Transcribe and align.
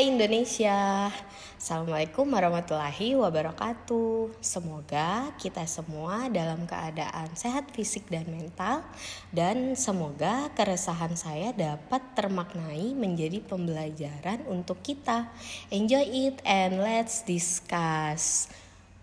Hai 0.00 0.16
Indonesia, 0.16 1.12
Assalamualaikum 1.60 2.24
warahmatullahi 2.24 3.20
wabarakatuh. 3.20 4.32
Semoga 4.40 5.28
kita 5.36 5.68
semua 5.68 6.24
dalam 6.32 6.64
keadaan 6.64 7.28
sehat 7.36 7.68
fisik 7.76 8.08
dan 8.08 8.24
mental, 8.32 8.80
dan 9.28 9.76
semoga 9.76 10.48
keresahan 10.56 11.12
saya 11.20 11.52
dapat 11.52 12.00
termaknai 12.16 12.96
menjadi 12.96 13.44
pembelajaran 13.44 14.40
untuk 14.48 14.80
kita. 14.80 15.28
Enjoy 15.68 16.08
it 16.08 16.40
and 16.48 16.80
let's 16.80 17.20
discuss. 17.28 18.48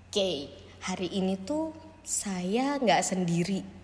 Oke, 0.10 0.50
hari 0.82 1.14
ini 1.14 1.38
tuh 1.46 1.78
saya 2.02 2.82
nggak 2.82 3.06
sendiri 3.06 3.77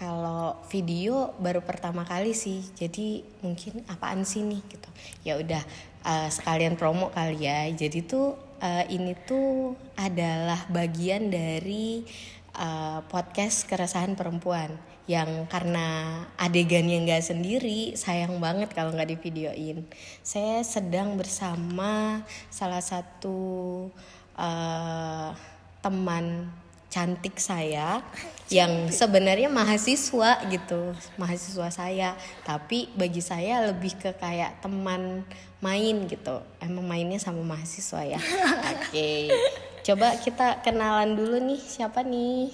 kalau 0.00 0.56
video 0.72 1.36
baru 1.36 1.60
pertama 1.60 2.08
kali 2.08 2.32
sih 2.32 2.64
jadi 2.72 3.20
mungkin 3.44 3.84
apaan 3.84 4.24
sih 4.24 4.40
nih 4.40 4.64
gitu. 4.72 4.88
Ya 5.28 5.36
udah 5.36 5.60
uh, 6.08 6.28
sekalian 6.32 6.80
promo 6.80 7.12
kali 7.12 7.44
ya. 7.44 7.68
Jadi 7.68 8.08
tuh 8.08 8.32
uh, 8.64 8.84
ini 8.88 9.12
tuh 9.28 9.76
adalah 10.00 10.64
bagian 10.72 11.28
dari 11.28 12.00
uh, 12.56 13.04
podcast 13.12 13.68
keresahan 13.68 14.16
perempuan. 14.16 14.72
Yang 15.04 15.52
karena 15.52 16.16
adegannya 16.40 17.04
nggak 17.04 17.20
sendiri 17.20 17.92
sayang 17.92 18.40
banget 18.40 18.72
kalau 18.72 18.96
nggak 18.96 19.10
di 19.10 19.18
videoin 19.18 19.82
saya 20.22 20.62
sedang 20.62 21.18
bersama 21.18 22.22
salah 22.46 22.78
satu 22.78 23.90
uh, 24.38 25.34
teman 25.82 26.46
cantik 26.90 27.38
saya 27.38 28.02
cantik. 28.02 28.50
yang 28.50 28.72
sebenarnya 28.90 29.46
mahasiswa 29.46 30.42
gitu 30.50 30.92
mahasiswa 31.14 31.70
saya. 31.70 32.18
Tapi 32.42 32.90
bagi 32.98 33.22
saya 33.22 33.70
lebih 33.70 33.94
ke 33.96 34.10
kayak 34.18 34.58
teman 34.60 35.22
main 35.62 35.96
gitu. 36.10 36.42
Emang 36.58 36.84
mainnya 36.84 37.22
sama 37.22 37.40
mahasiswa 37.46 38.02
ya? 38.02 38.20
Oke. 38.74 38.90
Okay. 38.90 39.22
coba 39.80 40.12
kita 40.20 40.60
kenalan 40.60 41.16
dulu 41.16 41.40
nih 41.40 41.62
siapa 41.62 42.04
nih? 42.04 42.52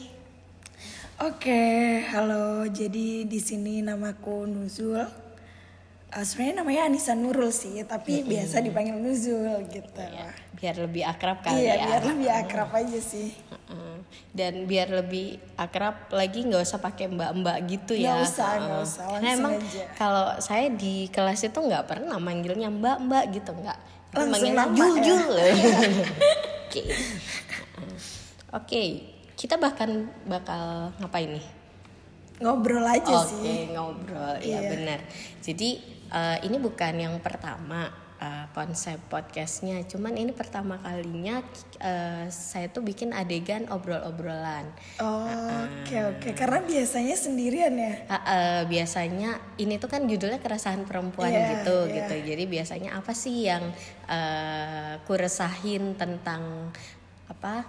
Oke 1.16 1.48
okay, 1.48 1.80
halo. 2.12 2.68
Jadi 2.68 3.24
di 3.24 3.40
sini 3.40 3.80
namaku 3.80 4.44
Nuzul. 4.44 5.00
Uh, 6.12 6.22
sebenarnya 6.22 6.62
namanya 6.62 6.82
Anissa 6.86 7.16
Nurul 7.16 7.50
sih 7.50 7.82
tapi 7.82 8.20
mm-hmm. 8.20 8.30
biasa 8.30 8.56
dipanggil 8.62 9.00
Nuzul 9.00 9.64
gitu. 9.72 10.04
Ya, 10.04 10.28
biar 10.56 10.74
lebih 10.80 11.04
akrab 11.04 11.44
kali 11.44 11.68
iya, 11.68 11.76
ya. 11.76 11.84
biar 11.86 12.02
lebih 12.16 12.30
akrab 12.32 12.70
aja 12.72 12.98
sih. 13.00 13.36
Dan 14.32 14.64
biar 14.64 14.88
lebih 14.88 15.36
akrab 15.60 16.08
lagi 16.12 16.48
nggak 16.48 16.62
usah 16.64 16.80
pakai 16.80 17.12
mbak-mbak 17.12 17.56
gitu 17.68 17.92
ya. 17.92 18.16
Nggak 18.16 18.28
usah 18.32 18.50
nggak 18.56 18.80
usah 18.82 19.04
nah, 19.20 19.32
emang 19.36 19.54
kalau 20.00 20.26
saya 20.40 20.72
di 20.72 21.12
kelas 21.12 21.44
itu 21.44 21.58
nggak 21.60 21.84
pernah 21.84 22.16
manggilnya 22.16 22.72
mbak-mbak 22.72 23.24
gitu 23.36 23.52
nggak. 23.52 23.78
Manggilnya 24.16 24.64
jul 25.04 25.24
ya? 25.36 25.52
oke. 26.64 26.82
Oke 28.56 28.82
kita 29.36 29.60
bahkan 29.60 30.08
bakal 30.24 30.90
ngapain 30.96 31.36
nih? 31.36 31.46
Ngobrol 32.40 32.84
aja 32.84 33.04
okay, 33.04 33.28
sih. 33.28 33.40
oke 33.44 33.54
ngobrol. 33.76 34.34
Ya 34.40 34.60
iya. 34.64 34.68
benar. 34.72 35.00
Jadi 35.44 35.70
uh, 36.08 36.36
ini 36.40 36.56
bukan 36.56 36.94
yang 36.96 37.14
pertama 37.20 37.92
uh, 38.20 38.46
konsep 38.52 39.00
podcastnya. 39.08 39.82
Cuman 39.84 40.16
ini 40.16 40.32
pertama 40.32 40.80
kalinya 40.80 41.44
uh, 41.80 42.26
saya 42.32 42.68
tuh 42.72 42.84
bikin 42.84 43.12
adegan 43.12 43.68
obrol-obrolan. 43.68 44.68
Oh, 45.00 45.26
oke 45.26 45.94
uh, 45.94 46.12
oke. 46.12 46.20
Okay. 46.22 46.32
karena 46.32 46.60
biasanya 46.64 47.16
sendirian 47.16 47.74
ya? 47.76 47.94
Uh, 48.08 48.14
uh, 48.16 48.60
biasanya 48.68 49.40
ini 49.60 49.76
tuh 49.76 49.90
kan 49.90 50.04
judulnya 50.04 50.40
keresahan 50.40 50.84
perempuan 50.88 51.32
yeah, 51.32 51.60
gitu 51.60 51.76
yeah. 51.88 51.94
gitu. 52.02 52.14
Jadi 52.34 52.44
biasanya 52.48 52.90
apa 52.96 53.12
sih 53.12 53.46
yang 53.48 53.64
uh, 54.08 55.00
kuresahin 55.04 55.96
tentang 55.96 56.72
apa 57.26 57.66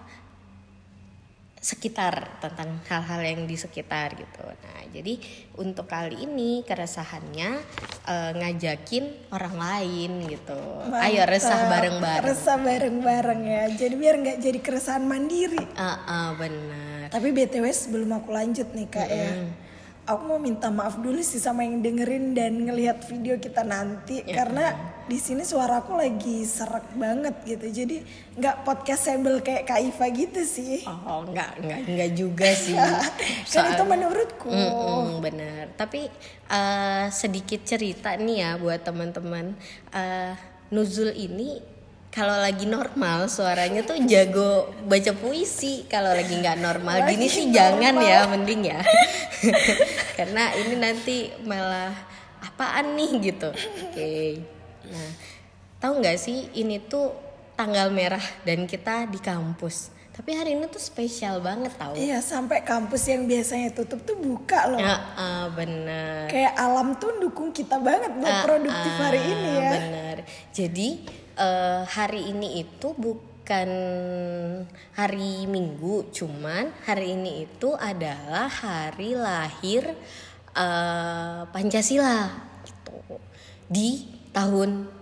sekitar 1.67 2.39
tentang 2.39 2.79
hal-hal 2.87 3.21
yang 3.27 3.41
di 3.43 3.59
sekitar 3.59 4.15
gitu. 4.15 4.39
Nah, 4.47 4.87
jadi 4.87 5.19
untuk 5.59 5.83
kali 5.83 6.23
ini 6.23 6.63
keresahannya 6.63 7.59
uh, 8.07 8.31
ngajakin 8.39 9.35
orang 9.35 9.55
lain 9.59 10.11
gitu. 10.31 10.55
Mantap. 10.87 11.11
Ayo 11.11 11.27
resah 11.27 11.67
bareng-bareng. 11.67 12.23
Resah 12.31 12.57
bareng-bareng 12.63 13.41
ya. 13.43 13.63
Jadi 13.75 13.95
biar 13.99 14.15
nggak 14.15 14.37
jadi 14.39 14.59
keresahan 14.63 15.03
mandiri. 15.03 15.59
Uh, 15.75 15.91
uh, 16.07 16.29
benar. 16.39 17.11
Tapi 17.11 17.35
btw 17.35 17.67
sebelum 17.67 18.15
aku 18.15 18.31
lanjut 18.31 18.71
nih 18.71 18.87
kak 18.87 19.03
mm 19.03 19.11
-hmm. 19.11 19.19
ya 19.19 19.66
aku 20.07 20.23
mau 20.23 20.39
minta 20.39 20.71
maaf 20.71 20.97
dulu 21.03 21.19
sih 21.19 21.37
sama 21.37 21.67
yang 21.67 21.83
dengerin 21.83 22.31
dan 22.31 22.55
ngelihat 22.63 23.03
video 23.11 23.35
kita 23.37 23.67
nanti. 23.67 24.23
Ya. 24.23 24.41
karena 24.41 24.65
di 25.07 25.19
sini 25.19 25.43
suara 25.43 25.83
aku 25.83 25.99
lagi 25.99 26.47
serak 26.47 26.95
banget 26.95 27.35
gitu. 27.43 27.67
Jadi 27.67 27.97
nggak 28.39 28.63
podcast 28.63 29.11
sambil 29.11 29.43
kayak 29.43 29.67
Kak 29.67 29.83
Iva 29.83 30.07
gitu 30.15 30.41
sih. 30.47 30.81
Oh 30.87 31.27
nggak 31.27 31.59
nggak 31.59 31.79
nggak 31.91 32.11
juga 32.15 32.49
sih. 32.63 32.73
Kan 33.51 33.75
itu 33.75 33.83
menurutku. 33.83 34.49
Mm 34.49 34.71
-mm, 34.71 35.07
bener. 35.19 35.63
Tapi 35.75 36.07
uh, 36.47 37.11
sedikit 37.11 37.67
cerita 37.67 38.15
nih 38.15 38.37
ya 38.47 38.51
buat 38.55 38.81
teman-teman. 38.87 39.53
Uh, 39.91 40.33
Nuzul 40.67 41.15
ini 41.15 41.76
kalau 42.07 42.33
lagi 42.33 42.65
normal 42.65 43.29
suaranya 43.29 43.85
tuh 43.85 43.99
jago 44.09 44.73
baca 44.89 45.13
puisi. 45.13 45.85
Kalau 45.85 46.15
lagi 46.15 46.33
nggak 46.33 46.57
normal 46.57 47.05
lagi 47.05 47.13
gini 47.13 47.27
sih 47.29 47.45
normal. 47.45 47.55
jangan 47.59 47.95
ya 48.01 48.19
mending 48.25 48.61
ya. 48.65 48.79
Karena 50.17 50.43
ini 50.57 50.75
nanti 50.81 51.17
malah 51.45 51.93
apaan 52.41 52.97
nih 52.97 53.11
gitu. 53.21 53.49
Oke. 53.53 53.93
Okay. 53.93 54.27
nah 54.87 55.09
tahu 55.77 56.01
nggak 56.01 56.17
sih 56.17 56.49
ini 56.57 56.81
tuh 56.81 57.13
tanggal 57.53 57.93
merah 57.93 58.23
dan 58.45 58.65
kita 58.65 59.05
di 59.09 59.21
kampus. 59.21 59.93
Tapi 60.17 60.33
hari 60.33 60.57
ini 60.57 60.65
tuh 60.65 60.81
spesial 60.81 61.37
banget 61.45 61.77
tau. 61.77 61.93
Iya 61.93 62.25
sampai 62.25 62.65
kampus 62.65 63.05
yang 63.05 63.29
biasanya 63.29 63.69
tutup 63.77 64.01
tuh 64.01 64.17
buka 64.17 64.65
loh. 64.65 64.81
Ya 64.81 64.97
uh, 65.13 65.45
bener 65.53 66.25
Kayak 66.25 66.57
alam 66.57 66.97
tuh 66.97 67.21
dukung 67.21 67.53
kita 67.53 67.77
banget 67.77 68.17
buat 68.17 68.35
uh, 68.41 68.43
produktif 68.49 68.93
uh, 68.97 69.01
hari 69.05 69.21
ini 69.21 69.49
ya. 69.53 69.69
Bener 69.77 70.17
Jadi 70.49 70.89
uh, 71.37 71.85
hari 71.85 72.33
ini 72.33 72.65
itu 72.65 72.91
bukan 72.97 73.69
hari 74.97 75.45
Minggu, 75.47 76.09
cuman 76.11 76.73
hari 76.83 77.15
ini 77.15 77.47
itu 77.47 77.71
adalah 77.77 78.49
hari 78.49 79.15
lahir 79.15 79.93
uh, 80.57 81.47
Pancasila 81.53 82.27
gitu. 82.65 82.99
Di 83.69 84.09
tahun 84.33 84.97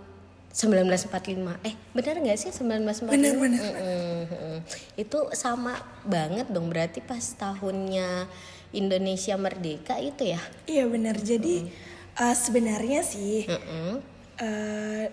1945. 0.55 1.67
Eh, 1.67 1.75
benar 1.91 2.15
nggak 2.23 2.39
sih 2.39 2.51
1945? 2.55 3.11
Benar, 3.11 3.33
benar. 3.35 3.71
Mm 3.75 4.23
-mm. 4.23 4.57
Itu 4.95 5.27
sama 5.35 5.75
banget 6.07 6.47
dong 6.47 6.71
berarti 6.71 7.03
pas 7.03 7.19
tahunnya 7.35 8.31
Indonesia 8.71 9.35
merdeka 9.35 9.99
itu 9.99 10.31
ya? 10.31 10.39
Iya, 10.63 10.87
benar. 10.87 11.19
Jadi 11.19 11.67
mm. 11.67 12.19
uh, 12.23 12.35
sebenarnya 12.35 13.03
sih 13.03 13.47
mm 13.47 13.61
-mm. 13.63 13.91
Uh, 14.35 15.07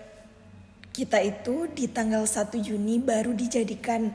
kita 0.93 1.17
itu 1.25 1.65
di 1.73 1.89
tanggal 1.89 2.21
1 2.29 2.53
Juni 2.61 3.01
baru 3.01 3.33
dijadikan 3.33 4.13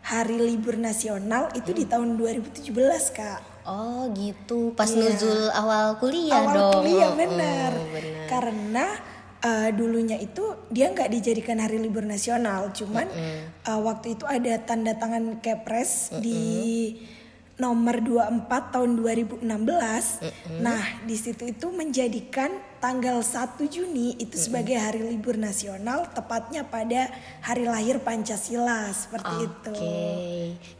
hari 0.00 0.40
libur 0.40 0.80
nasional 0.80 1.52
itu 1.52 1.76
di 1.76 1.84
tahun 1.84 2.16
2017 2.16 2.72
kak. 3.12 3.40
Oh 3.68 4.08
gitu, 4.16 4.72
pas 4.72 4.88
yeah. 4.88 5.12
nuzul 5.12 5.52
awal 5.52 6.00
kuliah 6.00 6.40
awal 6.40 6.56
dong. 6.56 6.72
Awal 6.72 6.76
kuliah 6.80 7.10
benar. 7.12 7.70
Oh, 7.76 7.88
benar. 7.92 8.26
Karena 8.32 8.86
uh, 9.44 9.68
dulunya 9.76 10.16
itu 10.16 10.56
dia 10.72 10.88
nggak 10.88 11.12
dijadikan 11.12 11.60
hari 11.60 11.76
libur 11.76 12.08
nasional, 12.08 12.72
cuman 12.72 13.04
mm 13.04 13.20
-hmm. 13.20 13.40
uh, 13.68 13.80
waktu 13.84 14.16
itu 14.16 14.24
ada 14.24 14.56
tanda 14.64 14.96
tangan 14.96 15.44
Kepres 15.44 16.08
mm 16.08 16.12
-hmm. 16.16 16.20
di 16.24 16.40
nomor 17.60 18.00
24 18.00 18.72
tahun 18.72 18.90
2016. 18.96 19.44
Mm 19.44 19.52
-hmm. 19.52 20.58
Nah, 20.64 20.82
di 21.04 21.16
situ 21.20 21.44
itu 21.44 21.68
menjadikan 21.68 22.69
tanggal 22.80 23.20
1 23.20 23.60
Juni 23.68 24.16
itu 24.16 24.34
-hmm. 24.34 24.44
sebagai 24.48 24.76
hari 24.80 25.04
libur 25.04 25.36
nasional 25.36 26.08
tepatnya 26.16 26.64
pada 26.64 27.12
hari 27.44 27.68
lahir 27.68 28.00
Pancasila 28.00 28.88
seperti 28.90 29.34
okay. 29.36 29.46
itu. 29.46 29.72
Oke. 29.76 30.00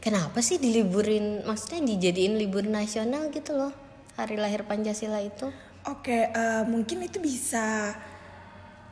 Kenapa 0.01 0.41
sih 0.41 0.57
diliburin 0.57 1.45
maksudnya 1.45 1.85
dijadiin 1.85 2.41
libur 2.41 2.65
nasional 2.65 3.29
gitu 3.29 3.53
loh? 3.53 3.73
Hari 4.17 4.41
lahir 4.41 4.65
Pancasila 4.65 5.21
itu? 5.21 5.53
Oke, 5.89 6.13
okay, 6.13 6.23
uh, 6.33 6.61
eh, 6.61 6.65
mungkin 6.69 7.05
itu 7.05 7.21
bisa 7.21 7.97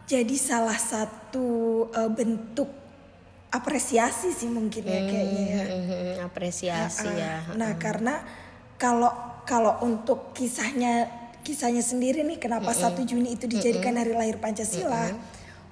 jadi 0.09 0.37
salah 0.41 0.77
satu 0.77 1.85
uh, 1.93 2.09
bentuk 2.09 2.69
apresiasi 3.49 4.33
sih 4.33 4.49
mungkin 4.49 4.85
ya 4.85 5.01
kayaknya 5.05 5.45
ya. 5.45 5.65
Hmm, 5.65 5.73
hmm, 5.85 5.89
hmm, 5.89 6.17
apresiasi 6.29 7.09
ya. 7.13 7.35
Nah, 7.57 7.77
karena 7.81 8.21
kalau 8.81 9.13
kalau 9.49 9.81
untuk 9.85 10.37
kisahnya 10.37 11.09
kisahnya 11.45 11.85
sendiri 11.85 12.25
nih 12.25 12.41
kenapa 12.41 12.75
satu 12.75 13.05
Juni 13.05 13.37
itu 13.39 13.47
dijadikan 13.47 13.95
hari 13.95 14.17
lahir 14.17 14.41
Pancasila? 14.43 15.15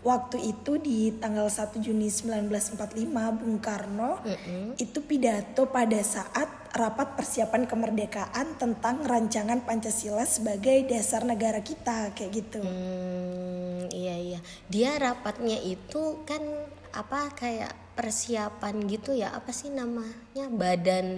Waktu 0.06 0.38
itu 0.38 0.78
di 0.78 1.10
tanggal 1.18 1.50
1 1.50 1.82
Juni 1.82 2.06
1945 2.06 2.78
Bung 3.10 3.58
Karno 3.58 4.22
itu 4.78 4.98
pidato 5.02 5.66
pada 5.66 5.98
saat 6.06 6.46
rapat 6.76 7.18
persiapan 7.18 7.66
kemerdekaan 7.66 8.54
tentang 8.54 9.02
rancangan 9.02 9.66
Pancasila 9.66 10.22
sebagai 10.22 10.86
dasar 10.86 11.26
negara 11.26 11.58
kita 11.64 12.14
kayak 12.14 12.30
gitu. 12.38 12.62
Hmm, 12.62 13.90
iya 13.90 14.14
iya 14.14 14.36
iya. 14.36 14.40
Dia 14.68 14.90
rapatnya 15.00 15.56
itu 15.62 16.20
kan 16.28 16.42
apa 16.92 17.32
kayak 17.32 17.72
persiapan 17.96 18.84
gitu 18.88 19.16
ya? 19.16 19.32
Apa 19.32 19.50
sih 19.52 19.72
namanya? 19.72 20.46
Badan 20.52 21.08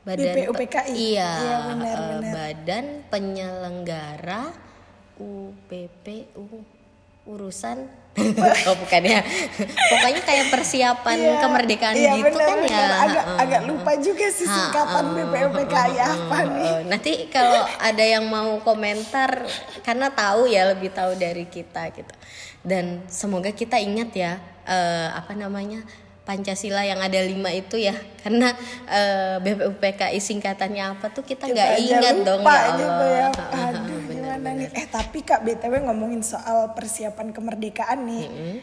badan 0.00 0.32
BPUPKI 0.32 0.96
iya, 0.96 1.30
iya 1.36 1.56
benar, 1.68 1.96
uh, 1.96 2.08
benar. 2.08 2.32
badan 2.32 2.84
penyelenggara 3.12 4.42
UPPU 5.20 6.64
urusan. 7.28 7.78
Oh 8.68 8.74
bukan 8.74 9.02
ya. 9.06 9.22
Pokoknya 9.64 10.22
kayak 10.26 10.46
persiapan 10.50 11.16
iya, 11.16 11.40
kemerdekaan 11.40 11.94
iya, 11.94 12.12
gitu 12.18 12.36
bener, 12.36 12.42
kan 12.42 12.58
bener. 12.58 12.74
ya. 12.74 12.88
agak 13.06 13.24
uh, 13.24 13.38
agak 13.38 13.62
lupa 13.70 13.92
juga 14.02 14.26
sih 14.34 14.44
singkatan 14.50 15.04
uh, 15.08 15.14
BPUPKI 15.14 15.94
uh, 15.94 16.08
apa 16.10 16.36
uh, 16.36 16.44
nih? 16.50 16.72
Nanti 16.90 17.12
kalau 17.30 17.62
ada 17.78 18.04
yang 18.04 18.26
mau 18.26 18.58
komentar 18.66 19.46
karena 19.86 20.10
tahu 20.10 20.50
ya 20.50 20.74
lebih 20.74 20.90
tahu 20.90 21.14
dari 21.16 21.46
kita 21.46 21.86
gitu. 21.94 22.14
Dan 22.60 23.06
semoga 23.06 23.54
kita 23.54 23.78
ingat 23.78 24.10
ya 24.12 24.42
uh, 24.66 25.16
apa 25.16 25.32
namanya 25.38 25.86
Pancasila 26.30 26.86
yang 26.86 27.02
ada 27.02 27.18
lima 27.26 27.50
itu 27.50 27.74
ya 27.74 27.90
karena 28.22 28.54
uh, 28.86 29.42
BPUPKI 29.42 30.22
singkatannya 30.22 30.94
apa 30.94 31.10
tuh 31.10 31.26
kita 31.26 31.50
nggak 31.50 31.70
ingat 31.82 32.16
dong 32.22 32.46
ya 32.46 32.54
Allah. 32.54 32.78
Gitu 32.78 33.06
ya. 33.10 33.28
Aduh 33.50 34.00
gimana 34.06 34.48
nih? 34.54 34.70
Eh 34.70 34.86
tapi 34.86 35.26
kak 35.26 35.42
btw 35.42 35.90
ngomongin 35.90 36.22
soal 36.22 36.70
persiapan 36.78 37.34
kemerdekaan 37.34 38.06
nih, 38.06 38.26
mm 38.30 38.36
-hmm. 38.38 38.56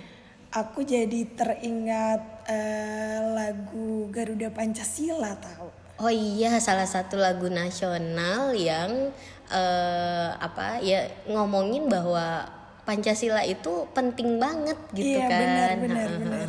aku 0.56 0.88
jadi 0.88 1.28
teringat 1.36 2.48
uh, 2.48 3.36
lagu 3.36 4.08
Garuda 4.16 4.48
Pancasila 4.56 5.36
tahu? 5.36 5.68
Oh 6.00 6.14
iya 6.14 6.64
salah 6.64 6.88
satu 6.88 7.19
lagu 7.19 7.52
nasional 7.52 8.56
yang 8.56 9.12
uh, 9.52 10.30
apa 10.40 10.80
ya 10.80 11.04
ngomongin 11.28 11.92
bahwa 11.92 12.48
Pancasila 12.88 13.44
itu 13.44 13.84
penting 13.92 14.40
banget 14.40 14.80
gitu 14.96 15.19
iya, 15.19 15.28
kan. 15.28 15.36
Iya 15.36 15.44
benar 15.44 15.69
benar 15.84 16.10
benar 16.16 16.48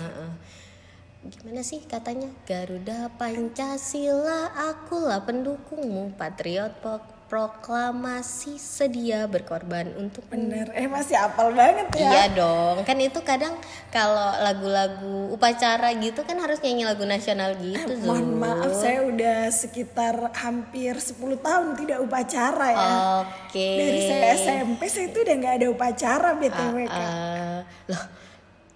gimana 1.28 1.60
sih 1.60 1.84
katanya? 1.84 2.32
Garuda 2.48 3.12
Pancasila 3.20 4.52
akulah 4.56 5.20
pendukungmu. 5.22 6.16
Patriot 6.16 6.80
proklamasi 7.28 8.56
sedia 8.56 9.28
berkorban 9.28 9.92
untuk 10.00 10.24
bener. 10.32 10.72
Eh 10.72 10.88
masih 10.88 11.20
apal 11.20 11.52
banget 11.52 11.92
ya. 11.92 12.08
Iya 12.08 12.24
dong. 12.32 12.76
Kan 12.88 12.96
itu 13.04 13.20
kadang 13.20 13.52
kalau 13.92 14.32
lagu-lagu 14.40 15.28
upacara 15.36 15.92
gitu 16.00 16.24
kan 16.24 16.40
harus 16.40 16.56
nyanyi 16.64 16.88
lagu 16.88 17.04
nasional 17.04 17.52
gitu 17.60 17.92
eh, 17.92 18.00
mohon 18.00 18.40
maaf 18.40 18.72
saya 18.72 19.04
udah 19.04 19.52
sekitar 19.52 20.32
hampir 20.40 20.96
10 20.96 21.20
tahun 21.20 21.76
tidak 21.76 21.98
upacara 22.00 22.68
ya. 22.72 22.88
Oke. 23.28 23.52
Okay. 23.52 23.76
dari 23.76 24.00
saya 24.08 24.26
SMP 24.32 24.82
saya 24.88 25.06
itu 25.12 25.18
udah 25.20 25.34
nggak 25.36 25.54
ada 25.60 25.66
upacara 25.68 26.28
btw 26.40 26.76
uh, 26.88 26.96
uh, 26.96 27.58
loh 27.92 28.27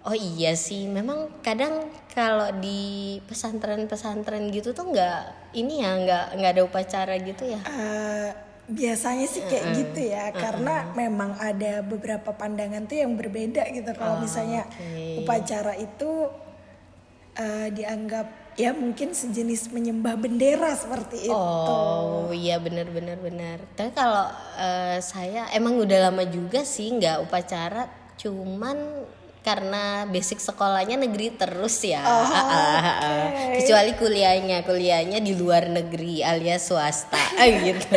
Oh 0.03 0.11
iya 0.11 0.51
sih, 0.59 0.83
memang 0.91 1.31
kadang 1.39 1.87
kalau 2.11 2.51
di 2.59 3.23
pesantren-pesantren 3.23 4.51
gitu 4.51 4.75
tuh 4.75 4.91
nggak 4.91 5.55
ini 5.55 5.79
ya 5.79 5.95
nggak 5.95 6.25
nggak 6.35 6.51
ada 6.59 6.63
upacara 6.67 7.15
gitu 7.23 7.47
ya? 7.47 7.63
Uh, 7.63 8.27
biasanya 8.67 9.23
sih 9.23 9.47
kayak 9.47 9.63
uh 9.63 9.71
-uh. 9.71 9.77
gitu 9.79 9.99
ya, 10.11 10.23
uh 10.27 10.27
-uh. 10.27 10.35
karena 10.35 10.75
memang 10.91 11.39
ada 11.39 11.79
beberapa 11.87 12.35
pandangan 12.35 12.83
tuh 12.83 12.99
yang 12.99 13.15
berbeda 13.15 13.63
gitu. 13.71 13.95
Kalau 13.95 14.19
oh, 14.19 14.21
misalnya 14.21 14.67
okay. 14.75 15.23
upacara 15.23 15.79
itu 15.79 16.27
uh, 17.39 17.67
dianggap 17.71 18.27
ya 18.59 18.75
mungkin 18.75 19.15
sejenis 19.15 19.71
menyembah 19.71 20.19
bendera 20.19 20.75
seperti 20.75 21.31
itu. 21.31 21.31
Oh 21.31 22.27
iya 22.35 22.59
benar 22.59 22.91
benar 22.91 23.23
benar. 23.23 23.63
Tapi 23.71 23.95
kalau 23.95 24.27
uh, 24.59 24.99
saya 24.99 25.47
emang 25.55 25.79
udah 25.79 26.11
lama 26.11 26.27
juga 26.27 26.67
sih 26.67 26.91
nggak 26.91 27.23
upacara, 27.23 27.87
cuman 28.19 29.07
karena 29.43 30.07
basic 30.07 30.39
sekolahnya 30.39 30.95
negeri 30.95 31.35
terus 31.35 31.83
ya. 31.83 31.99
Oh, 31.99 32.23
okay. 32.23 33.59
kecuali 33.59 33.91
kuliahnya 33.99 34.63
kuliahnya 34.63 35.19
di 35.19 35.35
luar 35.35 35.67
negeri 35.67 36.23
alias 36.23 36.71
swasta. 36.71 37.19
Gitu. 37.43 37.91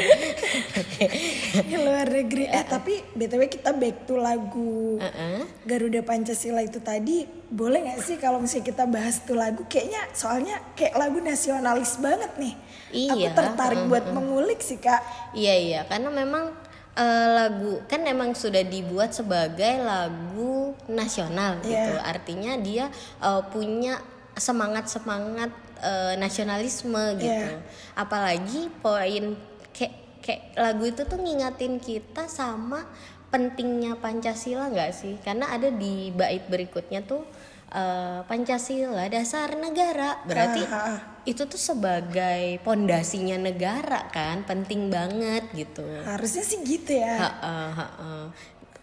Di 1.71 1.77
luar 1.79 2.11
negeri. 2.11 2.51
Eh 2.51 2.67
tapi 2.67 2.99
btw 3.15 3.47
kita 3.47 3.71
back 3.79 4.11
to 4.11 4.19
lagu 4.19 4.99
uh 4.99 5.07
-uh. 5.07 5.41
Garuda 5.63 6.03
Pancasila 6.03 6.67
itu 6.67 6.83
tadi. 6.83 7.23
Boleh 7.47 7.87
nggak 7.87 8.01
sih 8.03 8.19
kalau 8.19 8.43
misalnya 8.43 8.67
kita 8.67 8.85
bahas 8.91 9.23
tuh 9.23 9.39
lagu? 9.39 9.63
Kayaknya 9.71 10.03
soalnya 10.19 10.59
kayak 10.75 10.99
lagu 10.99 11.23
nasionalis 11.23 12.03
banget 12.03 12.35
nih. 12.43 12.55
Iya. 12.91 13.13
aku 13.15 13.29
tertarik 13.39 13.79
uh 13.79 13.83
-huh. 13.87 13.91
buat 13.95 14.07
mengulik 14.11 14.59
sih 14.59 14.83
kak. 14.83 14.99
Iya 15.31 15.55
iya. 15.55 15.81
Karena 15.87 16.11
memang 16.11 16.66
uh, 16.97 17.29
lagu 17.37 17.85
kan 17.87 18.03
emang 18.09 18.33
sudah 18.33 18.65
dibuat 18.65 19.13
sebagai 19.13 19.85
lagu 19.85 20.75
nasional 20.91 21.61
yeah. 21.63 21.69
gitu 21.69 21.95
artinya 22.01 22.53
dia 22.59 22.91
uh, 23.21 23.45
punya 23.47 24.01
semangat 24.37 24.89
semangat 24.91 25.49
uh, 25.81 26.13
nasionalisme 26.21 27.17
gitu. 27.21 27.53
Yeah. 27.57 27.63
apalagi 27.97 28.69
poin 28.85 29.37
kayak 29.73 29.95
kayak 30.21 30.43
lagu 30.59 30.85
itu 30.89 31.03
tuh 31.07 31.21
ngingatin 31.21 31.81
kita 31.81 32.29
sama 32.29 32.85
pentingnya 33.31 33.99
pancasila 33.99 34.71
nggak 34.71 34.93
sih? 34.95 35.15
Karena 35.21 35.51
ada 35.51 35.69
di 35.69 36.15
bait 36.15 36.47
berikutnya 36.47 37.03
tuh 37.05 37.27
uh, 37.73 38.21
Pancasila 38.25 39.07
dasar 39.11 39.55
negara. 39.59 40.23
Berarti 40.25 40.63
uh, 40.63 40.75
uh, 40.75 41.01
itu 41.27 41.43
tuh 41.45 41.59
sebagai 41.59 42.63
pondasinya 42.63 43.35
negara 43.35 44.07
kan 44.15 44.47
penting 44.47 44.89
banget 44.89 45.51
gitu. 45.53 45.83
Harusnya 46.07 46.47
sih 46.47 46.63
gitu 46.63 46.95
ya. 46.95 47.19
Uh, 47.19 47.27
uh, 47.27 47.51
uh, 47.51 47.83
uh. 47.83 48.27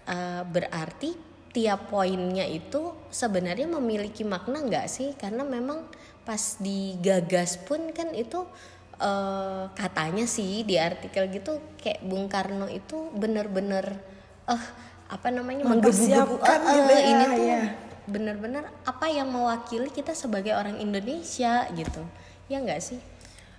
Uh, 0.04 0.42
berarti 0.52 1.16
tiap 1.56 1.88
poinnya 1.88 2.44
itu 2.44 2.92
sebenarnya 3.08 3.72
memiliki 3.72 4.28
makna 4.28 4.60
nggak 4.60 4.92
sih? 4.92 5.16
Karena 5.16 5.48
memang 5.48 5.88
pas 6.28 6.60
digagas 6.60 7.64
pun 7.64 7.96
kan 7.96 8.12
itu 8.12 8.44
uh, 9.00 9.72
katanya 9.72 10.28
sih 10.28 10.68
di 10.68 10.76
artikel 10.76 11.32
gitu 11.32 11.64
kayak 11.80 12.04
Bung 12.04 12.28
Karno 12.28 12.68
itu 12.68 13.08
bener-bener 13.16 13.96
eh 14.44 14.54
uh, 14.54 14.66
apa 15.08 15.32
namanya 15.32 15.64
menggebu-gebu. 15.64 16.44
Uh, 16.44 16.60
gitu 16.60 16.92
ya, 16.92 17.02
ini 17.08 17.26
tuh 17.32 17.48
ya 17.48 17.64
benar-benar 18.04 18.68
apa 18.84 19.08
yang 19.08 19.32
mewakili 19.32 19.88
kita 19.88 20.12
sebagai 20.12 20.52
orang 20.52 20.76
Indonesia 20.76 21.64
gitu 21.72 22.04
ya 22.52 22.60
nggak 22.60 22.82
sih 22.84 23.00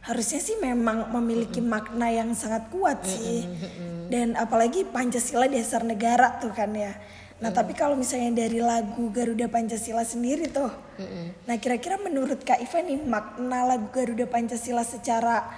harusnya 0.04 0.40
sih 0.40 0.60
memang 0.60 1.08
memiliki 1.16 1.64
mm 1.64 1.66
-hmm. 1.68 1.80
makna 1.80 2.08
yang 2.12 2.30
sangat 2.36 2.68
kuat 2.68 3.00
sih 3.08 3.48
mm 3.48 3.56
-hmm. 3.56 4.00
dan 4.12 4.28
apalagi 4.36 4.84
Pancasila 4.84 5.48
dasar 5.48 5.80
negara 5.80 6.36
tuh 6.40 6.52
kan 6.52 6.68
ya 6.76 6.92
nah 7.40 7.48
mm. 7.48 7.56
tapi 7.56 7.72
kalau 7.72 7.96
misalnya 7.96 8.44
dari 8.44 8.60
lagu 8.60 9.08
Garuda 9.08 9.48
Pancasila 9.48 10.04
sendiri 10.04 10.52
tuh 10.52 10.68
mm 10.68 11.06
-hmm. 11.08 11.26
nah 11.48 11.56
kira-kira 11.56 11.96
menurut 11.96 12.44
Kak 12.44 12.60
Iva 12.60 12.84
nih 12.84 13.00
makna 13.00 13.64
lagu 13.64 13.88
Garuda 13.88 14.28
Pancasila 14.28 14.84
secara 14.84 15.48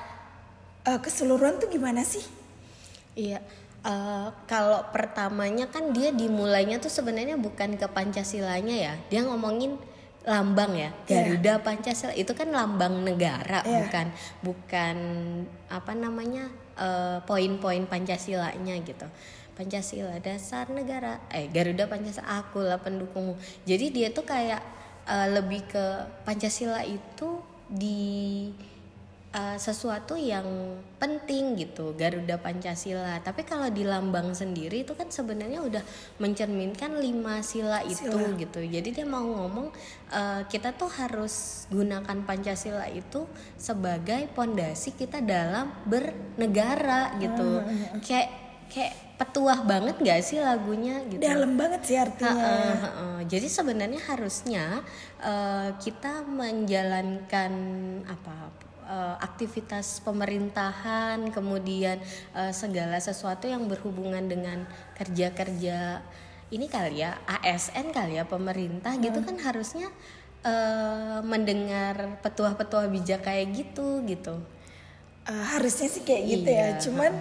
uh, 0.86 0.98
keseluruhan 1.02 1.58
tuh 1.58 1.66
gimana 1.66 2.06
sih 2.06 2.22
iya 3.18 3.42
Uh, 3.86 4.34
kalau 4.50 4.82
pertamanya 4.90 5.70
kan 5.70 5.94
dia 5.94 6.10
dimulainya 6.10 6.82
tuh 6.82 6.90
sebenarnya 6.90 7.38
bukan 7.38 7.78
ke 7.78 7.86
Pancasilanya 7.86 8.74
ya. 8.74 8.94
Dia 9.14 9.22
ngomongin 9.22 9.78
lambang 10.26 10.74
ya 10.74 10.90
iya. 10.90 10.90
Garuda 11.06 11.54
yeah. 11.54 11.62
Pancasila 11.62 12.12
itu 12.18 12.32
kan 12.34 12.50
lambang 12.50 13.06
negara 13.06 13.62
yeah. 13.62 13.86
bukan 13.86 14.06
bukan 14.42 14.96
apa 15.70 15.92
namanya 15.94 16.50
uh, 16.74 17.22
poin-poin 17.22 17.86
Pancasilanya 17.86 18.74
gitu 18.82 19.06
Pancasila 19.54 20.18
dasar 20.18 20.66
negara 20.74 21.22
eh 21.30 21.46
Garuda 21.46 21.86
Pancasila 21.86 22.42
aku 22.42 22.58
lah 22.66 22.82
pendukungmu 22.82 23.38
jadi 23.62 23.86
dia 23.94 24.08
tuh 24.10 24.26
kayak 24.26 24.60
uh, 25.06 25.30
lebih 25.30 25.62
ke 25.70 25.84
Pancasila 26.26 26.82
itu 26.82 27.40
di 27.70 28.50
uh, 29.36 29.56
sesuatu 29.60 30.16
yang 30.16 30.44
penting 30.96 31.60
gitu 31.60 31.92
Garuda 31.92 32.40
Pancasila 32.40 33.20
tapi 33.20 33.44
kalau 33.44 33.68
di 33.68 33.84
lambang 33.84 34.32
sendiri 34.32 34.88
itu 34.88 34.96
kan 34.96 35.12
sebenarnya 35.12 35.60
udah 35.60 35.84
mencerminkan 36.16 36.96
lima 36.96 37.44
sila 37.44 37.84
itu 37.84 38.08
sila. 38.08 38.40
gitu 38.40 38.64
jadi 38.64 38.88
dia 38.88 39.06
mau 39.06 39.22
ngomong 39.22 39.68
uh, 40.10 40.42
kita 40.48 40.72
tuh 40.72 40.88
harus 40.88 41.68
gunakan 41.68 42.24
Pancasila 42.24 42.88
itu 42.88 43.28
sebagai 43.60 44.32
pondasi 44.32 44.96
kita 44.96 45.20
dalam 45.20 45.68
bernegara 45.84 47.20
gitu 47.20 47.60
hmm. 47.60 48.00
kayak 48.00 48.28
kayak 48.66 48.94
petuah 49.16 49.64
banget 49.64 49.96
gak 50.02 50.20
sih 50.20 50.36
lagunya 50.42 51.00
gitu 51.08 51.22
dalam 51.24 51.56
banget 51.56 51.88
sih 51.88 51.96
artinya 51.96 52.36
ha 52.36 52.76
-ha 52.76 52.90
-ha. 52.92 53.06
jadi 53.24 53.48
sebenarnya 53.48 54.00
harusnya 54.12 54.84
uh, 55.24 55.72
kita 55.80 56.20
menjalankan 56.28 57.52
apa 58.04 58.65
uh, 58.86 59.18
aktivitas 59.20 60.00
pemerintahan, 60.00 61.28
kemudian 61.34 61.98
uh, 62.32 62.54
segala 62.54 62.96
sesuatu 63.02 63.50
yang 63.50 63.66
berhubungan 63.66 64.24
dengan 64.24 64.64
kerja-kerja 64.96 66.00
ini 66.54 66.70
kali 66.70 67.02
ya 67.02 67.18
ASN 67.26 67.90
kali 67.90 68.22
ya 68.22 68.24
pemerintah 68.24 68.94
hmm. 68.94 69.02
gitu 69.02 69.18
kan 69.26 69.36
harusnya 69.42 69.90
uh, 70.46 71.18
mendengar 71.26 72.22
petuah-petuah 72.22 72.86
bijak 72.86 73.26
kayak 73.26 73.50
gitu 73.52 74.06
gitu. 74.06 74.38
Uh, 75.26 75.44
harusnya 75.58 75.90
sih 75.90 76.06
kayak 76.06 76.22
gitu 76.22 76.48
ya, 76.48 76.66
iya. 76.70 76.78
cuman 76.78 77.12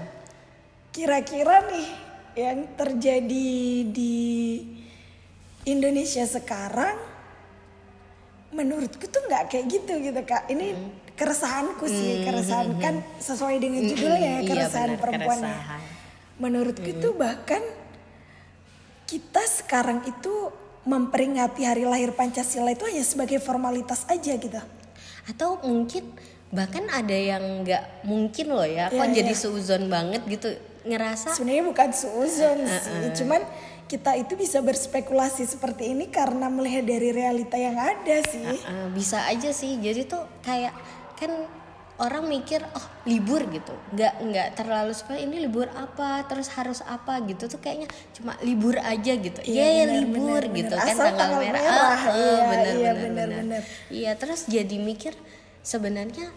kira-kira 0.94 1.66
nih 1.74 1.90
yang 2.38 2.70
terjadi 2.78 3.50
di 3.90 4.16
Indonesia 5.66 6.22
sekarang 6.30 6.94
menurutku 8.54 9.10
tuh 9.10 9.26
nggak 9.28 9.52
kayak 9.52 9.66
gitu 9.68 9.94
gitu 10.00 10.22
kak 10.24 10.48
ini 10.48 10.72
hmm. 10.72 11.05
Keresahanku 11.16 11.88
sih 11.88 12.22
hmm. 12.22 12.26
keresahan 12.28 12.70
kan 12.80 12.96
sesuai 13.20 13.56
dengan 13.60 13.82
judulnya 13.88 14.34
hmm. 14.44 14.48
keresahan 14.48 14.92
iya, 14.96 15.00
perempuan 15.00 15.40
menurutku 16.36 16.92
hmm. 16.92 17.02
tuh 17.02 17.14
bahkan 17.16 17.64
kita 19.08 19.44
sekarang 19.48 20.04
itu 20.06 20.52
memperingati 20.86 21.66
hari 21.66 21.88
lahir 21.88 22.14
Pancasila 22.14 22.70
itu 22.70 22.86
hanya 22.86 23.02
sebagai 23.02 23.42
formalitas 23.42 24.06
aja 24.06 24.38
gitu 24.38 24.62
atau 25.26 25.58
mungkin 25.66 26.14
bahkan 26.54 26.86
ada 26.94 27.16
yang 27.16 27.66
nggak 27.66 28.06
mungkin 28.06 28.54
loh 28.54 28.68
ya 28.68 28.94
kok 28.94 29.02
yeah, 29.02 29.16
jadi 29.18 29.34
yeah. 29.34 29.42
seuzon 29.42 29.84
banget 29.90 30.22
gitu 30.30 30.54
ngerasa 30.86 31.34
sebenarnya 31.34 31.64
bukan 31.66 31.90
seuzon 31.90 32.60
uh, 32.62 32.70
uh, 32.70 32.80
sih 32.86 33.26
cuman 33.26 33.42
kita 33.86 34.18
itu 34.18 34.34
bisa 34.38 34.62
berspekulasi 34.62 35.46
seperti 35.46 35.94
ini 35.94 36.10
karena 36.10 36.50
melihat 36.50 36.86
dari 36.86 37.10
realita 37.10 37.58
yang 37.58 37.78
ada 37.78 38.18
sih 38.30 38.46
uh, 38.46 38.54
uh, 38.54 38.88
bisa 38.94 39.26
aja 39.26 39.50
sih 39.50 39.82
jadi 39.82 40.06
tuh 40.06 40.22
kayak 40.46 40.74
kan 41.16 41.32
orang 41.96 42.28
mikir 42.28 42.60
oh 42.76 42.86
libur 43.08 43.48
gitu. 43.48 43.72
Nggak 43.96 44.14
nggak 44.20 44.48
terlalu 44.60 44.92
supaya 44.92 45.24
ini 45.24 45.40
libur 45.40 45.72
apa? 45.72 46.28
Terus 46.28 46.52
harus 46.56 46.80
apa? 46.84 47.24
Gitu. 47.24 47.48
Tuh 47.48 47.60
kayaknya 47.60 47.88
cuma 48.12 48.36
libur 48.44 48.76
aja 48.80 49.16
gitu. 49.16 49.40
Iya 49.48 49.64
ya, 49.64 49.84
ya 49.88 50.04
libur 50.04 50.44
bener, 50.44 50.60
gitu 50.60 50.76
bener. 50.76 50.86
kan 50.86 50.96
Asal 50.96 51.10
tanggal, 51.16 51.40
merah, 51.40 51.62
merah. 51.64 52.00
Oh, 52.12 52.16
iya, 52.20 52.44
bener, 52.52 52.74
iya, 52.76 52.92
bener, 52.92 53.12
bener, 53.16 53.28
bener. 53.40 53.62
iya 53.88 54.12
terus 54.20 54.48
jadi 54.52 54.76
mikir 54.76 55.16
sebenarnya 55.64 56.30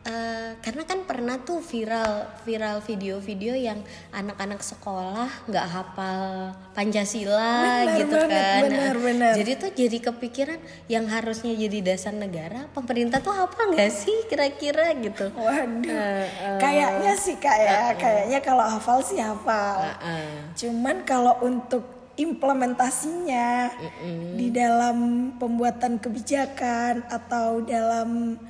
Uh, 0.00 0.56
karena 0.64 0.88
kan 0.88 1.04
pernah 1.04 1.36
tuh 1.44 1.60
viral 1.60 2.24
viral 2.48 2.80
video-video 2.80 3.52
yang 3.52 3.84
anak-anak 4.16 4.64
sekolah 4.64 5.28
nggak 5.44 5.66
hafal 5.68 6.56
Pancasila 6.72 7.84
benar, 7.84 8.00
gitu 8.00 8.16
banget, 8.16 8.32
kan. 8.32 8.60
Benar, 8.64 8.94
benar. 8.96 9.32
Jadi 9.36 9.52
tuh 9.60 9.70
jadi 9.76 9.98
kepikiran 10.00 10.60
yang 10.88 11.04
harusnya 11.04 11.52
jadi 11.52 11.84
dasar 11.84 12.16
negara, 12.16 12.64
pemerintah 12.72 13.20
tuh 13.20 13.36
apa 13.36 13.60
nggak 13.60 13.92
sih 13.92 14.24
kira-kira 14.24 14.88
gitu. 15.04 15.36
Waduh. 15.36 15.92
Uh, 15.92 16.24
uh, 16.48 16.56
kayaknya 16.56 17.12
sih 17.20 17.36
kayak 17.36 17.68
uh, 17.68 17.84
uh, 17.92 17.94
kayaknya 18.00 18.38
kalau 18.40 18.64
hafal 18.64 19.04
sih 19.04 19.20
hafal. 19.20 19.84
Uh, 19.84 20.16
uh. 20.16 20.32
Cuman 20.56 21.04
kalau 21.04 21.36
untuk 21.44 21.84
implementasinya 22.16 23.68
uh, 23.68 23.84
uh. 23.84 24.32
di 24.32 24.48
dalam 24.48 25.28
pembuatan 25.36 26.00
kebijakan 26.00 27.04
atau 27.04 27.60
dalam 27.68 28.40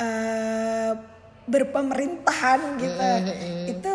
uh, 0.00 0.92
berpemerintahan 1.46 2.60
gitu. 2.80 3.00
Mm 3.00 3.24
-hmm. 3.24 3.72
itu 3.76 3.92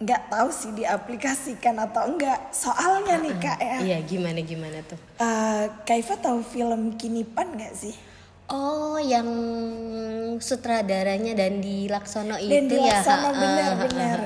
nggak 0.00 0.32
tahu 0.32 0.48
sih 0.48 0.72
diaplikasikan 0.72 1.76
atau 1.76 2.08
enggak 2.08 2.48
soalnya 2.56 3.20
nih 3.20 3.36
kak 3.36 3.58
ya. 3.60 3.76
Iya 3.84 3.98
gimana 4.08 4.40
gimana 4.40 4.80
tuh? 4.88 4.96
Uh, 5.20 5.68
Kaifa 5.84 6.16
tahu 6.16 6.40
film 6.40 6.96
Kinipan 6.96 7.52
nggak 7.52 7.74
sih? 7.76 7.92
Oh, 8.50 8.98
yang 8.98 9.28
sutradaranya 10.42 11.38
dan 11.38 11.62
di 11.62 11.86
Laksono 11.86 12.34
itu 12.34 12.50
dan 12.50 12.64
di 12.66 12.76
Laksono, 12.82 13.30
ya? 13.30 13.38
benar-benar. 13.38 14.18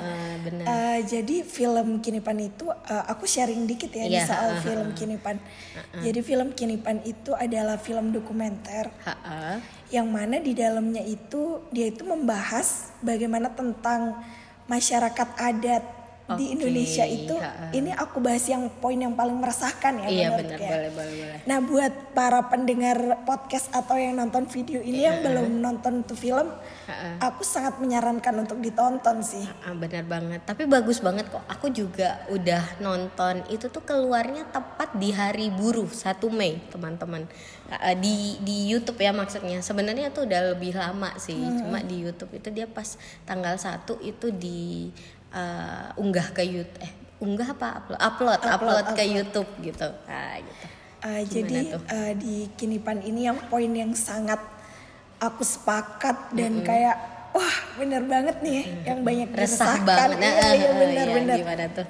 Uh, 0.44 0.48
benar. 0.52 1.00
Jadi 1.08 1.36
film 1.42 1.88
Kinipan 2.04 2.38
itu 2.40 2.68
uh, 2.68 3.04
aku 3.08 3.24
sharing 3.24 3.64
dikit 3.64 3.90
ya 3.94 4.04
yeah, 4.04 4.10
di 4.10 4.20
soal 4.28 4.50
uh, 4.54 4.60
film 4.60 4.88
Kinipan. 4.92 5.40
Uh, 5.40 5.78
uh. 5.78 6.02
Jadi 6.04 6.20
film 6.20 6.48
Kinipan 6.52 7.00
itu 7.08 7.32
adalah 7.32 7.80
film 7.80 8.12
dokumenter 8.12 8.92
uh, 9.04 9.10
uh. 9.10 9.56
yang 9.88 10.10
mana 10.10 10.42
di 10.42 10.52
dalamnya 10.52 11.00
itu 11.06 11.64
dia 11.72 11.88
itu 11.88 12.04
membahas 12.04 12.92
bagaimana 13.00 13.52
tentang 13.52 14.20
masyarakat 14.68 15.28
adat 15.36 15.84
okay. 16.28 16.38
di 16.40 16.44
Indonesia 16.56 17.04
itu 17.04 17.36
ha. 17.36 17.70
ini 17.72 17.90
aku 17.92 18.20
bahas 18.20 18.44
yang 18.48 18.68
poin 18.80 18.96
yang 18.96 19.12
paling 19.12 19.36
meresahkan 19.36 20.04
ya 20.04 20.08
iya 20.08 20.28
benar 20.32 20.58
ya. 20.58 20.70
boleh 20.72 20.90
boleh 20.92 21.14
boleh 21.20 21.38
nah 21.44 21.58
buat 21.60 21.92
para 22.16 22.40
pendengar 22.48 23.26
podcast 23.28 23.68
atau 23.72 23.96
yang 24.00 24.16
nonton 24.16 24.48
video 24.48 24.80
ini 24.80 25.04
yang 25.04 25.20
belum 25.20 25.60
nonton 25.60 26.04
tuh 26.08 26.16
film 26.16 26.48
ha. 26.88 27.20
aku 27.20 27.44
sangat 27.44 27.76
menyarankan 27.80 28.34
untuk 28.40 28.58
ditonton 28.60 29.20
sih 29.20 29.44
ha, 29.44 29.76
benar 29.76 30.04
banget 30.08 30.40
tapi 30.48 30.64
bagus 30.64 31.04
banget 31.04 31.28
kok 31.28 31.44
aku 31.48 31.68
juga 31.68 32.24
udah 32.32 32.80
nonton 32.80 33.44
itu 33.52 33.68
tuh 33.68 33.84
keluarnya 33.84 34.48
tepat 34.48 34.96
di 34.96 35.12
hari 35.12 35.52
buruh 35.52 35.88
1 35.88 36.20
Mei 36.32 36.60
teman-teman 36.72 37.28
di 37.98 38.38
di 38.44 38.70
YouTube 38.70 39.00
ya 39.00 39.10
maksudnya 39.10 39.58
sebenarnya 39.64 40.12
tuh 40.12 40.28
udah 40.28 40.54
lebih 40.54 40.76
lama 40.76 41.16
sih 41.16 41.34
hmm. 41.34 41.64
cuma 41.64 41.80
di 41.82 42.06
YouTube 42.06 42.36
itu 42.36 42.52
dia 42.52 42.68
pas 42.68 42.94
tanggal 43.24 43.56
1 43.56 43.82
itu 44.04 44.26
di 44.30 44.92
uh, 45.34 45.90
unggah 45.98 46.30
ke 46.30 46.42
YouTube 46.46 46.80
eh 46.80 46.92
unggah 47.18 47.48
apa? 47.52 47.68
Upload 47.84 48.00
upload 48.00 48.40
upload, 48.40 48.54
upload 48.54 48.86
ke 48.94 49.04
YouTube 49.04 49.50
gitu. 49.60 49.88
Ah 50.06 50.38
gitu. 50.38 50.64
Uh, 51.04 51.22
jadi 51.28 51.58
uh, 51.76 52.12
di 52.16 52.48
kinipan 52.56 53.04
ini 53.04 53.28
yang 53.28 53.36
poin 53.52 53.68
yang 53.68 53.92
sangat 53.92 54.40
aku 55.20 55.44
sepakat 55.44 56.32
dan 56.32 56.56
mm 56.56 56.60
-hmm. 56.62 56.68
kayak 56.68 56.96
wah 57.36 57.56
bener 57.76 58.02
banget 58.08 58.36
nih 58.40 58.62
mm 58.62 58.72
-hmm. 58.72 58.88
yang 58.88 59.00
banyak 59.04 59.30
resah 59.36 59.76
banget. 59.84 60.16
Nah, 60.16 60.32
iya, 60.32 60.48
iya 60.54 60.70
bener 60.82 61.06
iya, 61.06 61.14
bener. 61.14 61.36
gimana 61.44 61.64
tuh 61.76 61.86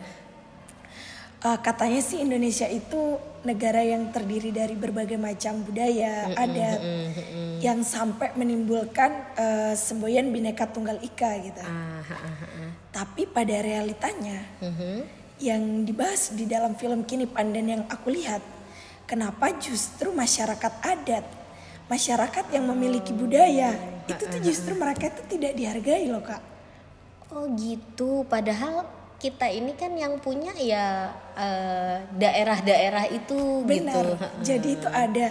uh, 1.45 1.59
katanya 1.61 2.01
sih 2.01 2.25
Indonesia 2.25 2.65
itu 2.67 3.21
negara 3.45 3.85
yang 3.85 4.09
terdiri 4.09 4.49
dari 4.49 4.73
berbagai 4.73 5.21
macam 5.21 5.61
budaya, 5.61 6.33
mm-hmm, 6.33 6.45
adat 6.49 6.81
mm-hmm. 6.81 7.51
yang 7.61 7.79
sampai 7.85 8.33
menimbulkan 8.33 9.13
uh, 9.37 9.73
semboyan 9.77 10.33
bineka 10.33 10.65
tunggal 10.65 10.97
ika 11.05 11.31
gitu. 11.45 11.61
Ah, 11.61 12.01
ah, 12.01 12.17
ah, 12.17 12.43
ah. 12.43 12.71
Tapi 12.89 13.29
pada 13.29 13.61
realitanya 13.61 14.49
mm-hmm. 14.65 14.97
yang 15.45 15.63
dibahas 15.85 16.33
di 16.33 16.49
dalam 16.49 16.73
film 16.81 17.05
kini 17.05 17.29
pandan 17.29 17.69
yang 17.69 17.83
aku 17.93 18.09
lihat, 18.09 18.41
kenapa 19.05 19.53
justru 19.61 20.09
masyarakat 20.17 20.73
adat, 20.81 21.25
masyarakat 21.85 22.49
yang 22.49 22.65
memiliki 22.65 23.13
budaya 23.13 23.77
oh, 23.77 24.09
itu 24.09 24.25
tuh 24.25 24.41
justru 24.41 24.73
mereka 24.73 25.13
itu 25.13 25.37
tidak 25.37 25.53
dihargai 25.53 26.09
loh 26.09 26.25
kak. 26.25 26.41
Oh 27.29 27.45
gitu, 27.61 28.25
padahal 28.25 29.04
kita 29.25 29.49
ini 29.49 29.73
kan 29.73 29.97
yang 29.97 30.21
punya 30.21 30.53
ya 30.61 31.09
daerah 32.13 32.61
daerah-daerah 32.61 33.05
itu 33.09 33.65
Benar. 33.65 33.81
gitu. 33.81 34.09
Jadi 34.45 34.69
itu 34.77 34.89
ada 34.93 35.27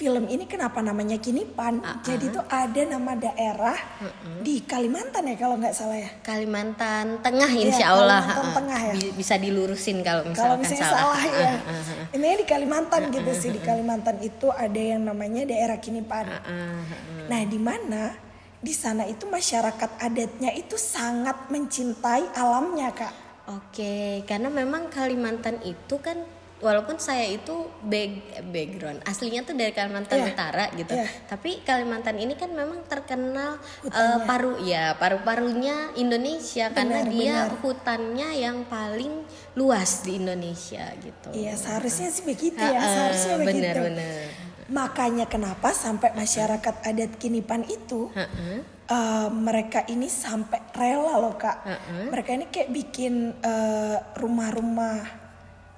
film 0.00 0.24
ini 0.32 0.48
kenapa 0.48 0.80
namanya 0.80 1.20
Kinipan? 1.20 1.78
Uh 1.78 1.84
-uh. 1.84 1.96
Jadi 2.00 2.32
itu 2.32 2.40
ada 2.48 2.82
nama 2.88 3.12
daerah 3.14 3.78
uh 4.00 4.08
-uh. 4.08 4.40
di 4.40 4.64
Kalimantan 4.64 5.28
ya 5.28 5.36
kalau 5.36 5.60
nggak 5.60 5.76
salah 5.76 6.00
ya. 6.00 6.10
Kalimantan 6.24 7.20
Tengah 7.20 7.50
iya, 7.52 7.64
insya 7.68 7.86
Allah. 7.92 8.24
Kalimantan 8.24 8.48
uh, 8.48 8.56
Tengah 8.56 8.80
ya. 8.80 8.94
Bisa 9.12 9.34
dilurusin 9.36 9.96
kalau 10.00 10.24
misalkan 10.24 10.40
kalau 10.40 10.56
misalnya 10.56 10.88
salah. 10.88 11.04
salah 11.04 11.22
ya. 11.28 11.52
Uh 11.52 11.70
-uh. 11.70 12.16
Ini 12.16 12.26
di 12.40 12.46
Kalimantan 12.48 13.00
uh 13.04 13.06
-uh. 13.06 13.16
gitu 13.20 13.30
sih. 13.36 13.50
Di 13.52 13.60
Kalimantan 13.60 14.16
itu 14.24 14.48
ada 14.48 14.80
yang 14.80 15.04
namanya 15.04 15.44
daerah 15.44 15.76
Kinipan. 15.76 16.26
Uh 16.26 16.34
-uh. 16.48 16.80
Nah, 17.28 17.40
di 17.44 17.58
mana 17.60 18.29
di 18.60 18.76
sana 18.76 19.08
itu 19.08 19.24
masyarakat 19.24 19.90
adatnya 20.04 20.52
itu 20.52 20.76
sangat 20.76 21.48
mencintai 21.48 22.36
alamnya 22.36 22.92
kak. 22.92 23.14
Oke, 23.48 24.22
karena 24.28 24.52
memang 24.52 24.92
Kalimantan 24.92 25.58
itu 25.64 25.96
kan 25.98 26.20
walaupun 26.60 27.00
saya 27.00 27.24
itu 27.24 27.66
back, 27.80 28.44
background 28.52 29.00
aslinya 29.08 29.42
tuh 29.48 29.56
dari 29.56 29.72
Kalimantan 29.72 30.20
yeah. 30.20 30.28
Utara 30.28 30.64
gitu, 30.76 30.92
yeah. 30.92 31.08
tapi 31.24 31.64
Kalimantan 31.64 32.20
ini 32.20 32.36
kan 32.36 32.52
memang 32.52 32.84
terkenal 32.84 33.56
uh, 33.88 34.18
paru 34.28 34.60
ya 34.60 34.92
paru-parunya 35.00 35.96
Indonesia 35.96 36.68
benar, 36.68 36.76
karena 36.76 37.00
dia 37.08 37.36
benar. 37.48 37.58
hutannya 37.64 38.28
yang 38.36 38.68
paling 38.68 39.24
luas 39.56 40.04
di 40.04 40.20
Indonesia 40.20 40.84
gitu. 41.00 41.32
Iya 41.32 41.56
seharusnya 41.56 42.12
sih 42.12 42.28
begitu 42.28 42.60
ya, 42.60 42.76
seharusnya 42.76 43.36
benar, 43.40 43.50
begitu. 43.50 43.80
Benar 43.88 44.49
Makanya 44.70 45.26
kenapa 45.26 45.74
sampai 45.74 46.14
masyarakat 46.14 46.74
adat 46.86 47.18
Kinipan 47.18 47.66
itu 47.66 48.08
uh 48.14 48.22
-uh. 48.22 48.58
Uh, 48.90 49.30
mereka 49.30 49.86
ini 49.86 50.10
sampai 50.10 50.58
rela 50.74 51.18
loh 51.18 51.34
kak. 51.34 51.62
Uh 51.66 51.70
-uh. 51.74 52.04
Mereka 52.10 52.30
ini 52.38 52.46
kayak 52.50 52.70
bikin 52.70 53.34
eh, 53.38 53.96
rumah-rumah 54.18 54.98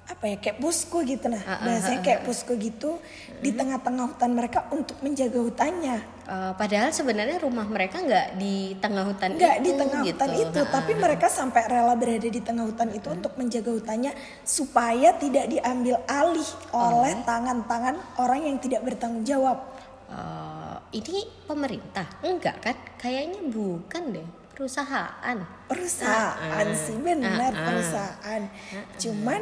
apa 0.03 0.25
ya 0.27 0.37
kayak 0.37 0.61
pusku 0.61 1.01
gitu 1.05 1.25
nah. 1.29 1.41
Uh 1.41 1.49
-uh. 1.57 1.61
Biasanya 1.65 1.99
kayak 2.05 2.21
pusku 2.25 2.53
gitu. 2.57 3.01
Di 3.39 3.51
tengah-tengah 3.55 4.13
hutan 4.13 4.31
mereka 4.35 4.67
untuk 4.69 4.99
menjaga 5.01 5.39
hutannya. 5.39 5.97
Uh, 6.23 6.55
padahal 6.55 6.93
sebenarnya 6.95 7.43
rumah 7.43 7.67
mereka 7.67 7.99
nggak 7.99 8.39
di 8.39 8.79
tengah 8.79 9.03
hutan 9.11 9.35
nggak 9.35 9.57
di 9.59 9.71
tengah 9.75 10.01
gitu. 10.07 10.15
hutan 10.15 10.31
itu, 10.39 10.59
uh, 10.63 10.69
tapi 10.71 10.91
mereka 10.95 11.27
sampai 11.27 11.67
rela 11.67 11.95
berada 11.99 12.29
di 12.31 12.41
tengah 12.43 12.63
hutan 12.63 12.89
itu 12.95 13.07
uh. 13.11 13.15
untuk 13.19 13.33
menjaga 13.35 13.71
hutannya 13.75 14.11
supaya 14.47 15.15
tidak 15.19 15.51
diambil 15.51 15.99
alih 16.07 16.51
oleh 16.71 17.13
tangan-tangan 17.27 17.95
uh. 17.99 18.23
orang 18.23 18.47
yang 18.47 18.57
tidak 18.63 18.87
bertanggung 18.87 19.27
jawab. 19.27 19.67
Uh, 20.07 20.79
ini 20.95 21.27
pemerintah 21.43 22.07
enggak 22.23 22.55
kan? 22.63 22.77
Kayaknya 22.95 23.43
bukan 23.51 24.03
deh 24.15 24.27
perusahaan. 24.53 25.37
Perusahaan 25.67 26.67
uh, 26.69 26.77
sih 26.77 26.97
benar 27.01 27.51
uh, 27.51 27.57
uh. 27.57 27.65
perusahaan. 27.67 28.41
Uh, 28.47 28.77
uh. 28.77 28.85
Cuman 29.01 29.41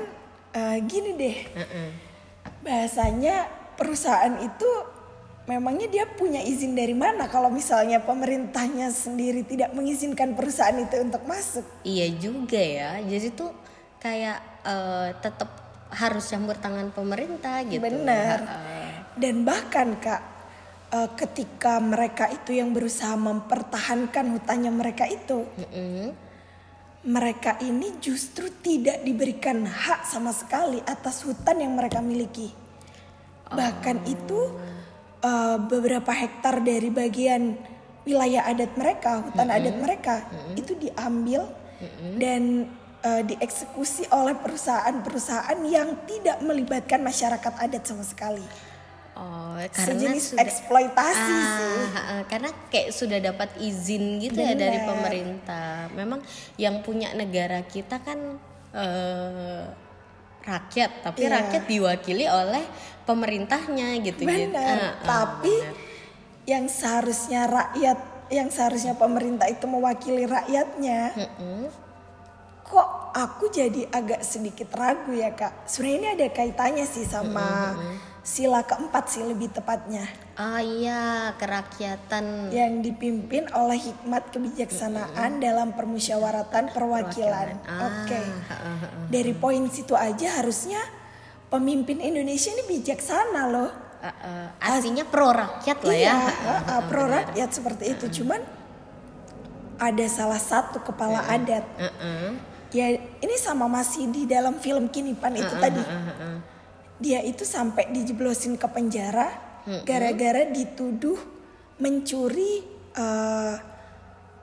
uh, 0.56 0.78
gini 0.88 1.12
deh, 1.20 1.38
uh, 1.52 1.62
uh. 1.62 1.90
bahasanya 2.64 3.61
perusahaan 3.82 4.38
itu 4.46 4.70
memangnya 5.50 5.90
dia 5.90 6.06
punya 6.06 6.38
izin 6.46 6.78
dari 6.78 6.94
mana 6.94 7.26
kalau 7.26 7.50
misalnya 7.50 7.98
pemerintahnya 7.98 8.94
sendiri 8.94 9.42
tidak 9.42 9.74
mengizinkan 9.74 10.38
perusahaan 10.38 10.78
itu 10.78 11.02
untuk 11.02 11.26
masuk? 11.26 11.66
Iya 11.82 12.14
juga 12.14 12.62
ya. 12.62 13.02
Jadi 13.02 13.28
tuh 13.34 13.50
kayak 13.98 14.38
uh, 14.62 15.10
tetap 15.18 15.50
harus 15.90 16.30
campur 16.30 16.56
tangan 16.62 16.94
pemerintah 16.94 17.66
gitu. 17.66 17.82
Benar. 17.82 18.38
Dan 19.18 19.42
bahkan 19.44 19.98
kak, 19.98 20.22
uh, 20.94 21.10
ketika 21.18 21.82
mereka 21.82 22.30
itu 22.30 22.56
yang 22.56 22.70
berusaha 22.72 23.18
mempertahankan 23.18 24.38
hutannya 24.38 24.72
mereka 24.72 25.10
itu, 25.10 25.44
mm 25.58 25.68
-hmm. 25.68 26.08
mereka 27.12 27.58
ini 27.66 27.98
justru 28.00 28.48
tidak 28.62 29.04
diberikan 29.04 29.66
hak 29.68 30.06
sama 30.06 30.32
sekali 30.32 30.80
atas 30.86 31.26
hutan 31.26 31.60
yang 31.60 31.74
mereka 31.74 32.00
miliki. 32.00 32.61
Bahkan 33.52 33.98
oh. 34.04 34.14
itu 34.14 34.40
uh, 35.24 35.58
beberapa 35.62 36.12
hektar 36.12 36.64
dari 36.64 36.90
bagian 36.90 37.56
wilayah 38.02 38.50
adat 38.50 38.74
mereka, 38.74 39.22
hutan 39.22 39.48
mm 39.48 39.54
-hmm. 39.54 39.58
adat 39.62 39.76
mereka 39.78 40.16
mm 40.26 40.26
-hmm. 40.26 40.54
itu 40.58 40.74
diambil 40.80 41.42
mm 41.48 41.88
-hmm. 41.88 42.12
dan 42.18 42.44
uh, 43.06 43.22
dieksekusi 43.26 44.10
oleh 44.10 44.34
perusahaan-perusahaan 44.38 45.60
yang 45.66 45.94
tidak 46.10 46.38
melibatkan 46.42 47.02
masyarakat 47.02 47.54
adat 47.62 47.84
sama 47.86 48.06
sekali. 48.06 48.46
Oh, 49.12 49.60
karena 49.60 49.92
Sejenis 49.92 50.34
sudah, 50.34 50.42
eksploitasi 50.42 51.36
ah, 51.36 51.52
sih. 51.60 51.78
Ah, 51.94 52.22
karena 52.26 52.50
kayak 52.74 52.90
sudah 52.90 53.20
dapat 53.22 53.54
izin 53.60 54.18
gitu 54.24 54.40
Bener. 54.40 54.56
ya 54.56 54.62
dari 54.66 54.80
pemerintah. 54.82 55.92
Memang 55.94 56.26
yang 56.58 56.82
punya 56.82 57.14
negara 57.14 57.62
kita 57.62 58.02
kan 58.02 58.40
uh, 58.74 59.64
rakyat, 60.42 61.06
tapi 61.06 61.26
yeah. 61.26 61.34
rakyat 61.40 61.64
diwakili 61.70 62.26
oleh 62.26 62.64
pemerintahnya 63.06 64.02
gitu. 64.02 64.26
Benar. 64.26 64.42
Gitu. 64.42 64.58
Uh, 64.58 64.94
tapi 65.06 65.56
bener. 65.56 65.76
yang 66.50 66.66
seharusnya 66.70 67.42
rakyat, 67.46 68.00
yang 68.34 68.50
seharusnya 68.50 68.94
pemerintah 68.98 69.48
itu 69.50 69.66
mewakili 69.70 70.26
rakyatnya. 70.26 71.02
Mm 71.16 71.30
-mm 71.38 71.92
kok 72.72 73.12
aku 73.12 73.52
jadi 73.52 73.84
agak 73.92 74.24
sedikit 74.24 74.72
ragu 74.72 75.12
ya 75.12 75.36
kak. 75.36 75.68
Sebenarnya 75.68 76.00
ini 76.00 76.08
ada 76.16 76.28
kaitannya 76.32 76.86
sih 76.88 77.04
sama 77.04 77.76
mm-hmm. 77.76 77.96
Sila 78.22 78.62
keempat 78.62 79.10
sih 79.10 79.26
lebih 79.26 79.50
tepatnya. 79.50 80.06
Ah 80.38 80.62
iya 80.62 81.34
kerakyatan. 81.42 82.54
Yang 82.54 82.74
dipimpin 82.90 83.50
oleh 83.54 83.82
hikmat 83.82 84.30
kebijaksanaan 84.30 85.38
mm-hmm. 85.38 85.46
dalam 85.46 85.74
permusyawaratan 85.74 86.70
perwakilan. 86.70 87.58
Ah, 87.66 88.06
Oke. 88.06 88.14
Okay. 88.14 88.26
Dari 89.10 89.34
poin 89.34 89.66
situ 89.74 89.98
aja 89.98 90.38
harusnya 90.38 90.80
pemimpin 91.50 91.98
Indonesia 91.98 92.54
ini 92.54 92.64
bijaksana 92.70 93.44
loh. 93.50 93.72
Uh, 94.02 94.10
uh, 94.10 94.46
artinya 94.58 95.06
pro 95.06 95.30
rakyat 95.30 95.78
lah 95.86 95.94
iya, 95.94 96.10
ya. 96.10 96.18
Uh, 96.18 96.52
uh, 96.58 96.82
pro 96.90 97.06
rakyat 97.06 97.50
seperti 97.54 97.94
itu. 97.94 98.22
Cuman 98.22 98.42
ada 99.82 100.06
salah 100.10 100.42
satu 100.42 100.78
kepala 100.86 101.26
adat 101.26 101.66
uh, 101.82 101.90
uh 101.90 102.34
ya 102.72 102.88
ini 102.96 103.36
sama 103.36 103.68
masih 103.68 104.08
di 104.08 104.24
dalam 104.24 104.56
film 104.64 104.88
Kinipan 104.88 105.36
itu 105.36 105.54
uh, 105.54 105.60
uh, 105.60 105.62
tadi. 105.62 105.84
Uh, 105.84 105.92
uh, 105.92 106.12
uh. 106.24 106.36
Dia 107.02 107.26
itu 107.26 107.42
sampai 107.42 107.90
dijeblosin 107.90 108.62
ke 108.62 108.70
penjara 108.70 109.52
gara-gara 109.86 110.46
dituduh 110.50 111.18
mencuri 111.82 112.62
uh, 112.98 113.58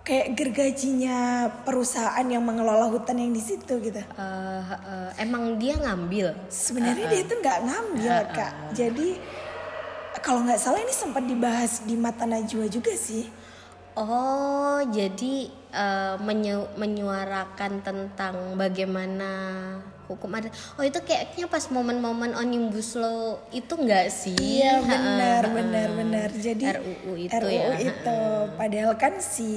kayak 0.02 0.40
gergajinya 0.40 1.50
perusahaan 1.68 2.24
yang 2.24 2.40
mengelola 2.40 2.88
hutan 2.88 3.20
yang 3.20 3.32
di 3.34 3.42
situ 3.44 3.78
gitu. 3.82 4.00
Uh, 4.16 4.64
uh, 4.64 5.10
emang 5.20 5.60
dia 5.60 5.76
ngambil? 5.76 6.32
Sebenarnya 6.48 7.04
uh, 7.04 7.08
uh. 7.08 7.12
dia 7.12 7.20
itu 7.28 7.34
nggak 7.38 7.58
ngambil 7.68 8.12
uh, 8.14 8.22
uh. 8.24 8.32
kak. 8.32 8.52
Jadi 8.72 9.08
kalau 10.24 10.48
nggak 10.48 10.60
salah 10.60 10.80
ini 10.80 10.94
sempat 10.96 11.24
dibahas 11.28 11.84
di 11.84 11.94
Mata 11.94 12.24
Najwa 12.24 12.66
juga 12.66 12.96
sih. 12.96 13.28
Oh, 13.98 14.78
jadi 14.94 15.50
uh, 15.74 16.16
menyu 16.22 16.70
menyuarakan 16.78 17.82
tentang 17.82 18.54
bagaimana 18.54 19.30
hukum 20.08 20.32
adat. 20.32 20.50
Oh 20.80 20.84
itu 20.84 20.96
kayaknya 21.04 21.46
pas 21.46 21.68
momen-momen 21.68 22.32
omnibus 22.32 22.96
law 22.96 23.36
itu 23.52 23.76
enggak 23.76 24.08
sih? 24.08 24.34
Iya 24.40 24.80
benar 24.80 25.42
uh, 25.44 25.52
benar 25.52 25.88
benar. 25.92 26.28
Jadi 26.32 26.64
RUU 26.64 27.12
itu 27.28 27.36
RUU 27.36 27.52
ya. 27.52 27.92
itu 27.92 28.18
padahal 28.56 28.92
kan 28.96 29.20
si 29.20 29.52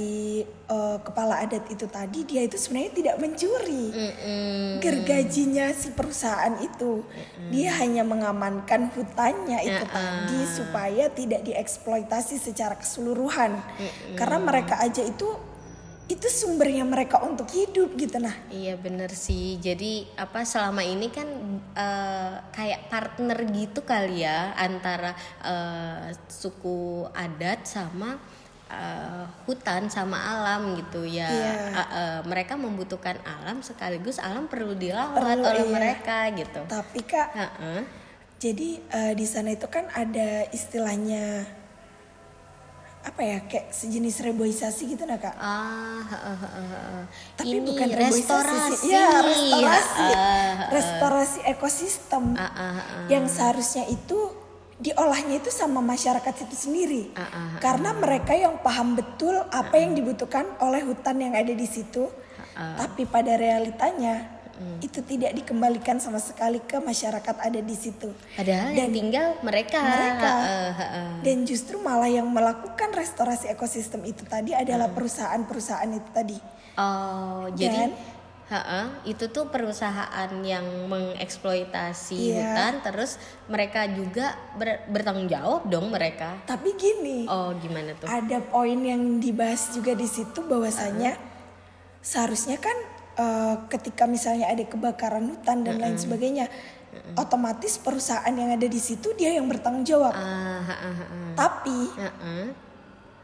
uh, 0.67 0.99
kepala 0.99 1.39
adat 1.39 1.63
itu 1.71 1.87
tadi 1.87 2.27
dia 2.27 2.43
itu 2.43 2.59
sebenarnya 2.59 2.91
tidak 2.91 3.15
mencuri 3.23 3.85
mm 3.95 4.11
-mm. 4.11 4.67
gergajinya 4.83 5.71
si 5.71 5.95
perusahaan 5.95 6.59
itu. 6.59 7.01
Mm 7.01 7.07
-mm. 7.07 7.49
Dia 7.55 7.69
hanya 7.79 8.03
mengamankan 8.03 8.91
hutannya 8.91 9.63
itu 9.63 9.85
-uh. 9.87 9.95
tadi 9.95 10.39
supaya 10.51 11.07
tidak 11.09 11.47
dieksploitasi 11.47 12.35
secara 12.37 12.75
keseluruhan. 12.75 13.55
Mm 13.55 13.87
-mm. 13.87 14.15
Karena 14.19 14.37
mereka 14.43 14.75
aja 14.83 15.01
itu 15.01 15.50
itu 16.11 16.27
sumbernya 16.27 16.83
mereka 16.83 17.23
untuk 17.23 17.47
hidup 17.47 17.95
gitu 17.95 18.19
nah 18.19 18.35
iya 18.51 18.75
bener 18.75 19.07
sih 19.15 19.55
jadi 19.63 20.03
apa 20.19 20.43
selama 20.43 20.83
ini 20.83 21.07
kan 21.07 21.27
uh, 21.71 22.35
kayak 22.51 22.91
partner 22.91 23.39
gitu 23.55 23.79
kali 23.87 24.27
ya 24.27 24.51
antara 24.59 25.15
uh, 25.39 26.11
suku 26.27 27.07
adat 27.15 27.63
sama 27.63 28.19
uh, 28.67 29.25
hutan 29.47 29.87
sama 29.87 30.19
alam 30.19 30.75
gitu 30.75 31.07
ya 31.07 31.31
iya. 31.31 31.55
uh, 31.71 31.79
uh, 31.79 32.17
mereka 32.27 32.59
membutuhkan 32.59 33.15
alam 33.23 33.63
sekaligus 33.63 34.19
alam 34.19 34.51
perlu 34.51 34.75
dirawat 34.75 35.15
perlu, 35.15 35.47
oleh 35.47 35.63
iya. 35.63 35.71
mereka 35.71 36.17
gitu 36.35 36.59
tapi 36.67 37.07
kak 37.07 37.29
uh 37.31 37.43
-uh. 37.55 37.81
jadi 38.35 38.69
uh, 38.91 39.13
di 39.15 39.23
sana 39.23 39.55
itu 39.55 39.71
kan 39.71 39.87
ada 39.95 40.43
istilahnya 40.51 41.60
apa 43.01 43.21
ya 43.25 43.37
kayak 43.49 43.73
sejenis 43.73 44.21
reboisasi 44.21 44.93
gitu 44.93 45.09
nah 45.09 45.17
kak 45.17 45.33
ah 45.41 46.05
uh, 46.05 46.13
uh, 46.13 46.43
uh, 46.45 47.03
tapi 47.33 47.57
Ini 47.57 47.65
bukan 47.65 47.89
restorasi 47.97 48.73
sih. 48.77 48.93
ya 48.93 49.09
restorasi 49.25 50.05
uh, 50.05 50.13
uh, 50.13 50.53
restorasi 50.69 51.39
ekosistem 51.49 52.23
uh, 52.37 52.45
uh, 52.45 52.61
uh. 52.61 53.05
yang 53.09 53.25
seharusnya 53.25 53.89
itu 53.89 54.37
diolahnya 54.81 55.41
itu 55.41 55.49
sama 55.49 55.81
masyarakat 55.81 56.45
itu 56.45 56.55
sendiri 56.57 57.03
uh, 57.17 57.21
uh, 57.21 57.25
uh, 57.25 57.49
karena 57.57 57.89
mereka 57.97 58.37
yang 58.37 58.61
paham 58.61 58.93
betul 58.93 59.33
apa 59.49 59.65
uh, 59.65 59.77
uh. 59.77 59.81
yang 59.81 59.93
dibutuhkan 59.97 60.45
oleh 60.61 60.85
hutan 60.85 61.17
yang 61.17 61.33
ada 61.33 61.53
di 61.53 61.65
situ 61.65 62.05
uh, 62.05 62.61
uh. 62.61 62.85
tapi 62.85 63.09
pada 63.09 63.33
realitanya 63.33 64.40
hmm. 64.61 64.85
itu 64.85 65.01
tidak 65.01 65.33
dikembalikan 65.33 65.97
sama 65.97 66.21
sekali 66.21 66.61
ke 66.61 66.77
masyarakat 66.77 67.35
ada 67.41 67.59
di 67.59 67.73
situ. 67.73 68.13
Padahal 68.37 68.71
dan 68.71 68.77
yang 68.77 68.93
tinggal 68.93 69.27
mereka. 69.41 69.81
Mereka. 69.81 70.31
Uh, 70.31 70.45
uh, 70.45 70.81
uh. 70.85 71.09
Dan 71.25 71.37
justru 71.49 71.81
malah 71.81 72.07
yang 72.07 72.29
melakukan 72.29 72.93
restorasi 72.93 73.49
ekosistem 73.49 74.05
itu 74.05 74.21
tadi 74.29 74.53
adalah 74.53 74.93
perusahaan-perusahaan 74.93 75.89
itu 75.89 76.09
tadi. 76.13 76.37
Oh, 76.77 77.49
jadi 77.51 77.89
dan, 77.89 77.91
Ha-ha, 78.51 78.99
itu 79.07 79.31
tuh 79.31 79.47
perusahaan 79.47 80.27
yang 80.43 80.67
mengeksploitasi 80.91 82.35
iya. 82.35 82.51
hutan, 82.51 82.73
terus 82.83 83.15
mereka 83.47 83.87
juga 83.87 84.35
ber, 84.59 84.83
bertanggung 84.91 85.31
jawab 85.31 85.71
dong 85.71 85.87
mereka. 85.87 86.35
Tapi 86.43 86.75
gini, 86.75 87.31
oh 87.31 87.55
gimana 87.55 87.95
tuh? 87.95 88.11
Ada 88.11 88.43
poin 88.43 88.75
yang 88.75 89.23
dibahas 89.23 89.71
juga 89.71 89.95
di 89.95 90.03
situ 90.03 90.43
bahwasanya 90.43 91.15
uh-huh. 91.15 92.03
seharusnya 92.03 92.59
kan 92.59 92.75
uh, 93.17 93.55
ketika 93.67 94.07
misalnya 94.07 94.47
ada 94.51 94.63
kebakaran 94.63 95.27
hutan 95.27 95.65
dan 95.65 95.75
mm 95.75 95.79
-hmm. 95.79 95.83
lain 95.83 95.97
sebagainya 95.97 96.45
mm 96.47 96.55
-hmm. 96.95 97.13
otomatis 97.19 97.75
perusahaan 97.81 98.31
yang 98.31 98.53
ada 98.53 98.67
di 98.67 98.79
situ 98.79 99.11
dia 99.17 99.35
yang 99.35 99.47
bertanggung 99.49 99.83
jawab 99.83 100.13
uh, 100.15 100.21
uh, 100.21 100.71
uh, 100.71 101.01
uh. 101.01 101.31
tapi 101.35 101.79
uh, 101.97 102.07
uh. 102.07 102.47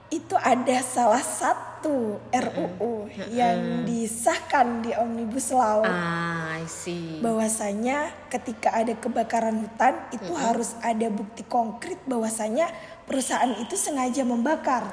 itu 0.07 0.35
ada 0.39 0.77
salah 0.83 1.23
satu 1.23 2.19
RUU 2.31 2.71
uh, 2.79 3.07
uh. 3.07 3.27
yang 3.31 3.83
disahkan 3.83 4.83
di 4.83 4.91
omnibus 4.95 5.51
law 5.51 5.83
uh, 5.83 6.57
I 6.57 6.65
see. 6.67 7.19
bahwasanya 7.23 8.11
ketika 8.31 8.73
ada 8.75 8.95
kebakaran 8.95 9.67
hutan 9.67 9.95
itu 10.15 10.31
uh, 10.31 10.39
uh. 10.39 10.43
harus 10.51 10.75
ada 10.83 11.07
bukti 11.11 11.43
konkret 11.47 11.99
bahwasanya 12.07 12.71
perusahaan 13.07 13.55
itu 13.59 13.75
sengaja 13.79 14.23
membakar 14.23 14.87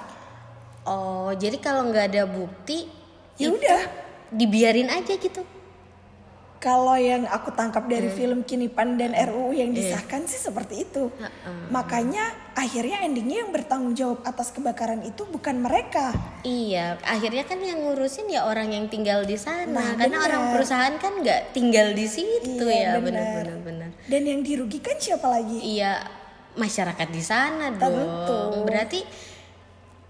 oh 0.86 1.32
jadi 1.34 1.56
kalau 1.58 1.90
nggak 1.90 2.14
ada 2.14 2.24
bukti 2.28 2.86
ya 3.34 3.50
udah 3.50 4.03
dibiarin 4.34 4.90
aja 4.90 5.14
gitu 5.14 5.46
kalau 6.64 6.96
yang 6.96 7.28
aku 7.28 7.52
tangkap 7.52 7.84
dari 7.84 8.08
hmm. 8.08 8.16
film 8.16 8.40
Kinipan 8.40 8.96
dan 8.96 9.12
RUU 9.12 9.52
yang 9.52 9.76
iya. 9.76 10.00
disahkan 10.00 10.24
yeah. 10.24 10.30
sih 10.32 10.40
seperti 10.40 10.88
itu. 10.88 11.12
Uh, 11.20 11.68
Makanya 11.68 12.32
akhirnya 12.56 13.04
endingnya 13.04 13.44
yang 13.44 13.52
bertanggung 13.52 13.92
jawab 13.92 14.24
atas 14.24 14.48
kebakaran 14.48 15.04
itu 15.04 15.28
bukan 15.28 15.60
mereka. 15.60 16.16
Iya, 16.40 16.96
akhirnya 17.04 17.44
kan 17.44 17.60
yang 17.60 17.84
ngurusin 17.84 18.32
ya 18.32 18.48
orang 18.48 18.72
yang 18.72 18.88
tinggal 18.88 19.28
di 19.28 19.36
sana. 19.36 19.68
Nah, 19.68 19.92
Karena 20.00 20.16
bener. 20.16 20.28
orang 20.32 20.42
perusahaan 20.56 20.96
kan 20.96 21.12
nggak 21.20 21.52
tinggal 21.52 21.92
di 21.92 22.06
situ 22.08 22.64
iya, 22.64 22.96
ya, 22.96 23.04
benar-benar. 23.04 23.44
Dan 24.08 24.22
yang 24.24 24.40
dirugikan 24.40 24.96
siapa 24.96 25.28
lagi? 25.28 25.60
Iya, 25.60 26.00
masyarakat 26.56 27.08
di 27.12 27.20
sana 27.20 27.76
dong. 27.76 27.92
Tentu. 27.92 28.64
Berarti 28.64 29.00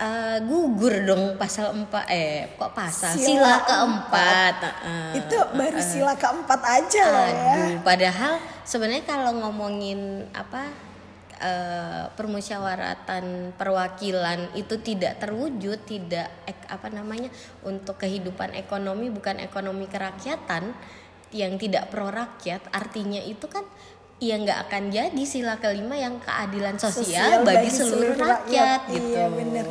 uh, 0.00 0.38
gugur 0.42 0.94
dong 1.06 1.38
pasal 1.38 1.74
empat 1.74 2.04
eh 2.10 2.54
kok 2.58 2.72
pasal? 2.74 3.14
Sila, 3.14 3.26
sila 3.26 3.54
keempat. 3.62 4.54
uh, 4.62 5.12
itu 5.14 5.38
baru 5.54 5.78
uh, 5.78 5.84
sila 5.84 6.12
keempat 6.18 6.60
aja 6.62 7.02
loh 7.10 7.28
ya. 7.28 7.54
Padahal 7.82 8.32
sebenarnya 8.66 9.04
kalau 9.06 9.32
ngomongin 9.44 10.26
apa 10.34 10.70
uh, 11.38 12.04
permusyawaratan 12.14 13.54
perwakilan 13.54 14.54
itu 14.58 14.78
tidak 14.82 15.22
terwujud 15.22 15.78
tidak 15.86 16.28
ek, 16.48 16.58
apa 16.70 16.88
namanya 16.90 17.30
untuk 17.62 17.98
kehidupan 18.00 18.54
ekonomi 18.58 19.10
bukan 19.10 19.38
ekonomi 19.42 19.86
kerakyatan 19.86 20.74
yang 21.34 21.58
tidak 21.58 21.90
pro 21.90 22.14
rakyat 22.14 22.62
artinya 22.70 23.18
itu 23.18 23.50
kan 23.50 23.66
ya 24.22 24.38
nggak 24.38 24.58
akan 24.70 24.82
jadi 24.94 25.22
sila 25.26 25.58
kelima 25.58 25.98
yang 25.98 26.22
keadilan 26.22 26.78
sosial, 26.78 27.02
sosial 27.02 27.30
bagi, 27.42 27.66
bagi 27.66 27.70
seluruh, 27.74 28.14
seluruh 28.14 28.14
rakyat, 28.16 28.80
rakyat 28.86 28.94
gitu. 28.94 29.08
Iya 29.10 29.26
benar. 29.28 29.66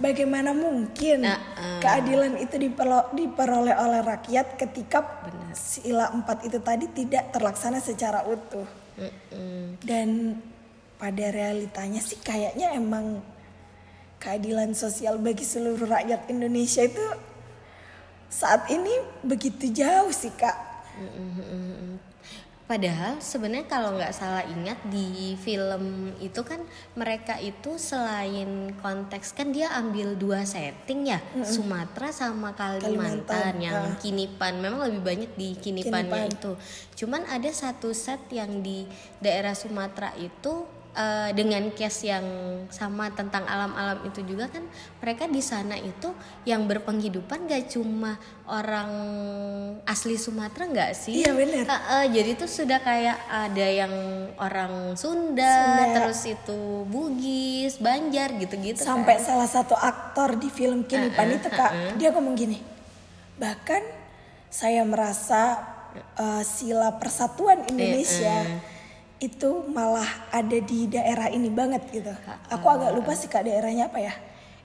Bagaimana 0.00 0.50
mungkin 0.56 1.18
uh, 1.28 1.36
uh. 1.36 1.80
keadilan 1.84 2.32
itu 2.40 2.56
diperoleh 3.12 3.76
oleh 3.76 4.00
rakyat 4.00 4.56
ketika 4.56 5.04
bener. 5.28 5.52
sila 5.54 6.10
empat 6.10 6.48
itu 6.48 6.58
tadi 6.58 6.86
tidak 6.90 7.30
terlaksana 7.36 7.78
secara 7.78 8.24
utuh. 8.24 8.66
Uh, 8.96 9.04
uh. 9.04 9.64
Dan 9.84 10.40
pada 10.96 11.26
realitanya 11.34 12.00
sih 12.00 12.18
kayaknya 12.22 12.72
emang 12.72 13.20
keadilan 14.22 14.72
sosial 14.72 15.18
bagi 15.18 15.42
seluruh 15.42 15.90
rakyat 15.90 16.30
Indonesia 16.30 16.86
itu 16.86 17.02
saat 18.32 18.70
ini 18.72 19.20
begitu 19.20 19.68
jauh 19.68 20.14
sih 20.14 20.32
kak. 20.32 20.72
Padahal 22.62 23.18
sebenarnya 23.18 23.68
kalau 23.68 23.98
nggak 23.98 24.14
salah 24.14 24.46
ingat 24.46 24.78
di 24.88 25.34
film 25.36 26.14
itu 26.22 26.40
kan 26.46 26.62
mereka 26.94 27.36
itu 27.42 27.76
selain 27.76 28.72
konteks 28.78 29.34
kan 29.34 29.50
dia 29.50 29.68
ambil 29.76 30.14
dua 30.14 30.46
setting 30.46 31.10
ya 31.10 31.18
mm 31.20 31.42
-hmm. 31.42 31.44
Sumatera 31.44 32.08
sama 32.14 32.54
Kalimantan, 32.54 33.26
Kalimantan 33.26 33.54
yang 33.60 33.82
uh. 33.92 33.98
Kinipan 33.98 34.62
memang 34.62 34.88
lebih 34.88 35.02
banyak 35.02 35.30
di 35.34 35.48
Kinipannya 35.58 36.30
Kinipan. 36.30 36.38
itu. 36.38 36.52
Cuman 37.04 37.22
ada 37.28 37.50
satu 37.50 37.90
set 37.92 38.22
yang 38.30 38.62
di 38.62 38.86
daerah 39.18 39.52
Sumatera 39.52 40.14
itu 40.16 40.81
uh, 40.96 41.30
dengan 41.32 41.68
case 41.72 42.08
yang 42.08 42.24
sama 42.68 43.12
tentang 43.12 43.44
alam-alam 43.48 44.04
itu 44.08 44.24
juga 44.24 44.48
kan 44.48 44.64
mereka 45.00 45.28
di 45.28 45.42
sana 45.44 45.76
itu 45.76 46.12
yang 46.48 46.64
berpenghidupan 46.68 47.48
gak 47.48 47.72
cuma 47.72 48.16
orang 48.48 48.90
asli 49.88 50.16
Sumatera 50.20 50.68
nggak 50.68 50.92
sih? 50.92 51.24
Iya 51.24 51.32
benar. 51.32 51.64
Uh, 51.66 51.74
uh, 51.76 52.04
jadi 52.08 52.30
itu 52.36 52.46
sudah 52.48 52.78
kayak 52.84 53.18
ada 53.28 53.66
yang 53.66 53.94
orang 54.36 54.94
Sunda, 54.94 55.42
Sunda. 55.42 55.84
terus 55.96 56.20
itu 56.28 56.60
Bugis, 56.88 57.80
Banjar 57.80 58.36
gitu-gitu. 58.36 58.80
Sampai 58.80 59.20
kan. 59.20 59.24
salah 59.32 59.48
satu 59.48 59.74
aktor 59.76 60.36
di 60.36 60.52
film 60.52 60.84
Kinipan 60.84 61.28
uh, 61.28 61.32
uh, 61.32 61.38
itu 61.40 61.48
kak, 61.48 61.72
uh, 61.72 61.76
uh. 61.76 61.94
dia 61.96 62.08
ngomong 62.12 62.34
gini, 62.36 62.60
bahkan 63.40 63.80
saya 64.52 64.84
merasa 64.84 65.64
uh, 66.20 66.44
sila 66.44 67.00
persatuan 67.00 67.64
Indonesia. 67.68 68.44
Uh, 68.44 68.60
uh 68.60 68.71
itu 69.22 69.50
malah 69.70 70.26
ada 70.34 70.58
di 70.58 70.90
daerah 70.90 71.30
ini 71.30 71.46
banget 71.46 71.86
gitu. 71.94 72.10
Aku 72.50 72.66
agak 72.66 72.90
lupa 72.90 73.14
sih 73.14 73.30
kak 73.30 73.46
daerahnya 73.46 73.86
apa 73.86 74.02
ya? 74.02 74.14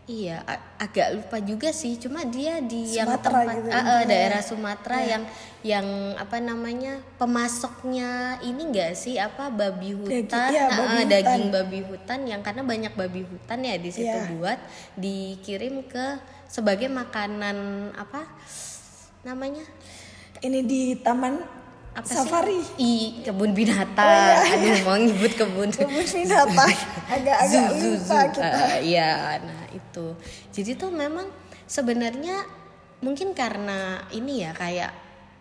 Iya, 0.08 0.40
agak 0.80 1.20
lupa 1.20 1.38
juga 1.44 1.70
sih. 1.76 2.00
Cuma 2.00 2.24
dia 2.24 2.64
di 2.64 2.96
Sumatera 2.96 3.04
yang 3.04 3.20
tempat 3.20 3.56
gitu, 3.60 3.70
uh, 3.70 3.80
uh, 3.84 4.02
daerah 4.08 4.42
Sumatera 4.42 4.98
ya. 5.04 5.08
yang 5.12 5.24
yang 5.68 5.88
apa 6.16 6.40
namanya 6.40 7.04
pemasoknya 7.20 8.40
ini 8.40 8.72
enggak 8.72 8.96
sih 8.96 9.20
apa 9.20 9.52
babi 9.52 10.00
hutan, 10.00 10.24
daging, 10.32 10.56
ya, 10.56 10.66
babi 10.72 10.80
uh, 10.80 10.88
hutan. 10.88 11.12
daging 11.12 11.46
babi 11.52 11.80
hutan 11.84 12.20
yang 12.24 12.40
karena 12.40 12.64
banyak 12.64 12.94
babi 12.96 13.22
hutan 13.28 13.60
ya 13.68 13.76
di 13.76 13.92
situ 13.92 14.08
ya. 14.08 14.32
buat 14.32 14.60
dikirim 14.96 15.84
ke 15.92 16.24
sebagai 16.48 16.88
makanan 16.88 17.92
apa 18.00 18.32
namanya? 19.28 19.68
Ini 20.40 20.64
di 20.64 20.96
taman 21.04 21.57
apa 21.98 22.06
safari. 22.14 22.62
I 22.78 23.26
kebun 23.26 23.58
binatang. 23.58 24.06
Oh, 24.06 24.14
iya, 24.14 24.54
aduh 24.54 24.70
iya. 24.70 24.86
mau 24.86 24.98
nyebut 25.02 25.34
kebun. 25.34 25.70
Kebun 25.82 26.06
binatang. 26.06 26.74
Agak-agak 27.10 27.68
lupa 27.74 28.20
kita. 28.30 28.46
Uh, 28.54 28.78
ya 28.86 29.42
nah 29.42 29.64
itu. 29.74 30.06
Jadi 30.54 30.78
tuh 30.78 30.94
memang 30.94 31.26
sebenarnya 31.66 32.46
mungkin 33.02 33.34
karena 33.34 34.06
ini 34.14 34.46
ya 34.46 34.54
kayak 34.54 34.94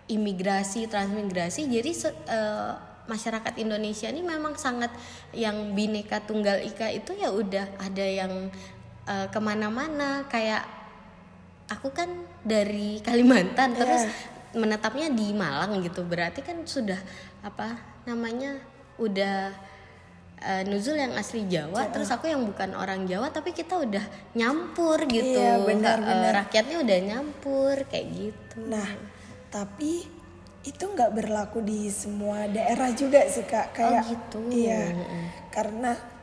imigrasi 0.09 0.89
transmigrasi 0.89 1.69
jadi 1.69 1.91
uh, 2.31 2.73
masyarakat 3.11 3.55
Indonesia 3.59 4.09
ini 4.09 4.23
memang 4.23 4.57
sangat 4.57 4.93
yang 5.37 5.77
bineka 5.77 6.25
tunggal 6.25 6.61
ika 6.63 6.89
itu 6.89 7.17
ya 7.17 7.33
udah 7.33 7.69
ada 7.85 8.07
yang 8.07 8.49
uh, 9.05 9.29
ke 9.29 9.39
mana-mana. 9.45 10.25
Kayak 10.33 10.65
aku 11.69 11.93
kan 11.93 12.09
dari 12.41 13.05
Kalimantan 13.05 13.77
yeah. 13.77 13.79
terus 13.79 14.03
menetapnya 14.57 15.13
di 15.13 15.37
Malang 15.37 15.85
gitu 15.85 16.01
berarti 16.03 16.41
kan 16.41 16.65
sudah 16.65 16.99
apa 17.45 17.77
namanya 18.09 18.57
udah 18.97 19.53
uh, 20.41 20.63
nuzul 20.65 20.97
yang 20.97 21.13
asli 21.17 21.45
Jawa, 21.45 21.93
terus 21.93 22.09
aku 22.09 22.29
yang 22.29 22.45
bukan 22.45 22.73
orang 22.73 23.05
Jawa 23.05 23.29
tapi 23.29 23.53
kita 23.53 23.77
udah 23.77 24.05
nyampur 24.33 25.05
gitu. 25.09 25.37
Iya, 25.37 25.63
benar, 25.65 25.99
uh, 26.01 26.09
benar. 26.09 26.33
rakyatnya 26.45 26.77
udah 26.81 26.99
nyampur 27.05 27.75
kayak 27.89 28.07
gitu. 28.13 28.59
Nah, 28.65 28.89
tapi 29.53 30.09
itu 30.67 30.83
nggak 30.83 31.13
berlaku 31.15 31.63
di 31.63 31.87
semua 31.93 32.51
daerah 32.51 32.91
juga 32.97 33.23
sih 33.29 33.47
Kak. 33.47 33.77
Kayak 33.77 34.03
oh 34.03 34.09
gitu. 34.11 34.39
Iya. 34.51 34.83
Karena 35.53 36.16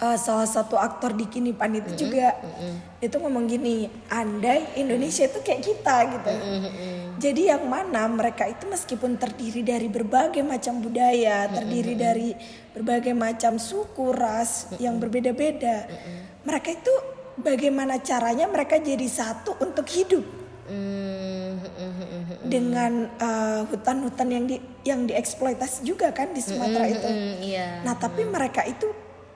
uh, 0.00 0.18
salah 0.18 0.48
satu 0.48 0.80
aktor 0.80 1.12
di 1.12 1.28
Kinipan 1.28 1.76
itu 1.76 1.84
mm 1.84 1.92
-hmm. 1.92 2.00
juga 2.00 2.26
mm 2.40 2.50
-hmm. 2.50 2.74
itu 3.04 3.16
ngomong 3.20 3.44
gini, 3.46 3.76
andai 4.08 4.76
Indonesia 4.80 5.28
itu 5.28 5.38
kayak 5.44 5.62
kita 5.62 5.96
gitu. 6.16 6.32
Mm 6.32 6.58
-hmm. 6.60 6.98
Jadi 7.20 7.42
yang 7.52 7.64
mana 7.68 8.08
mereka 8.08 8.48
itu 8.48 8.64
meskipun 8.64 9.20
terdiri 9.20 9.60
dari 9.60 9.88
berbagai 9.92 10.40
macam 10.40 10.80
budaya, 10.80 11.48
terdiri 11.52 11.94
mm 11.94 11.98
-hmm. 12.00 12.06
dari 12.08 12.30
berbagai 12.72 13.14
macam 13.14 13.60
suku, 13.60 14.12
ras 14.16 14.50
mm 14.50 14.66
-hmm. 14.72 14.78
yang 14.80 14.94
berbeda-beda, 14.96 15.76
mm 15.84 15.92
-hmm. 15.92 16.18
mereka 16.48 16.68
itu 16.72 16.94
bagaimana 17.40 18.00
caranya 18.00 18.48
mereka 18.48 18.80
jadi 18.80 19.04
satu 19.04 19.60
untuk 19.60 19.84
hidup. 19.88 20.24
Dengan 22.46 23.10
uh, 23.18 23.66
hutan-hutan 23.66 24.28
yang 24.30 24.44
di 24.46 24.56
yang 24.86 25.02
dieksploitasi 25.02 25.82
juga 25.82 26.14
kan 26.14 26.30
di 26.30 26.38
Sumatera 26.38 26.86
itu. 26.86 27.10
Yeah. 27.42 27.82
Nah, 27.82 27.98
tapi 27.98 28.22
mereka 28.22 28.62
itu 28.62 28.86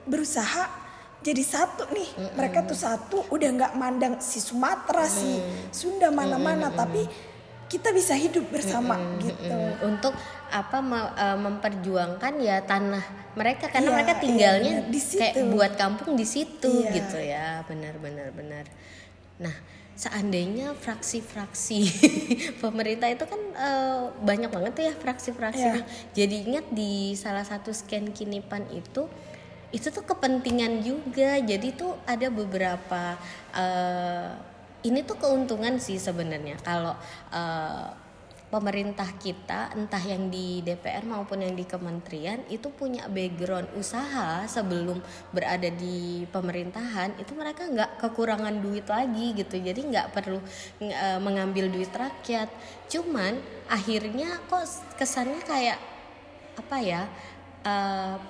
berusaha 0.04 0.84
jadi 1.24 1.40
satu 1.40 1.88
nih 1.88 2.08
mm 2.12 2.20
-mm. 2.20 2.34
mereka 2.36 2.58
tuh 2.68 2.76
satu 2.76 3.24
udah 3.32 3.48
nggak 3.56 3.72
mandang 3.80 4.14
si 4.20 4.38
Sumatera 4.44 5.08
mm 5.08 5.10
-mm. 5.10 5.18
si 5.18 5.30
Sunda 5.72 6.12
mana-mana 6.12 6.68
mm 6.68 6.72
-mm. 6.76 6.80
tapi 6.80 7.02
kita 7.64 7.90
bisa 7.96 8.12
hidup 8.12 8.44
bersama 8.52 9.00
mm 9.00 9.04
-mm. 9.08 9.20
gitu 9.24 9.58
untuk 9.88 10.14
apa 10.52 10.78
e, 11.16 11.26
memperjuangkan 11.40 12.34
ya 12.38 12.62
tanah 12.62 13.02
mereka 13.34 13.66
karena 13.72 13.90
iya, 13.90 13.96
mereka 13.96 14.12
tinggalnya 14.20 14.74
iya, 14.78 14.86
di 14.86 15.00
situ. 15.00 15.18
kayak 15.18 15.36
buat 15.50 15.72
kampung 15.74 16.14
di 16.14 16.26
situ 16.28 16.70
iya. 16.70 16.92
gitu 16.94 17.18
ya 17.18 17.46
benar-benar 17.66 18.30
benar 18.30 18.64
nah 19.40 19.56
seandainya 19.94 20.74
fraksi-fraksi 20.78 21.78
pemerintah 22.62 23.10
itu 23.10 23.24
kan 23.26 23.40
uh, 23.54 24.02
banyak 24.22 24.50
banget 24.50 24.72
tuh 24.74 24.84
ya 24.90 24.94
fraksi-fraksinya 24.94 25.82
yeah. 25.82 26.10
jadi 26.14 26.36
ingat 26.50 26.66
di 26.70 27.14
salah 27.18 27.46
satu 27.46 27.70
scan 27.70 28.10
kinipan 28.10 28.66
itu 28.74 29.06
itu 29.74 29.90
tuh 29.90 30.06
kepentingan 30.06 30.86
juga. 30.86 31.42
Jadi 31.42 31.74
tuh 31.74 31.98
ada 32.06 32.30
beberapa 32.30 33.18
uh, 33.50 34.30
ini 34.86 35.02
tuh 35.02 35.18
keuntungan 35.18 35.82
sih 35.82 35.98
sebenarnya. 35.98 36.54
Kalau 36.62 36.94
uh, 37.34 37.88
pemerintah 38.54 39.10
kita 39.18 39.74
entah 39.74 39.98
yang 39.98 40.30
di 40.30 40.62
DPR 40.62 41.02
maupun 41.02 41.42
yang 41.42 41.58
di 41.58 41.66
kementerian 41.66 42.38
itu 42.46 42.70
punya 42.70 43.10
background 43.10 43.66
usaha 43.74 44.46
sebelum 44.46 45.02
berada 45.34 45.66
di 45.74 46.22
pemerintahan 46.30 47.18
itu 47.18 47.34
mereka 47.34 47.66
nggak 47.66 47.98
kekurangan 47.98 48.62
duit 48.62 48.86
lagi 48.86 49.34
gitu. 49.34 49.58
Jadi 49.58 49.90
nggak 49.90 50.14
perlu 50.14 50.38
uh, 50.38 51.18
mengambil 51.18 51.66
duit 51.66 51.90
rakyat. 51.90 52.46
Cuman 52.86 53.42
akhirnya 53.66 54.38
kok 54.46 54.70
kesannya 54.94 55.42
kayak 55.42 55.82
apa 56.54 56.76
ya 56.78 57.02
uh, 57.66 58.22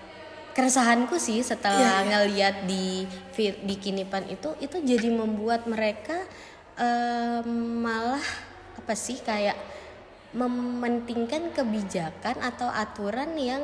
keresahanku 0.54 1.18
sih 1.18 1.42
setelah 1.42 2.06
yeah. 2.06 2.08
ngeliat 2.08 2.56
di 2.64 3.04
di 3.38 3.74
kinipan 3.76 4.24
itu 4.30 4.54
itu 4.62 4.78
jadi 4.80 5.10
membuat 5.10 5.66
mereka 5.66 6.16
um, 6.78 7.82
malah 7.82 8.22
apa 8.78 8.94
sih 8.94 9.18
kayak 9.18 9.58
mementingkan 10.34 11.54
kebijakan 11.54 12.38
atau 12.42 12.66
aturan 12.66 13.34
yang 13.38 13.62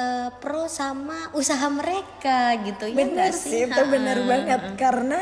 uh, 0.00 0.32
pro 0.40 0.64
sama 0.68 1.28
usaha 1.36 1.68
mereka 1.68 2.56
gitu 2.64 2.88
ya 2.88 2.96
benar 2.96 3.32
sih 3.32 3.68
itu 3.68 3.82
benar 3.88 4.16
banget. 4.24 4.60
Karena 4.80 5.20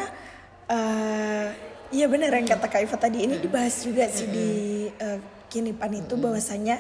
uh, 0.71 1.47
iya 1.91 2.07
benar 2.07 2.31
yang 2.35 2.47
kata 2.47 2.67
Kak 2.71 2.83
Iva 2.87 2.97
tadi 2.99 3.19
ini 3.27 3.37
dibahas 3.43 3.83
juga 3.83 4.07
sih 4.07 4.31
di 4.31 4.49
uh, 5.03 5.19
kinipan 5.51 5.91
itu 6.07 6.15
bahwasanya 6.15 6.79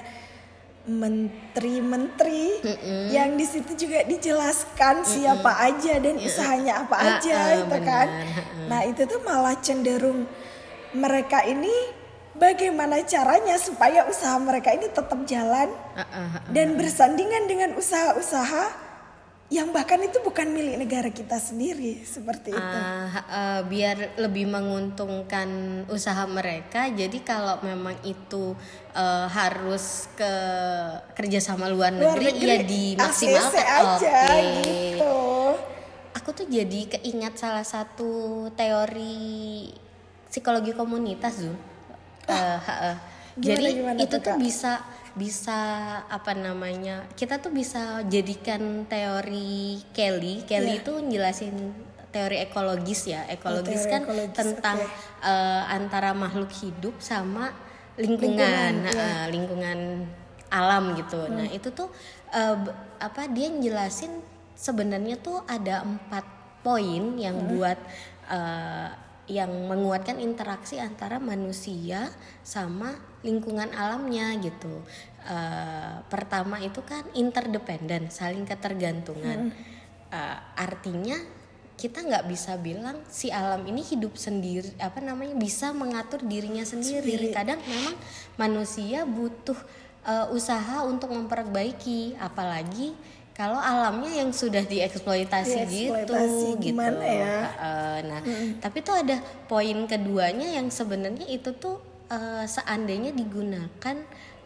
menteri-menteri 0.86 2.62
mm 2.62 2.76
-hmm. 2.78 3.04
yang 3.10 3.34
di 3.34 3.42
situ 3.42 3.74
juga 3.74 4.06
dijelaskan 4.06 5.02
mm 5.02 5.04
-hmm. 5.04 5.14
siapa 5.18 5.52
aja 5.66 5.94
dan 5.98 6.14
usahanya 6.22 6.72
apa 6.86 6.96
ah, 6.96 7.06
aja 7.18 7.34
uh, 7.34 7.42
uh, 7.42 7.60
itu 7.66 7.78
kan. 7.82 8.06
Nah, 8.70 8.80
itu 8.86 9.02
tuh 9.06 9.20
malah 9.26 9.58
cenderung 9.58 10.30
mereka 10.94 11.42
ini 11.42 11.74
bagaimana 12.38 13.02
caranya 13.02 13.58
supaya 13.58 14.06
usaha 14.06 14.36
mereka 14.38 14.72
ini 14.72 14.86
tetap 14.88 15.18
jalan 15.26 15.68
uh, 15.96 16.00
uh, 16.00 16.18
uh, 16.38 16.40
dan 16.54 16.78
bersandingan 16.78 17.50
dengan 17.50 17.70
usaha-usaha 17.74 18.85
yang 19.46 19.70
bahkan 19.70 20.02
itu 20.02 20.18
bukan 20.26 20.50
milik 20.50 20.74
negara 20.74 21.06
kita 21.06 21.38
sendiri 21.38 22.02
seperti 22.02 22.50
itu. 22.50 22.58
Uh, 22.58 23.14
uh, 23.30 23.60
biar 23.62 24.18
lebih 24.18 24.50
menguntungkan 24.50 25.46
usaha 25.86 26.26
mereka. 26.26 26.90
Jadi 26.90 27.22
kalau 27.22 27.62
memang 27.62 27.94
itu 28.02 28.58
uh, 28.90 29.26
harus 29.30 30.10
ke 30.18 30.32
kerjasama 31.14 31.70
luar 31.70 31.94
negeri, 31.94 32.10
luar 32.10 32.18
negeri 32.26 32.50
ya 32.50 32.58
dimaksimalkan. 32.66 33.66
aja 33.70 34.18
okay. 34.26 34.46
gitu. 34.66 35.18
Aku 36.18 36.28
tuh 36.34 36.46
jadi 36.50 36.80
keingat 36.98 37.38
salah 37.38 37.62
satu 37.62 38.50
teori 38.58 39.70
psikologi 40.26 40.74
komunitas 40.74 41.38
tuh. 41.38 41.54
Uh, 42.26 42.58
uh, 42.58 42.98
jadi 43.38 43.78
gimana 43.78 43.98
itu 44.02 44.18
tuh, 44.18 44.26
tuh 44.26 44.34
bisa 44.42 44.82
bisa 45.16 45.58
apa 46.12 46.36
namanya 46.36 47.08
kita 47.16 47.40
tuh 47.40 47.48
bisa 47.48 48.04
jadikan 48.04 48.84
teori 48.84 49.80
Kelly 49.96 50.44
Kelly 50.44 50.76
yeah. 50.76 50.80
itu 50.84 50.92
jelasin 51.08 51.72
teori 52.12 52.44
ekologis 52.44 53.08
ya 53.08 53.24
ekologis 53.24 53.88
oh, 53.88 53.90
kan 53.96 54.02
ekologis, 54.04 54.36
tentang 54.36 54.78
okay. 54.80 55.24
uh, 55.24 55.32
eh, 55.32 55.62
antara 55.72 56.12
makhluk 56.12 56.52
hidup 56.60 57.00
sama 57.00 57.56
lingkungan 57.96 58.36
lingkungan, 58.36 58.74
uh, 58.88 58.92
yeah. 58.92 59.24
lingkungan 59.32 59.78
alam 60.52 60.84
gitu 61.00 61.20
hmm. 61.24 61.32
nah 61.32 61.48
itu 61.48 61.68
tuh 61.72 61.88
uh, 62.36 62.56
apa 63.00 63.28
dia 63.32 63.48
jelasin 63.56 64.20
sebenarnya 64.52 65.16
tuh 65.16 65.40
ada 65.48 65.80
empat 65.80 66.24
poin 66.60 67.16
yang 67.16 67.40
hmm. 67.40 67.48
buat 67.56 67.78
uh, 68.28 68.90
yang 69.26 69.50
menguatkan 69.66 70.22
interaksi 70.22 70.78
antara 70.78 71.18
manusia 71.18 72.14
sama 72.46 72.94
lingkungan 73.26 73.74
alamnya 73.74 74.38
gitu. 74.38 74.86
Uh, 75.26 76.06
pertama 76.06 76.62
itu 76.62 76.78
kan 76.86 77.02
interdependen, 77.18 78.14
saling 78.14 78.46
ketergantungan. 78.46 79.50
Hmm. 79.50 80.14
Uh, 80.14 80.38
artinya 80.54 81.18
kita 81.74 82.06
nggak 82.06 82.30
bisa 82.30 82.54
bilang 82.56 83.02
si 83.10 83.28
alam 83.28 83.66
ini 83.66 83.82
hidup 83.82 84.14
sendiri, 84.14 84.70
apa 84.78 85.02
namanya 85.02 85.34
bisa 85.34 85.74
mengatur 85.74 86.22
dirinya 86.22 86.62
sendiri. 86.62 87.02
sendiri. 87.02 87.26
Kadang 87.34 87.58
memang 87.66 87.98
manusia 88.38 89.02
butuh 89.02 89.58
uh, 90.06 90.30
usaha 90.30 90.86
untuk 90.86 91.10
memperbaiki, 91.10 92.16
apalagi 92.22 92.94
kalau 93.36 93.60
alamnya 93.60 94.24
yang 94.24 94.32
sudah 94.32 94.64
dieksploitasi, 94.64 95.68
dieksploitasi 95.68 96.48
gitu 96.56 96.80
gitu 96.80 97.04
ya? 97.04 97.52
uh, 97.60 97.98
nah 98.00 98.20
hmm. 98.24 98.64
tapi 98.64 98.80
tuh 98.80 98.96
ada 98.96 99.20
poin 99.44 99.84
keduanya 99.84 100.56
yang 100.56 100.72
sebenarnya 100.72 101.28
itu 101.28 101.52
tuh 101.52 101.76
uh, 102.10 102.44
seandainya 102.46 103.12
digunakan 103.12 103.96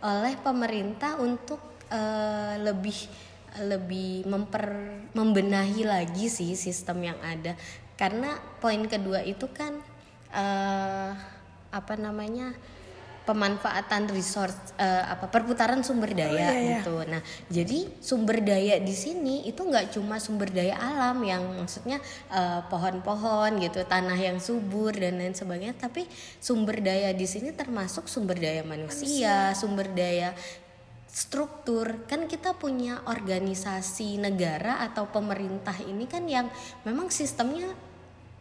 oleh 0.00 0.34
pemerintah 0.40 1.20
untuk 1.20 1.60
uh, 1.92 2.56
lebih 2.56 2.96
lebih 3.66 4.30
memper 4.30 4.64
membenahi 5.10 5.82
lagi 5.82 6.30
sih 6.30 6.54
sistem 6.54 7.12
yang 7.12 7.18
ada. 7.20 7.58
Karena 7.98 8.38
poin 8.62 8.80
kedua 8.86 9.20
itu 9.26 9.50
kan 9.50 9.76
uh, 10.32 11.12
apa 11.70 11.94
namanya 11.98 12.54
pemanfaatan 13.30 14.10
resource 14.10 14.74
uh, 14.74 15.06
apa 15.06 15.30
perputaran 15.30 15.86
sumber 15.86 16.10
daya 16.10 16.34
oh, 16.34 16.34
iya, 16.34 16.50
iya. 16.50 16.78
gitu. 16.82 16.96
Nah, 17.06 17.22
jadi 17.46 17.86
sumber 18.02 18.42
daya 18.42 18.82
di 18.82 18.90
sini 18.90 19.46
itu 19.46 19.62
nggak 19.62 19.94
cuma 19.94 20.18
sumber 20.18 20.50
daya 20.50 20.74
alam 20.74 21.22
yang 21.22 21.46
maksudnya 21.62 22.02
pohon 22.66 22.90
pohon-pohon 22.90 23.62
gitu, 23.62 23.86
tanah 23.86 24.18
yang 24.18 24.42
subur 24.42 24.90
dan 24.90 25.22
lain 25.22 25.30
sebagainya, 25.30 25.78
tapi 25.78 26.10
sumber 26.42 26.82
daya 26.82 27.14
di 27.14 27.28
sini 27.28 27.54
termasuk 27.54 28.10
sumber 28.10 28.34
daya 28.34 28.66
manusia, 28.66 29.54
manusia. 29.54 29.54
sumber 29.54 29.86
daya 29.94 30.34
struktur 31.10 32.06
kan 32.06 32.30
kita 32.30 32.54
punya 32.54 33.02
organisasi 33.06 34.18
negara 34.22 34.78
atau 34.82 35.10
pemerintah 35.10 35.74
ini 35.82 36.06
kan 36.06 36.26
yang 36.26 36.46
memang 36.86 37.10
sistemnya 37.10 37.66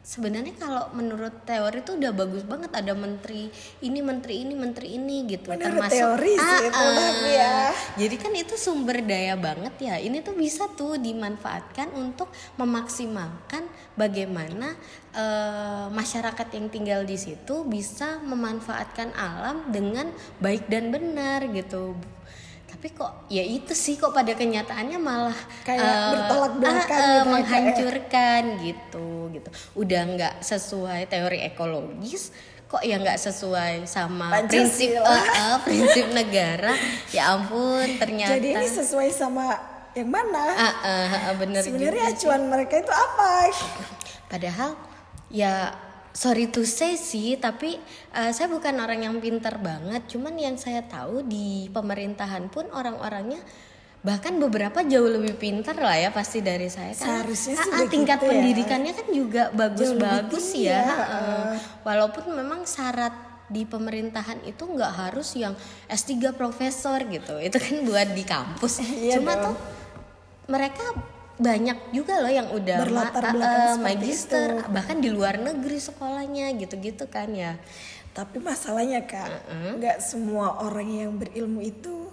sebenarnya 0.10 0.58
kalau 0.58 0.90
menurut 0.98 1.46
teori 1.46 1.86
itu 1.86 1.94
udah 1.94 2.10
bagus 2.10 2.42
banget 2.42 2.74
ada 2.74 2.98
menteri 2.98 3.54
ini 3.86 4.02
menteri 4.02 4.42
ini 4.42 4.58
menteri 4.58 4.98
ini 4.98 5.30
gitu 5.30 5.54
menurut 5.54 5.86
termasuk 5.86 6.02
teori 6.02 6.34
sih 6.34 6.50
ah, 6.50 6.62
itu 6.66 6.82
uh, 6.82 7.14
ya. 7.30 7.58
Jadi 7.94 8.16
kan 8.18 8.34
itu 8.34 8.56
sumber 8.58 9.06
daya 9.06 9.38
banget 9.38 9.78
ya. 9.78 10.02
Ini 10.02 10.26
tuh 10.26 10.34
bisa 10.34 10.66
tuh 10.74 10.98
dimanfaatkan 10.98 11.94
untuk 11.94 12.34
memaksimalkan 12.58 13.70
bagaimana 13.94 14.74
uh, 15.14 15.94
masyarakat 15.94 16.48
yang 16.58 16.74
tinggal 16.74 17.06
di 17.06 17.14
situ 17.14 17.70
bisa 17.70 18.18
memanfaatkan 18.26 19.14
alam 19.14 19.70
dengan 19.70 20.10
baik 20.42 20.66
dan 20.74 20.90
benar 20.90 21.46
gitu. 21.54 21.94
Tapi 22.66 22.98
kok 22.98 23.30
ya 23.30 23.46
itu 23.46 23.78
sih 23.78 23.94
kok 24.02 24.16
pada 24.18 24.34
kenyataannya 24.34 24.98
malah 24.98 25.38
kayak 25.68 25.86
uh, 25.86 26.10
bertolak 26.18 26.54
belakang 26.58 26.98
uh, 26.98 27.06
uh, 27.06 27.06
gitu, 27.06 27.14
ya, 27.14 27.30
menghancurkan 27.30 28.44
ya. 28.58 28.62
gitu 28.74 29.19
gitu. 29.40 29.50
Udah 29.80 30.02
nggak 30.04 30.36
sesuai 30.44 31.08
teori 31.08 31.40
ekologis 31.48 32.36
kok 32.70 32.86
ya 32.86 33.02
nggak 33.02 33.18
sesuai 33.18 33.90
sama 33.90 34.30
Pancasila. 34.30 34.46
prinsip 34.46 34.92
uh, 35.02 35.26
uh, 35.26 35.58
prinsip 35.66 36.06
negara? 36.22 36.78
Ya 37.10 37.34
ampun 37.34 37.98
ternyata. 37.98 38.38
Jadi 38.38 38.54
ini 38.54 38.68
sesuai 38.70 39.10
sama 39.10 39.58
yang 39.98 40.14
mana? 40.14 40.54
Uh, 40.54 40.70
uh, 40.86 41.08
uh, 41.34 41.34
bener 41.42 41.66
sebenarnya 41.66 42.14
acuan 42.14 42.46
mereka 42.46 42.78
itu 42.78 42.94
apa? 42.94 43.50
Padahal 44.30 44.78
ya 45.34 45.74
sorry 46.14 46.54
to 46.54 46.62
say 46.62 46.94
sih 46.94 47.42
tapi 47.42 47.82
uh, 48.14 48.30
saya 48.30 48.46
bukan 48.54 48.78
orang 48.78 49.02
yang 49.02 49.18
pinter 49.18 49.58
banget. 49.58 50.06
Cuman 50.06 50.38
yang 50.38 50.54
saya 50.62 50.86
tahu 50.86 51.26
di 51.26 51.74
pemerintahan 51.74 52.54
pun 52.54 52.70
orang-orangnya 52.70 53.42
bahkan 54.00 54.40
beberapa 54.40 54.80
jauh 54.88 55.12
lebih 55.12 55.36
pintar 55.36 55.76
lah 55.76 56.00
ya 56.00 56.10
pasti 56.16 56.40
dari 56.40 56.72
saya 56.72 56.96
kan 56.96 57.20
seharusnya 57.20 57.56
sih 57.60 57.72
ah, 57.76 57.84
tingkat 57.84 58.24
gitu 58.24 58.26
ya. 58.26 58.32
pendidikannya 58.32 58.94
kan 58.96 59.08
juga 59.12 59.44
bagus-bagus 59.52 60.46
ya 60.56 60.84
uh, 60.88 61.52
walaupun 61.84 62.32
memang 62.32 62.64
syarat 62.64 63.12
di 63.52 63.68
pemerintahan 63.68 64.40
itu 64.48 64.64
nggak 64.64 64.94
harus 64.94 65.36
yang 65.36 65.52
S3 65.92 66.32
profesor 66.32 67.04
gitu 67.12 67.44
itu 67.44 67.58
kan 67.60 67.76
buat 67.84 68.10
di 68.16 68.24
kampus 68.24 68.74
iya 69.04 69.20
cuma 69.20 69.36
dong. 69.36 69.44
tuh 69.52 69.56
mereka 70.48 70.86
banyak 71.40 71.92
juga 71.92 72.24
loh 72.24 72.32
yang 72.32 72.48
udah 72.56 72.78
berlatar 72.84 73.24
belakang 73.36 73.80
uh, 73.80 73.84
magister 73.84 74.50
itu. 74.64 74.72
bahkan 74.72 74.98
di 75.04 75.12
luar 75.12 75.44
negeri 75.44 75.76
sekolahnya 75.76 76.56
gitu-gitu 76.56 77.04
kan 77.12 77.36
ya 77.36 77.60
tapi 78.16 78.40
masalahnya 78.40 79.04
kak 79.04 79.28
nggak 79.76 79.98
uh 79.98 80.00
-uh. 80.00 80.08
semua 80.08 80.64
orang 80.64 80.88
yang 80.88 81.12
berilmu 81.20 81.64
itu 81.64 82.09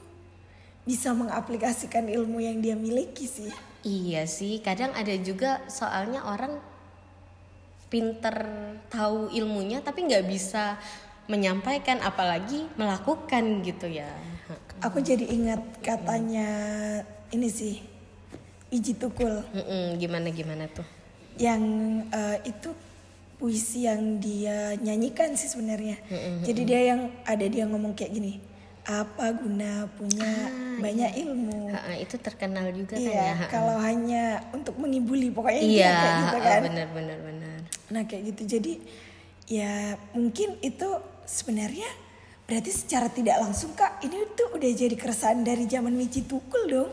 bisa 0.86 1.12
mengaplikasikan 1.12 2.06
ilmu 2.06 2.40
yang 2.40 2.62
dia 2.62 2.78
miliki 2.78 3.26
sih 3.26 3.50
iya 3.82 4.24
sih 4.24 4.62
kadang 4.62 4.94
ada 4.94 5.12
juga 5.18 5.60
soalnya 5.66 6.22
orang 6.24 6.56
pinter 7.90 8.46
tahu 8.88 9.30
ilmunya 9.34 9.82
tapi 9.82 10.06
nggak 10.06 10.26
bisa 10.26 10.78
menyampaikan 11.26 11.98
apalagi 12.06 12.70
melakukan 12.78 13.66
gitu 13.66 13.90
ya 13.90 14.10
aku 14.78 15.02
jadi 15.02 15.26
ingat 15.26 15.82
katanya 15.82 16.48
ini 17.34 17.50
sih 17.50 17.96
Iji 18.66 18.98
Tukul. 18.98 19.46
Mm-mm, 19.54 19.94
gimana 20.02 20.28
gimana 20.34 20.66
tuh? 20.66 20.86
Yang 21.38 21.62
uh, 22.10 22.38
itu 22.42 22.70
puisi 23.38 23.86
yang 23.86 24.18
dia 24.18 24.74
nyanyikan 24.80 25.38
sih 25.38 25.46
sebenarnya. 25.46 26.00
Jadi 26.42 26.62
dia 26.66 26.80
yang 26.94 27.00
ada 27.22 27.46
dia 27.46 27.62
ngomong 27.68 27.94
kayak 27.94 28.12
gini. 28.16 28.42
Apa 28.86 29.34
guna 29.34 29.90
punya 29.98 30.30
ah, 30.46 30.78
banyak 30.78 31.10
iya. 31.12 31.22
ilmu? 31.26 31.74
Ha, 31.74 31.98
itu 31.98 32.16
terkenal 32.22 32.70
juga 32.70 32.94
kan 32.94 33.02
iya, 33.02 33.34
kan 33.34 33.42
ya. 33.42 33.46
Kalau 33.50 33.76
hanya 33.82 34.24
untuk 34.54 34.78
mengibuli 34.78 35.34
pokoknya 35.34 35.62
iya, 35.62 35.94
kayak 35.98 36.14
gitu 36.22 36.38
kan. 36.38 36.60
benar 36.70 36.88
benar 36.94 37.18
benar. 37.18 37.58
Nah, 37.90 38.02
kayak 38.06 38.22
gitu. 38.34 38.42
Jadi 38.58 38.72
ya 39.46 39.94
mungkin 40.14 40.58
itu 40.62 40.88
sebenarnya 41.26 41.86
berarti 42.46 42.70
secara 42.70 43.10
tidak 43.10 43.42
langsung 43.42 43.74
Kak, 43.74 44.06
ini 44.06 44.22
tuh 44.38 44.54
udah 44.54 44.70
jadi 44.70 44.94
keresahan 44.94 45.42
dari 45.42 45.66
zaman 45.66 45.90
Michi 45.90 46.22
Tukul 46.22 46.70
dong 46.70 46.90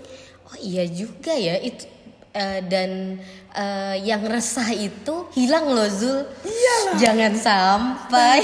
oh 0.50 0.58
iya 0.58 0.84
juga 0.90 1.34
ya 1.38 1.62
itu 1.62 1.86
uh, 2.34 2.60
dan 2.66 3.22
uh, 3.54 3.96
yang 4.02 4.26
resah 4.26 4.74
itu 4.74 5.30
hilang 5.38 5.70
loh 5.70 5.90
Zul 5.90 6.26
iya 6.46 6.76
loh. 6.90 6.98
jangan 6.98 7.34
sampai 7.38 8.42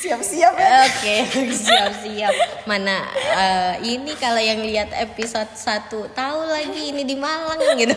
siap-siap 0.00 0.54
ya. 0.56 0.68
Oke, 0.88 0.96
okay, 0.96 1.20
siap-siap. 1.68 2.34
Mana 2.64 3.04
uh, 3.12 3.74
ini 3.84 4.16
kalau 4.16 4.40
yang 4.40 4.64
lihat 4.64 4.88
episode 4.96 5.52
1 5.52 5.92
tahu 6.16 6.38
lagi 6.48 6.80
ini 6.88 7.04
di 7.04 7.16
Malang 7.20 7.60
gitu. 7.76 7.92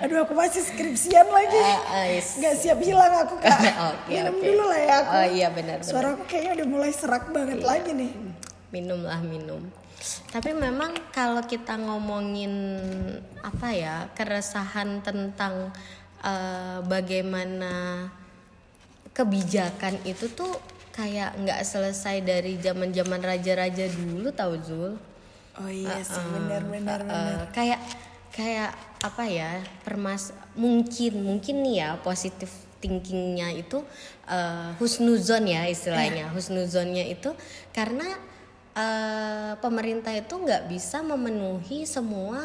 Aduh, 0.00 0.24
aku 0.24 0.32
masih 0.32 0.64
skripsian 0.64 1.28
lagi. 1.28 1.60
Uh, 1.60 1.80
uh, 1.92 2.06
Gak 2.40 2.54
siap 2.56 2.80
hilang 2.80 3.12
aku, 3.20 3.36
Kak. 3.36 3.52
okay, 3.92 4.24
Minum 4.24 4.34
okay. 4.40 4.44
dulu 4.48 4.64
lah 4.64 4.80
ya 4.80 4.94
aku. 5.04 5.10
Oh 5.12 5.26
iya 5.28 5.48
benar 5.52 5.76
Suara 5.84 6.16
aku 6.16 6.24
kayaknya 6.24 6.52
udah 6.64 6.66
mulai 6.72 6.90
serak 6.96 7.28
banget 7.28 7.60
iya. 7.60 7.68
lagi 7.68 7.90
nih. 7.92 8.12
Minum 8.72 9.00
lah, 9.04 9.20
minum. 9.20 9.60
Tapi 10.32 10.56
memang 10.56 10.92
kalau 11.12 11.44
kita 11.44 11.76
ngomongin 11.76 12.52
apa 13.44 13.68
ya 13.72 13.96
keresahan 14.12 15.04
tentang 15.04 15.72
uh, 16.22 16.78
bagaimana 16.84 18.06
kebijakan 19.16 19.96
itu 20.04 20.28
tuh 20.36 20.75
kayak 20.96 21.36
nggak 21.36 21.60
selesai 21.60 22.24
dari 22.24 22.56
zaman 22.56 22.88
zaman 22.90 23.20
raja-raja 23.20 23.84
dulu 23.92 24.32
tahu 24.32 24.54
Zul. 24.64 24.92
Oh 25.56 25.70
iya 25.72 26.00
sih 26.00 26.20
uh, 26.20 26.28
benar 26.36 26.62
benar 26.68 27.00
uh, 27.04 27.12
uh, 27.12 27.40
kayak 27.52 27.80
kayak 28.32 28.72
apa 29.00 29.24
ya 29.28 29.64
permas 29.84 30.32
mungkin 30.56 31.24
mungkin 31.24 31.64
nih 31.64 31.76
ya 31.80 31.90
positif 32.00 32.52
thinkingnya 32.80 33.56
itu 33.56 33.80
uh, 34.28 34.76
husnuzon 34.76 35.48
ya 35.48 35.64
istilahnya 35.64 36.28
yeah. 36.28 36.34
husnuzonnya 36.36 37.08
itu 37.08 37.32
karena 37.72 38.04
uh, 38.76 39.56
pemerintah 39.64 40.12
itu 40.12 40.36
nggak 40.36 40.68
bisa 40.68 41.00
memenuhi 41.00 41.88
semua 41.88 42.44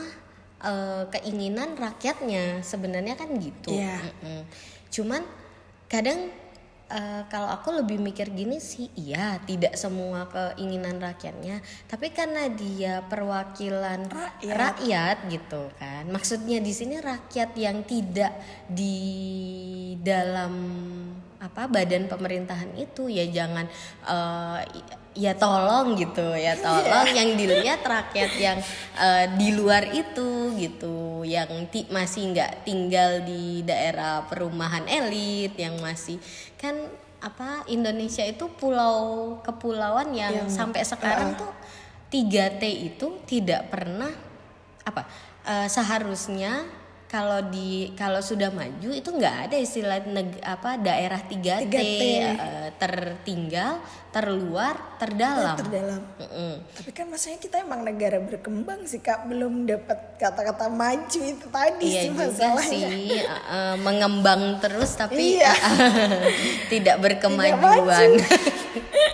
uh, 0.64 1.04
keinginan 1.12 1.76
rakyatnya 1.76 2.64
sebenarnya 2.64 3.20
kan 3.20 3.28
gitu 3.36 3.76
yeah. 3.76 4.00
mm 4.00 4.16
-mm. 4.24 4.42
cuman 4.88 5.22
kadang 5.92 6.32
uh, 6.92 7.22
kalau 7.32 7.48
aku 7.48 7.80
lebih 7.80 7.98
mikir 7.98 8.28
gini 8.30 8.60
sih 8.60 8.92
iya 9.00 9.40
tidak 9.48 9.80
semua 9.80 10.28
keinginan 10.28 11.00
rakyatnya. 11.00 11.64
Tapi 11.88 12.12
karena 12.12 12.52
dia 12.52 13.00
perwakilan 13.08 14.12
rakyat, 14.12 14.56
rakyat 14.56 15.18
gitu 15.32 15.72
kan. 15.80 16.04
Maksudnya 16.12 16.60
di 16.60 16.74
sini 16.76 17.00
rakyat 17.00 17.56
yang 17.56 17.88
tidak 17.88 18.36
di 18.68 19.00
dalam 20.04 20.54
apa 21.42 21.66
badan 21.66 22.06
pemerintahan 22.06 22.70
itu 22.78 23.10
ya 23.10 23.26
jangan 23.26 23.66
uh, 24.06 24.62
ya 25.18 25.34
tolong 25.34 25.98
gitu 25.98 26.38
ya 26.38 26.54
tolong 26.54 27.10
yeah. 27.10 27.18
yang 27.18 27.30
dilihat 27.34 27.82
rakyat 27.82 28.32
yang 28.38 28.58
uh, 28.94 29.26
di 29.36 29.50
luar 29.58 29.90
itu 29.90 30.54
gitu 30.56 31.26
yang 31.26 31.50
ti 31.74 31.90
masih 31.90 32.38
nggak 32.38 32.62
tinggal 32.62 33.26
di 33.26 33.66
daerah 33.66 34.24
perumahan 34.30 34.86
elit 34.86 35.58
yang 35.58 35.82
masih 35.82 36.22
kan 36.62 36.78
apa 37.22 37.66
Indonesia 37.70 38.26
itu 38.26 38.46
pulau 38.58 39.38
kepulauan 39.42 40.14
yang, 40.14 40.46
yang 40.46 40.50
sampai 40.50 40.86
sekarang 40.86 41.34
uh, 41.34 41.42
tuh 41.42 41.52
3T 42.14 42.64
itu 42.94 43.08
tidak 43.26 43.74
pernah 43.74 44.14
apa 44.86 45.10
uh, 45.46 45.68
seharusnya 45.70 46.81
kalau 47.12 47.44
di 47.52 47.92
kalau 48.00 48.24
sudah 48.24 48.48
maju 48.56 48.88
itu 48.88 49.10
nggak 49.12 49.52
ada 49.52 49.60
istilah 49.60 50.00
neg, 50.08 50.40
apa 50.48 50.80
daerah 50.80 51.20
3T, 51.20 51.68
3T. 51.68 52.04
Uh, 52.40 52.70
tertinggal, 52.80 53.84
terluar, 54.16 54.96
terdalam. 54.96 55.60
Terdalam. 55.60 56.02
Mm 56.16 56.30
-mm. 56.32 56.54
Tapi 56.72 56.90
kan 56.96 57.12
maksudnya 57.12 57.36
kita 57.44 57.68
emang 57.68 57.84
negara 57.84 58.16
berkembang 58.24 58.88
sih 58.88 59.04
Kak, 59.04 59.28
belum 59.28 59.68
dapat 59.68 60.24
kata-kata 60.24 60.72
maju 60.72 61.20
itu 61.20 61.46
tadi 61.52 61.84
iya 61.84 62.02
sih 62.08 62.12
juga 62.16 62.48
sih, 62.64 62.84
uh, 63.28 63.76
mengembang 63.84 64.64
terus 64.64 64.96
tapi 64.96 65.36
iya. 65.36 65.52
uh, 65.52 66.32
tidak 66.72 66.96
berkemajuan. 67.04 68.08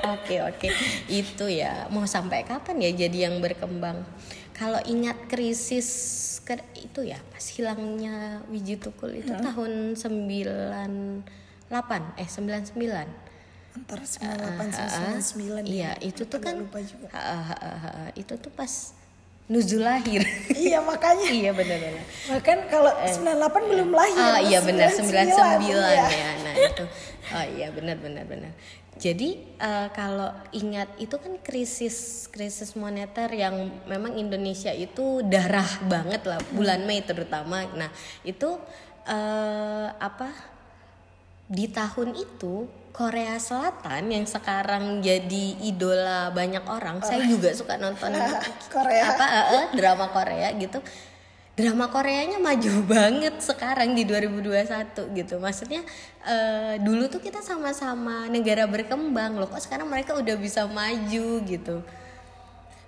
Oke 0.07 0.39
oke, 0.39 0.71
itu 1.11 1.45
ya 1.51 1.89
mau 1.91 2.07
sampai 2.07 2.47
kapan 2.47 2.79
ya 2.79 3.07
jadi 3.07 3.27
yang 3.27 3.43
berkembang? 3.43 4.07
Kalau 4.57 4.81
ingat 4.89 5.29
krisis 5.29 5.87
itu 6.79 7.03
ya 7.03 7.19
pas 7.27 7.43
hilangnya 7.51 8.39
Wiji 8.47 8.79
Tukul 8.79 9.19
itu 9.19 9.35
hmm. 9.35 9.43
tahun 9.43 9.99
98 9.99 11.27
eh 12.15 12.29
99 12.29 12.79
antara 13.77 14.03
98 14.07 15.19
uh, 15.19 15.19
99 15.19 15.59
uh, 15.59 15.61
iya 15.67 15.93
ya. 15.93 16.07
itu 16.07 16.23
tuh 16.25 16.39
kan 16.39 16.55
lupa 16.57 16.79
juga. 16.81 17.11
Uh, 17.11 17.19
uh, 17.19 17.51
uh, 17.51 17.85
uh, 17.85 18.09
itu 18.15 18.33
tuh 18.39 18.49
pas 18.55 18.95
nuzul 19.47 19.79
lahir 19.79 20.23
iya 20.65 20.83
makanya 20.83 21.31
iya 21.31 21.51
benar-benar 21.55 22.03
bahkan 22.27 22.57
kalau 22.67 22.91
98 22.91 23.23
uh, 23.23 23.63
belum 23.63 23.89
lahir 23.95 24.19
ah 24.19 24.39
iya 24.43 24.59
benar 24.59 24.91
99 24.91 25.07
ya. 25.31 26.07
ya 26.11 26.29
nah 26.43 26.53
itu 26.57 26.83
oh 27.31 27.45
iya 27.55 27.67
benar 27.71 27.95
benar 27.95 28.27
benar 28.27 28.51
jadi 28.97 29.37
uh, 29.61 29.87
kalau 29.93 30.33
ingat 30.49 30.89
itu 30.97 31.13
kan 31.21 31.37
krisis 31.45 32.25
krisis 32.33 32.73
moneter 32.73 33.29
yang 33.29 33.69
memang 33.85 34.17
Indonesia 34.17 34.73
itu 34.73 35.21
darah 35.21 35.69
banget 35.85 36.25
lah 36.25 36.41
bulan 36.49 36.81
Mei 36.89 37.05
terutama. 37.05 37.61
Nah 37.77 37.93
itu 38.25 38.57
uh, 39.05 39.87
apa 40.01 40.33
di 41.45 41.69
tahun 41.69 42.17
itu 42.17 42.65
Korea 42.89 43.37
Selatan 43.37 44.09
yang 44.09 44.25
sekarang 44.25 45.05
jadi 45.05 45.45
idola 45.61 46.33
banyak 46.33 46.65
orang. 46.65 46.97
Oh. 46.97 47.05
Saya 47.05 47.21
juga 47.29 47.53
suka 47.53 47.77
nonton 47.77 48.09
Korea 48.73 49.13
apa 49.13 49.25
uh, 49.29 49.41
uh, 49.45 49.65
drama 49.77 50.09
Korea 50.09 50.49
gitu 50.57 50.81
drama 51.57 51.89
Koreanya 51.89 52.37
maju 52.37 52.71
banget 52.93 53.41
sekarang 53.41 53.97
di 53.97 54.05
2021 54.05 55.17
gitu. 55.17 55.35
Maksudnya 55.41 55.81
uh, 56.21 56.77
dulu 56.77 57.09
tuh 57.09 57.17
kita 57.17 57.41
sama-sama 57.41 58.29
negara 58.29 58.69
berkembang 58.69 59.41
loh. 59.41 59.49
Kok 59.49 59.65
sekarang 59.65 59.89
mereka 59.89 60.13
udah 60.13 60.35
bisa 60.37 60.69
maju 60.69 61.27
gitu. 61.41 61.81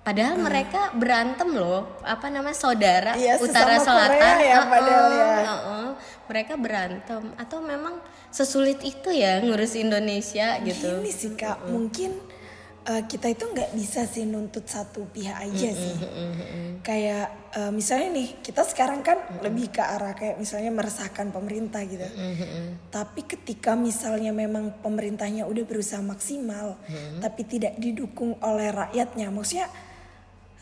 Padahal 0.05 0.37
hmm. 0.37 0.45
mereka 0.45 0.81
berantem 0.93 1.49
loh. 1.49 1.97
Apa 2.05 2.29
namanya? 2.29 2.55
Saudara 2.55 3.17
iya, 3.17 3.41
utara 3.41 3.81
selatan. 3.81 4.35
ya, 4.37 4.57
uh 4.61 4.65
-uh, 4.69 5.09
ya. 5.11 5.27
Uh 5.27 5.49
-uh, 5.49 5.87
mereka 6.29 6.53
berantem. 6.55 7.21
Atau 7.41 7.65
memang 7.65 7.97
sesulit 8.29 8.85
itu 8.85 9.09
ya 9.09 9.41
ngurus 9.41 9.73
Indonesia 9.75 10.61
gitu. 10.61 11.01
Ini 11.01 11.11
sih 11.11 11.33
kak 11.33 11.57
uh 11.57 11.65
-uh. 11.65 11.69
mungkin 11.73 12.15
uh, 12.89 13.03
kita 13.05 13.29
itu 13.29 13.45
nggak 13.45 13.69
bisa 13.77 14.09
sih 14.09 14.25
nuntut 14.25 14.65
satu 14.65 15.05
pihak 15.13 15.37
aja 15.37 15.69
sih. 15.69 15.95
Kayak 16.81 17.53
uh, 17.53 17.69
misalnya 17.69 18.09
nih 18.17 18.27
kita 18.41 18.65
sekarang 18.65 19.05
kan 19.05 19.21
lebih 19.45 19.69
ke 19.69 19.81
arah 19.85 20.17
kayak 20.17 20.41
misalnya 20.41 20.73
meresahkan 20.73 21.29
pemerintah 21.29 21.85
gitu. 21.85 22.09
Tapi 22.89 23.21
ketika 23.29 23.77
misalnya 23.77 24.33
memang 24.33 24.81
pemerintahnya 24.81 25.45
udah 25.45 25.63
berusaha 25.69 26.01
maksimal, 26.01 26.81
tapi 27.21 27.45
tidak 27.45 27.77
didukung 27.77 28.33
oleh 28.41 28.73
rakyatnya, 28.73 29.29
maksudnya 29.29 29.69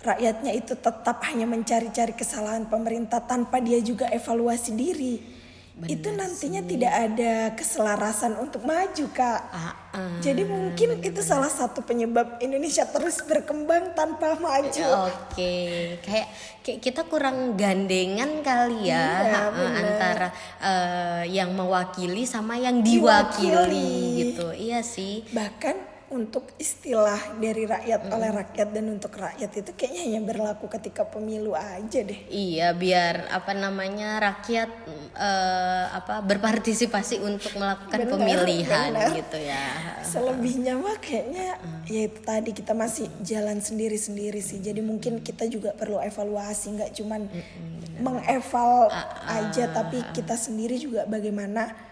rakyatnya 0.04 0.54
itu 0.54 0.78
tetap 0.78 1.18
hanya 1.26 1.50
mencari-cari 1.50 2.13
kesalahan 2.13 2.70
pemerintah 2.70 3.24
tanpa 3.24 3.58
dia 3.58 3.82
juga 3.82 4.06
evaluasi 4.13 4.78
diri 4.78 5.37
Bener 5.78 5.94
itu 5.94 6.10
nantinya 6.10 6.62
sih. 6.66 6.70
tidak 6.74 6.94
ada 7.06 7.34
keselarasan 7.54 8.34
untuk 8.42 8.66
maju 8.66 9.06
kak. 9.13 9.42
Uh, 9.54 9.74
uh, 9.94 10.18
Jadi 10.26 10.42
mungkin 10.42 10.98
bener, 10.98 11.06
itu 11.13 11.22
bener. 11.22 11.30
salah 11.30 11.54
satu 11.54 11.86
penyebab 11.86 12.42
Indonesia 12.42 12.82
terus 12.90 13.22
berkembang 13.22 13.94
tanpa 13.94 14.42
maju. 14.42 14.90
Oke, 15.06 15.38
okay. 15.38 16.02
kayak, 16.02 16.28
kayak 16.66 16.80
kita 16.82 17.02
kurang 17.06 17.54
gandengan 17.54 18.42
kali 18.42 18.90
ya 18.90 19.06
iya, 19.22 19.42
antara 19.54 20.28
uh, 20.58 21.24
yang 21.30 21.54
mewakili 21.54 22.26
sama 22.26 22.58
yang 22.58 22.82
diwakili, 22.82 23.54
diwakili 23.54 23.94
gitu. 24.18 24.48
Iya 24.58 24.82
sih. 24.82 25.30
Bahkan 25.30 25.96
untuk 26.08 26.56
istilah 26.56 27.36
dari 27.36 27.67
rakyat 27.67 28.08
mm. 28.08 28.15
oleh 28.15 28.30
rakyat 28.32 28.67
dan 28.72 28.86
untuk 28.88 29.12
rakyat 29.12 29.52
itu 29.60 29.72
kayaknya 29.76 30.02
hanya 30.08 30.22
berlaku 30.24 30.72
ketika 30.72 31.04
pemilu 31.04 31.52
aja 31.52 32.00
deh. 32.00 32.15
Iya, 32.32 32.72
biar 32.72 33.28
apa 33.28 33.52
namanya 33.52 34.15
rakyat 34.24 34.72
uh, 35.20 35.86
apa 35.91 36.24
berpartisipasi 36.24 37.20
untuk 37.20 37.52
melakukan 37.60 38.00
benar, 38.08 38.12
pemilihan 38.15 38.91
benar. 38.96 39.12
gitu 39.20 39.38
ya. 39.38 39.65
Selebihnya 40.08 40.80
mah 40.80 40.96
kayaknya 41.04 41.60
mm. 41.60 41.91
ya 41.91 42.02
itu 42.08 42.20
tadi 42.24 42.52
kita 42.56 42.72
masih 42.72 43.12
jalan 43.20 43.60
sendiri-sendiri 43.60 44.39
sih. 44.39 44.63
Jadi 44.63 44.80
mungkin 44.80 45.20
kita 45.20 45.43
juga 45.52 45.76
perlu 45.76 46.00
evaluasi 46.00 46.72
nggak 46.72 46.91
cuman 46.96 47.28
mm, 47.28 48.00
mengeval 48.00 48.88
uh, 48.88 48.96
uh, 48.96 49.38
aja 49.43 49.76
tapi 49.76 50.00
kita 50.15 50.39
sendiri 50.39 50.80
juga 50.80 51.04
bagaimana 51.04 51.87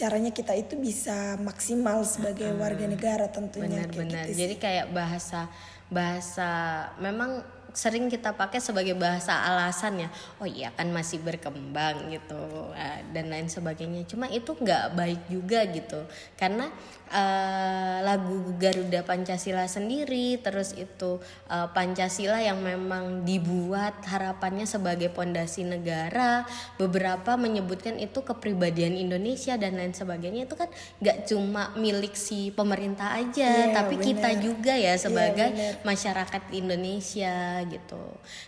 caranya 0.00 0.32
kita 0.32 0.56
itu 0.56 0.80
bisa 0.80 1.36
maksimal 1.44 2.00
sebagai 2.08 2.56
warga 2.56 2.88
negara 2.88 3.28
tentunya 3.28 3.84
benar-benar. 3.84 4.24
gitu 4.32 4.40
jadi 4.40 4.54
kayak 4.56 4.86
bahasa 4.96 5.52
bahasa 5.92 6.50
memang 6.96 7.44
sering 7.72 8.10
kita 8.10 8.34
pakai 8.34 8.58
sebagai 8.58 8.94
bahasa 8.98 9.36
alasan 9.46 10.06
ya. 10.06 10.08
Oh 10.42 10.48
iya 10.48 10.70
kan 10.74 10.90
masih 10.90 11.22
berkembang 11.22 12.10
gitu 12.10 12.72
eh, 12.74 13.02
dan 13.14 13.30
lain 13.30 13.46
sebagainya. 13.46 14.06
Cuma 14.06 14.26
itu 14.30 14.52
nggak 14.54 14.96
baik 14.96 15.22
juga 15.30 15.64
gitu. 15.68 16.00
Karena 16.34 16.70
uh, 17.10 17.98
lagu 18.02 18.54
Garuda 18.56 19.02
Pancasila 19.02 19.66
sendiri 19.66 20.38
terus 20.40 20.72
itu 20.74 21.18
uh, 21.50 21.68
Pancasila 21.70 22.40
yang 22.40 22.62
memang 22.62 23.26
dibuat 23.26 24.00
harapannya 24.06 24.64
sebagai 24.64 25.10
pondasi 25.10 25.66
negara 25.66 26.46
beberapa 26.78 27.34
menyebutkan 27.36 27.98
itu 27.98 28.22
kepribadian 28.22 28.96
Indonesia 28.96 29.58
dan 29.58 29.76
lain 29.76 29.92
sebagainya 29.92 30.46
itu 30.46 30.54
kan 30.54 30.70
nggak 31.02 31.28
cuma 31.28 31.74
milik 31.76 32.14
si 32.14 32.54
pemerintah 32.54 33.18
aja 33.18 33.70
yeah, 33.70 33.74
tapi 33.74 33.98
bener. 33.98 34.06
kita 34.06 34.30
juga 34.40 34.74
ya 34.74 34.94
sebagai 34.96 35.50
yeah, 35.50 35.76
masyarakat 35.82 36.42
Indonesia 36.54 37.59
gitu. 37.68 38.00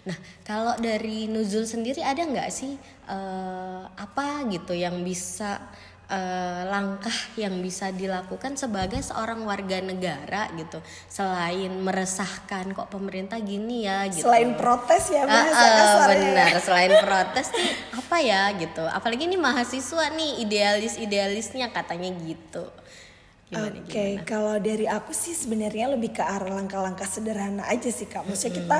Nah 0.08 0.16
kalau 0.44 0.76
dari 0.80 1.26
Nuzul 1.28 1.64
sendiri 1.68 2.00
ada 2.00 2.22
nggak 2.22 2.50
sih 2.52 2.76
uh, 3.08 3.84
apa 3.92 4.44
gitu 4.48 4.72
yang 4.72 5.00
bisa 5.04 5.60
uh, 6.12 6.62
langkah 6.68 7.14
yang 7.40 7.58
bisa 7.64 7.88
dilakukan 7.92 8.54
sebagai 8.60 9.00
seorang 9.00 9.42
warga 9.48 9.80
negara 9.80 10.52
gitu? 10.58 10.78
Selain 11.08 11.70
meresahkan 11.70 12.72
kok 12.76 12.88
pemerintah 12.92 13.40
gini 13.40 13.88
ya 13.88 14.08
gitu. 14.12 14.28
Selain 14.28 14.52
protes 14.58 15.08
ya 15.08 15.24
uh, 15.24 15.32
uh, 15.32 16.08
benar 16.08 16.52
selain 16.60 16.92
protes 17.00 17.48
nih 17.54 17.72
apa 17.96 18.16
ya 18.20 18.42
gitu. 18.58 18.84
Apalagi 18.84 19.24
ini 19.24 19.40
mahasiswa 19.40 20.12
nih 20.12 20.44
idealis 20.44 21.00
idealisnya 21.00 21.72
katanya 21.72 22.12
gitu 22.20 22.68
Oke, 23.53 23.84
okay, 23.84 24.11
kalau 24.24 24.57
dari 24.57 24.88
aku 24.88 25.12
sih 25.12 25.36
sebenarnya 25.36 25.92
lebih 25.92 26.16
ke 26.16 26.24
arah 26.24 26.48
langkah-langkah 26.48 27.05
sederhana 27.05 27.68
aja 27.68 27.92
sih 27.92 28.09
kak. 28.09 28.24
Maksudnya 28.24 28.48
mm 28.48 28.59
-hmm. 28.64 28.68
kita 28.68 28.78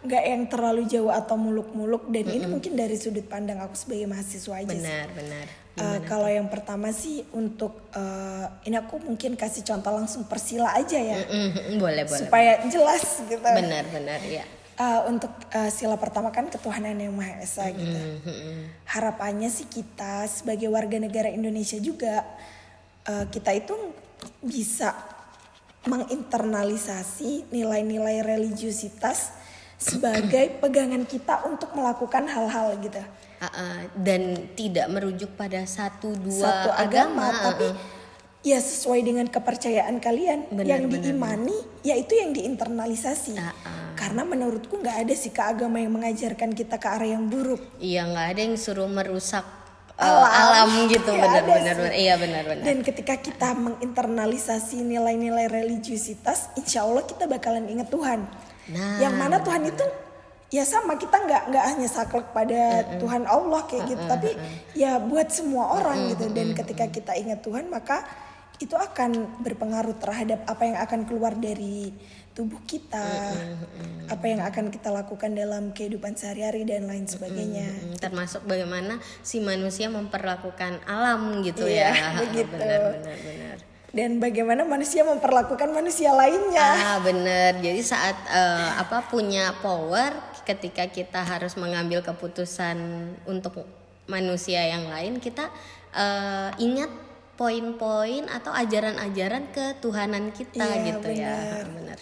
nggak 0.00 0.24
yang 0.24 0.42
terlalu 0.48 0.82
jauh 0.88 1.12
atau 1.12 1.36
muluk-muluk 1.36 2.08
dan 2.08 2.24
mm 2.24 2.36
ini 2.40 2.46
mungkin 2.48 2.72
dari 2.72 2.96
sudut 2.96 3.28
pandang 3.28 3.60
aku 3.60 3.76
sebagai 3.76 4.08
mahasiswa 4.08 4.64
aja 4.64 4.72
benar 4.72 5.04
sih. 5.12 5.16
benar 5.20 5.46
uh, 5.76 5.98
kalau 6.08 6.24
yang 6.24 6.48
pertama 6.48 6.88
sih 6.88 7.20
untuk 7.36 7.92
uh, 7.92 8.48
ini 8.64 8.80
aku 8.80 8.96
mungkin 8.96 9.36
kasih 9.36 9.60
contoh 9.60 9.92
langsung 9.92 10.24
persila 10.24 10.72
aja 10.72 10.96
ya. 10.96 11.20
Mm 11.20 11.48
-mm, 11.52 11.74
boleh 11.76 12.08
boleh 12.08 12.20
supaya 12.24 12.64
jelas 12.72 13.24
gitu. 13.28 13.44
Benar 13.44 13.84
benar 13.92 14.20
ya 14.24 14.44
uh, 14.80 15.00
untuk 15.06 15.30
uh, 15.52 15.68
sila 15.68 16.00
pertama 16.00 16.32
kan 16.32 16.48
ketuhanan 16.48 16.96
yang 16.96 17.12
maha 17.12 17.44
esa 17.44 17.68
gitu. 17.68 17.84
mm 17.84 18.18
-hmm. 18.24 18.56
harapannya 18.88 19.52
sih 19.52 19.68
kita 19.68 20.24
sebagai 20.26 20.72
warga 20.72 20.96
negara 20.96 21.28
Indonesia 21.28 21.76
juga 21.76 22.24
uh, 23.04 23.28
kita 23.28 23.52
itu 23.52 23.76
bisa 24.40 24.94
menginternalisasi 25.88 27.48
nilai-nilai 27.48 28.20
religiusitas 28.20 29.32
sebagai 29.80 30.60
pegangan 30.60 31.08
kita 31.08 31.48
untuk 31.48 31.72
melakukan 31.72 32.28
hal-hal 32.28 32.76
gitu. 32.84 33.00
Uh, 33.40 33.46
uh, 33.48 33.78
dan 33.96 34.52
tidak 34.52 34.92
merujuk 34.92 35.32
pada 35.40 35.64
satu 35.64 36.12
dua 36.12 36.44
satu 36.44 36.70
agama, 36.76 37.32
agama 37.32 37.44
tapi 37.48 37.68
uh, 37.72 37.76
ya 38.44 38.60
sesuai 38.60 39.00
dengan 39.00 39.24
kepercayaan 39.32 39.96
kalian 39.96 40.52
bener, 40.52 40.68
yang 40.68 40.84
bener, 40.84 41.00
diimani 41.08 41.56
bener. 41.56 41.80
yaitu 41.88 42.20
yang 42.20 42.36
diinternalisasi. 42.36 43.40
Uh, 43.40 43.48
uh. 43.48 43.96
Karena 43.96 44.28
menurutku 44.28 44.76
nggak 44.84 45.08
ada 45.08 45.14
sih 45.16 45.32
ke 45.32 45.40
agama 45.40 45.80
yang 45.80 45.96
mengajarkan 45.96 46.52
kita 46.52 46.76
ke 46.76 46.88
arah 46.92 47.08
yang 47.16 47.32
buruk. 47.32 47.64
Iya 47.80 48.04
nggak 48.04 48.26
ada 48.36 48.40
yang 48.44 48.56
suruh 48.60 48.88
merusak 48.92 49.59
alam, 50.00 50.28
alam 50.32 50.70
gitu 50.88 51.12
ya, 51.12 51.28
benar 51.28 51.44
benar 51.44 51.76
iya 51.92 52.14
benar 52.16 52.42
benar. 52.48 52.64
Dan 52.64 52.80
ketika 52.80 53.14
kita 53.20 53.52
menginternalisasi 53.52 54.80
nilai-nilai 54.80 55.46
religiusitas 55.52 56.48
insya 56.56 56.88
Allah 56.88 57.04
kita 57.04 57.28
bakalan 57.28 57.68
ingat 57.68 57.92
Tuhan. 57.92 58.24
Nah, 58.72 58.96
yang 58.98 59.14
mana 59.20 59.44
Tuhan 59.44 59.68
itu 59.68 59.84
ya 60.50 60.64
sama 60.64 60.96
kita 60.96 61.14
nggak 61.14 61.42
nggak 61.52 61.64
hanya 61.74 61.88
saklek 61.92 62.32
pada 62.32 62.82
uh, 62.82 62.98
Tuhan 62.98 63.28
Allah 63.28 63.60
kayak 63.68 63.84
gitu, 63.92 64.02
uh, 64.02 64.10
tapi 64.10 64.30
ya 64.72 64.96
buat 64.98 65.28
semua 65.28 65.78
orang 65.78 66.16
gitu. 66.16 66.32
Dan 66.32 66.56
ketika 66.56 66.88
kita 66.88 67.12
ingat 67.20 67.44
Tuhan 67.44 67.68
maka 67.68 68.02
itu 68.60 68.76
akan 68.76 69.40
berpengaruh 69.40 69.96
terhadap 69.96 70.44
apa 70.44 70.62
yang 70.68 70.78
akan 70.80 71.00
keluar 71.08 71.32
dari 71.32 71.92
tubuh 72.40 72.56
kita, 72.64 73.36
apa 74.08 74.24
yang 74.24 74.40
akan 74.40 74.72
kita 74.72 74.88
lakukan 74.88 75.36
dalam 75.36 75.76
kehidupan 75.76 76.16
sehari-hari 76.16 76.64
dan 76.64 76.88
lain 76.88 77.04
sebagainya. 77.04 78.00
Termasuk 78.00 78.48
bagaimana 78.48 78.96
si 79.20 79.44
manusia 79.44 79.92
memperlakukan 79.92 80.80
alam 80.88 81.44
gitu 81.44 81.68
iya, 81.68 81.92
ya. 81.92 82.08
Begitu. 82.24 82.56
Benar, 82.56 82.80
benar, 82.96 83.18
benar 83.20 83.58
dan 83.90 84.22
bagaimana 84.22 84.62
manusia 84.62 85.02
memperlakukan 85.02 85.74
manusia 85.74 86.14
lainnya. 86.14 86.70
Ah 86.78 86.98
benar. 87.02 87.58
Jadi 87.58 87.82
saat 87.82 88.14
uh, 88.30 88.78
apa 88.78 89.02
punya 89.10 89.50
power 89.58 90.14
ketika 90.46 90.86
kita 90.86 91.26
harus 91.26 91.58
mengambil 91.58 91.98
keputusan 91.98 92.78
untuk 93.26 93.66
manusia 94.06 94.62
yang 94.66 94.86
lain 94.90 95.18
kita 95.18 95.50
uh, 95.94 96.54
ingat 96.58 96.90
poin-poin 97.34 98.28
atau 98.28 98.52
ajaran-ajaran 98.52 99.48
ketuhanan 99.48 100.28
kita 100.34 100.60
iya, 100.60 100.86
gitu 100.92 101.08
ya. 101.10 101.34
benar. 101.34 101.64
ya. 101.66 101.72
Benar. 101.72 101.98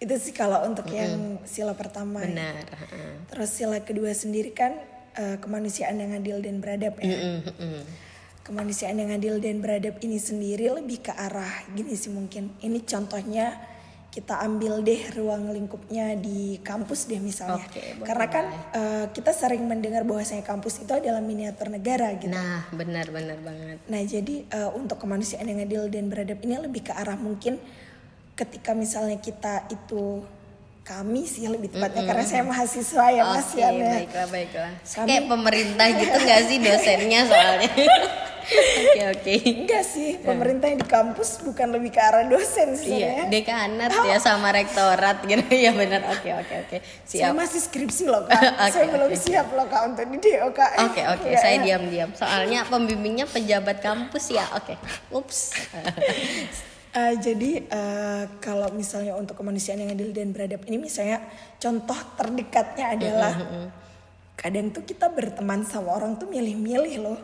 Itu 0.00 0.16
sih 0.16 0.32
kalau 0.32 0.64
untuk 0.64 0.88
mm 0.88 0.92
-hmm. 0.92 1.02
yang 1.04 1.14
sila 1.44 1.76
pertama. 1.76 2.24
Benar. 2.24 2.64
Ya. 2.64 3.20
Terus 3.30 3.50
sila 3.52 3.78
kedua 3.84 4.16
sendiri 4.16 4.50
kan 4.56 4.74
uh, 5.20 5.36
kemanusiaan 5.38 6.00
yang 6.00 6.16
adil 6.16 6.40
dan 6.40 6.58
beradab 6.58 6.96
ya. 6.98 7.14
Mm 7.14 7.40
-hmm 7.44 8.08
kemanusiaan 8.50 8.98
yang 8.98 9.14
adil 9.14 9.38
dan 9.38 9.62
beradab 9.62 10.00
ini 10.02 10.18
sendiri 10.18 10.72
lebih 10.74 11.06
ke 11.06 11.12
arah 11.14 11.70
gini 11.70 11.94
sih 11.94 12.10
mungkin 12.10 12.56
ini 12.64 12.82
contohnya 12.82 13.54
kita 14.10 14.42
ambil 14.42 14.82
deh 14.82 15.06
ruang 15.14 15.54
lingkupnya 15.54 16.18
di 16.18 16.58
kampus 16.66 17.06
deh 17.06 17.22
misalnya 17.22 17.62
okay, 17.62 17.94
karena 18.02 18.26
kan 18.26 18.44
uh, 18.74 19.06
kita 19.14 19.30
sering 19.30 19.62
mendengar 19.70 20.02
bahwasanya 20.02 20.42
kampus 20.42 20.82
itu 20.82 20.90
adalah 20.90 21.22
miniatur 21.22 21.70
negara 21.70 22.10
gitu 22.18 22.34
nah 22.34 22.66
benar 22.74 23.06
benar 23.14 23.38
banget 23.38 23.78
nah 23.86 24.02
jadi 24.02 24.50
uh, 24.50 24.74
untuk 24.74 24.98
kemanusiaan 24.98 25.46
yang 25.46 25.62
adil 25.62 25.86
dan 25.86 26.10
beradab 26.10 26.42
ini 26.42 26.58
lebih 26.58 26.90
ke 26.90 26.92
arah 26.96 27.14
mungkin 27.14 27.62
ketika 28.40 28.72
misalnya 28.72 29.20
kita 29.20 29.68
itu 29.68 30.24
kami 30.80 31.28
sih 31.28 31.44
lebih 31.44 31.68
tepatnya 31.70 32.00
mm 32.00 32.08
-hmm. 32.08 32.08
karena 32.08 32.24
saya 32.24 32.42
mahasiswa 32.48 33.06
ya 33.12 33.22
okay, 33.28 33.36
mas 33.36 33.50
ya 33.52 33.68
baiklah 33.68 34.26
baiklah 34.32 34.72
kami, 34.80 35.06
kayak 35.06 35.24
pemerintah 35.28 35.86
gitu 35.92 36.16
nggak 36.16 36.42
sih 36.48 36.56
dosennya 36.58 37.20
soalnya 37.28 37.70
Oke 38.50 39.02
oke. 39.14 39.34
Enggak 39.62 39.84
sih, 39.86 40.18
pemerintah 40.18 40.66
yang 40.66 40.80
di 40.82 40.88
kampus 40.88 41.38
bukan 41.46 41.70
lebih 41.70 41.94
ke 41.94 42.00
arah 42.02 42.26
dosen 42.26 42.74
sih 42.74 42.98
Iya, 42.98 43.30
dekanat 43.30 43.94
oh. 43.94 44.02
ya 44.02 44.18
sama 44.18 44.50
rektorat 44.50 45.22
gitu. 45.22 45.44
ya 45.70 45.70
benar. 45.70 46.02
Oke 46.10 46.34
oke 46.34 46.54
oke. 46.66 46.76
Siap. 47.06 47.30
Saya 47.30 47.32
masih 47.36 47.60
skripsi 47.62 48.10
loh 48.10 48.26
kak. 48.26 48.42
okay, 48.42 48.70
saya 48.74 48.84
okay. 48.90 48.94
belum 48.98 49.10
siap 49.14 49.48
loh 49.54 49.66
kak 49.70 49.82
untuk 49.94 50.06
di 50.10 50.18
DO 50.18 50.48
kak. 50.50 50.72
Oke 50.82 50.98
okay, 50.98 51.04
oke. 51.14 51.22
Okay. 51.30 51.34
Saya 51.38 51.56
diam-diam. 51.62 52.10
Soalnya 52.16 52.66
pembimbingnya 52.66 53.30
pejabat 53.30 53.78
kampus 53.78 54.34
ya. 54.34 54.46
Oke. 54.58 54.74
Okay. 54.74 54.76
Ups. 55.14 55.54
Uh, 56.90 57.14
jadi 57.22 57.70
uh, 57.70 58.24
kalau 58.42 58.66
misalnya 58.74 59.14
untuk 59.14 59.38
kemanusiaan 59.38 59.78
yang 59.78 59.94
adil 59.94 60.10
dan 60.10 60.34
beradab 60.34 60.66
ini 60.66 60.90
misalnya 60.90 61.22
contoh 61.62 61.94
terdekatnya 62.18 62.98
adalah 62.98 63.30
mm 63.38 63.46
-hmm. 63.46 63.66
kadang 64.34 64.74
tuh 64.74 64.82
kita 64.82 65.06
berteman 65.06 65.62
sama 65.62 65.94
orang 65.94 66.18
tuh 66.18 66.26
milih-milih 66.26 66.98
loh 66.98 67.20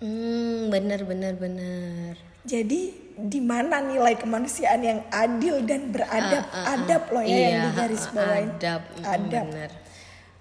Hmm, 0.00 0.72
benar 0.72 1.04
benar 1.04 1.36
benar. 1.36 2.16
Jadi 2.40 3.12
di 3.20 3.40
mana 3.44 3.84
nilai 3.84 4.16
kemanusiaan 4.16 4.80
yang 4.80 5.00
adil 5.12 5.60
dan 5.68 5.92
beradab, 5.92 6.48
uh, 6.48 6.56
uh, 6.56 6.64
uh, 6.64 6.74
adab 6.80 7.02
loh 7.12 7.20
ya 7.20 7.28
iya, 7.28 7.46
yang 7.52 7.62
digaris 7.68 8.04
bawain. 8.08 8.48
Adab, 8.56 8.82
adab. 9.04 9.46
Benar. 9.52 9.70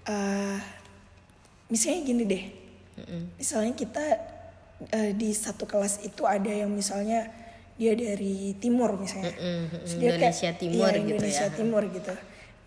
Uh, 0.07 0.57
misalnya 1.67 2.01
gini 2.07 2.23
deh, 2.23 2.43
mm 2.47 3.03
-mm. 3.03 3.23
misalnya 3.35 3.73
kita 3.75 4.05
uh, 4.95 5.11
di 5.11 5.29
satu 5.35 5.67
kelas 5.67 6.07
itu 6.07 6.23
ada 6.23 6.47
yang 6.47 6.71
misalnya 6.71 7.27
dia 7.79 7.95
dari 7.95 8.59
timur 8.59 8.99
misalnya, 8.99 9.31
mm 9.31 9.63
-mm, 9.71 9.95
Indonesia 9.95 10.51
kayak, 10.51 10.59
Timur 10.59 10.91
iya, 10.91 10.99
gitu 10.99 11.07
Indonesia 11.15 11.47
ya. 11.47 11.55
Timur 11.55 11.83
gitu 11.87 12.13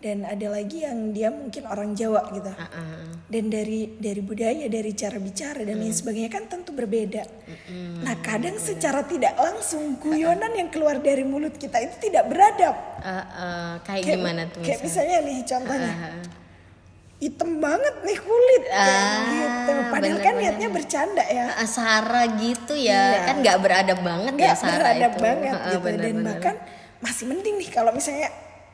dan 0.03 0.27
ada 0.27 0.47
lagi 0.51 0.83
yang 0.83 1.15
dia 1.15 1.31
mungkin 1.31 1.63
orang 1.63 1.95
Jawa 1.95 2.27
gitu 2.35 2.51
uh 2.51 2.59
-uh. 2.59 3.07
dan 3.31 3.47
dari 3.47 3.95
dari 3.95 4.19
budaya 4.19 4.67
dari 4.67 4.91
cara 4.91 5.15
bicara 5.15 5.63
dan 5.63 5.79
lain 5.79 5.95
mm. 5.95 5.99
sebagainya 6.03 6.27
kan 6.27 6.43
tentu 6.51 6.75
berbeda 6.75 7.23
uh 7.23 7.71
nah 8.03 8.19
kadang 8.19 8.59
Bener. 8.59 8.67
secara 8.67 9.07
tidak 9.07 9.31
langsung 9.39 9.95
guyonan 9.95 10.51
uh 10.51 10.59
yang 10.59 10.67
keluar 10.67 10.99
dari 10.99 11.23
mulut 11.23 11.55
kita 11.55 11.79
itu 11.79 12.11
tidak 12.11 12.27
beradab 12.27 12.75
uh 12.99 13.07
-uh. 13.07 13.71
kayak, 13.87 14.03
kayak 14.03 14.19
gimana 14.19 14.43
tuh 14.51 14.59
kayak 14.59 14.83
misalnya 14.83 15.17
nih 15.23 15.39
contohnya 15.47 15.93
uh 15.95 16.03
-huh. 16.03 16.42
Hitam 17.23 17.63
banget 17.63 17.95
nih 18.03 18.19
kulit 18.19 18.63
ah, 18.75 19.31
gitu 19.31 19.73
padahal 19.87 20.17
bener, 20.19 20.25
kan 20.27 20.33
niatnya 20.35 20.67
bercanda 20.67 21.23
ya 21.23 21.55
Sara 21.63 22.27
gitu 22.35 22.75
ya 22.75 22.91
iya. 23.15 23.19
kan 23.31 23.35
nggak 23.39 23.57
beradab 23.63 23.99
banget 24.03 24.33
gak 24.35 24.47
ya 24.51 24.55
Sara 24.59 24.75
beradab 24.75 25.11
itu 25.15 25.23
banget 25.23 25.55
uh, 25.55 25.63
gitu 25.71 25.77
bener, 25.87 26.01
dan 26.03 26.15
bener. 26.19 26.27
bahkan 26.27 26.55
masih 27.03 27.23
mending 27.27 27.55
nih 27.59 27.69
kalau 27.71 27.91
misalnya 27.91 28.31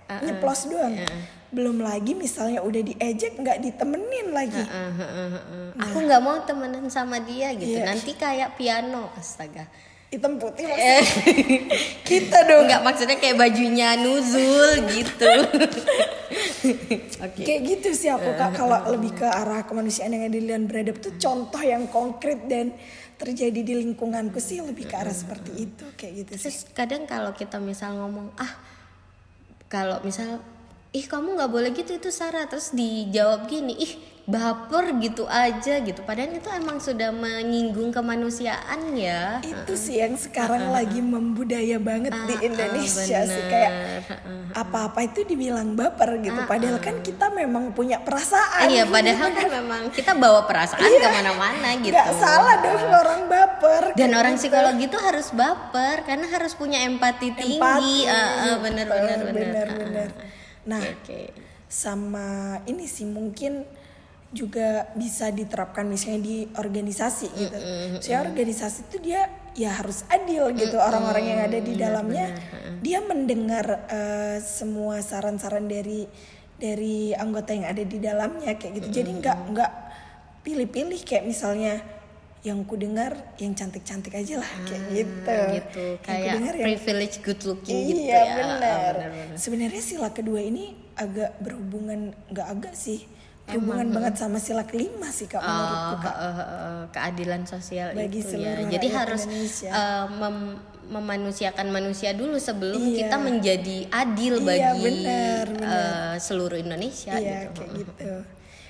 uh-uh. 0.09 0.21
nyeplos 0.25 0.61
doang. 0.69 0.93
Uh-uh. 0.93 1.21
Belum 1.49 1.81
lagi 1.81 2.13
misalnya 2.13 2.61
udah 2.61 2.81
diejek 2.85 3.41
nggak 3.41 3.57
ditemenin 3.65 4.29
lagi. 4.29 4.61
Uh-uh, 4.61 4.93
uh-uh, 5.01 5.29
uh-uh. 5.33 5.67
Nah. 5.73 5.83
Aku 5.89 5.97
nggak 6.05 6.21
mau 6.21 6.37
temenan 6.45 6.85
sama 6.93 7.17
dia 7.17 7.53
gitu. 7.57 7.81
Yeah. 7.81 7.89
Nanti 7.89 8.13
kayak 8.13 8.53
piano, 8.53 9.09
astaga. 9.17 9.65
Hitam 10.09 10.41
putih 10.41 10.65
maksudnya. 10.65 11.05
Kita 12.09 12.37
dong. 12.49 12.65
Nggak 12.65 12.81
maksudnya 12.81 13.17
kayak 13.21 13.37
bajunya 13.37 13.93
nuzul 13.93 14.89
gitu. 14.89 15.29
okay. 17.29 17.43
Kayak 17.45 17.61
gitu 17.61 17.89
sih 17.93 18.09
aku 18.09 18.33
kak 18.33 18.57
kalau 18.57 18.89
lebih 18.89 19.13
ke 19.13 19.27
arah 19.29 19.61
kemanusiaan 19.69 20.09
yang 20.09 20.25
adil 20.25 20.49
dan 20.49 20.65
beradab 20.65 20.97
tuh 20.97 21.13
contoh 21.21 21.61
yang 21.61 21.85
konkret 21.93 22.49
dan 22.49 22.73
terjadi 23.21 23.61
di 23.61 23.73
lingkunganku 23.85 24.41
sih 24.41 24.65
lebih 24.65 24.89
ke 24.89 24.97
arah 24.97 25.13
seperti 25.13 25.69
itu 25.69 25.85
kayak 25.93 26.25
gitu 26.25 26.31
sih. 26.41 26.43
Terus 26.49 26.59
kadang 26.73 27.05
kalau 27.05 27.29
kita 27.37 27.61
misal 27.61 27.93
ngomong 27.93 28.33
ah 28.41 28.53
kalau 29.69 30.01
misal 30.01 30.41
ih 30.89 31.05
kamu 31.05 31.37
nggak 31.37 31.51
boleh 31.51 31.69
gitu 31.73 31.97
itu 31.97 32.09
Sarah. 32.09 32.49
Terus 32.49 32.73
dijawab 32.73 33.45
gini 33.45 33.77
ih 33.77 33.93
baper 34.29 34.93
gitu 35.01 35.25
aja 35.25 35.81
gitu. 35.81 36.05
Padahal 36.05 36.37
itu 36.37 36.49
emang 36.53 36.77
sudah 36.77 37.09
menyinggung 37.09 37.89
kemanusiaan 37.89 38.93
ya. 38.93 39.41
Itu 39.41 39.73
sih 39.73 39.97
yang 40.05 40.13
sekarang 40.13 40.69
uh, 40.69 40.77
lagi 40.77 41.01
membudaya 41.01 41.81
banget 41.81 42.13
uh, 42.13 42.29
di 42.29 42.35
Indonesia 42.45 43.25
uh, 43.25 43.25
sih 43.25 43.43
kayak 43.49 43.73
apa-apa 44.53 45.09
itu 45.09 45.25
dibilang 45.25 45.73
baper 45.73 46.21
gitu. 46.21 46.45
Padahal 46.45 46.77
kan 46.77 47.01
kita 47.01 47.33
memang 47.33 47.73
punya 47.73 47.97
perasaan. 48.05 48.69
Iya 48.69 48.85
padahal 48.85 49.29
kan 49.33 49.49
memang 49.65 49.81
kita 49.89 50.13
bawa 50.13 50.45
perasaan 50.45 50.85
iya, 50.85 51.01
ke 51.01 51.09
mana-mana 51.09 51.69
gitu. 51.81 51.97
gak 51.97 52.13
salah 52.21 52.55
dong 52.61 52.85
orang 52.85 53.21
baper 53.25 53.83
dan 53.97 54.13
orang 54.13 54.37
gitu. 54.37 54.45
psikologi 54.45 54.85
itu 54.85 54.97
harus 55.01 55.33
baper 55.33 56.05
karena 56.05 56.29
harus 56.29 56.53
punya 56.53 56.85
empati, 56.85 57.33
empati 57.33 57.37
tinggi 57.41 58.05
uh, 58.05 58.13
uh, 58.13 58.55
bener 58.61 58.85
bener 58.85 59.17
bener, 59.25 59.67
bener, 59.73 60.07
nah 60.67 60.81
okay. 60.81 61.31
sama 61.69 62.59
ini 62.67 62.89
sih 62.89 63.07
mungkin 63.07 63.63
juga 64.29 64.93
bisa 64.93 65.33
diterapkan 65.33 65.89
misalnya 65.89 66.21
di 66.21 66.37
organisasi 66.53 67.27
gitu. 67.33 67.57
Mm 67.57 67.65
-hmm. 67.65 67.97
Saya 67.97 68.21
organisasi 68.29 68.85
itu 68.85 68.97
dia 69.01 69.25
ya 69.57 69.73
harus 69.73 70.05
adil 70.05 70.53
gitu 70.53 70.77
orang-orang 70.77 71.25
mm 71.25 71.31
-hmm. 71.33 71.41
yang 71.41 71.49
ada 71.49 71.59
di 71.65 71.73
dalamnya. 71.73 72.27
Mm 72.29 72.37
-hmm. 72.37 72.75
Dia 72.85 72.99
mendengar 73.01 73.65
uh, 73.89 74.37
semua 74.37 75.01
saran-saran 75.01 75.65
dari 75.65 76.05
dari 76.59 77.15
anggota 77.15 77.55
yang 77.55 77.71
ada 77.71 77.83
di 77.87 77.97
dalamnya 77.97 78.59
kayak 78.59 78.83
gitu 78.83 78.87
jadi 78.99 79.11
nggak 79.15 79.37
nggak 79.55 79.71
pilih-pilih 80.43 81.01
kayak 81.07 81.23
misalnya 81.25 81.79
yang 82.39 82.63
ku 82.63 82.73
dengar 82.73 83.11
yang 83.35 83.51
cantik-cantik 83.51 84.15
aja 84.15 84.39
lah 84.39 84.51
kayak 84.63 84.83
gitu. 84.89 85.35
gitu 85.51 85.85
Yang 85.91 85.99
kayak 86.01 86.23
kudengar 86.29 86.53
yang- 86.55 86.65
privilege 86.65 87.15
good 87.19 87.41
looking 87.43 87.75
iya, 87.77 87.87
gitu 87.89 88.01
ya 88.01 88.21
benar. 88.33 88.59
Ah, 88.63 88.91
benar-benar. 88.95 89.35
Sebenarnya 89.35 89.83
sila 89.83 90.07
kedua 90.09 90.39
ini 90.39 90.65
agak 90.95 91.35
berhubungan 91.37 91.99
nggak 92.27 92.47
agak 92.49 92.73
sih 92.73 93.03
berhubungan 93.45 93.89
banget 93.91 94.13
sama 94.15 94.37
sila 94.37 94.61
kelima 94.63 95.09
sih 95.09 95.25
kak 95.25 95.41
menurutku 95.41 95.89
Oh, 95.89 95.99
kak. 95.99 96.15
eh, 96.15 96.35
eh, 96.37 96.83
keadilan 96.91 97.41
sosial 97.43 97.87
Bagi 97.91 98.19
itu 98.19 98.35
ya. 98.37 98.53
Jadi 98.69 98.87
harus 98.89 99.21
Indonesia. 99.25 99.69
eh, 99.69 100.05
mem- 100.07 100.59
memanusiakan 100.87 101.67
manusia 101.67 102.13
dulu 102.13 102.37
sebelum 102.37 102.79
Iya. 102.79 102.97
kita 103.03 103.17
menjadi 103.17 103.77
adil 103.91 104.35
Iya, 104.37 104.45
bagi 104.47 104.81
benar, 104.81 105.45
benar. 105.49 105.67
eh, 105.67 106.15
seluruh 106.19 106.55
Indonesia 106.55 107.13
Iya 107.13 107.45
gitu. 107.45 107.57
kayak 107.59 107.71
gitu. 107.75 108.13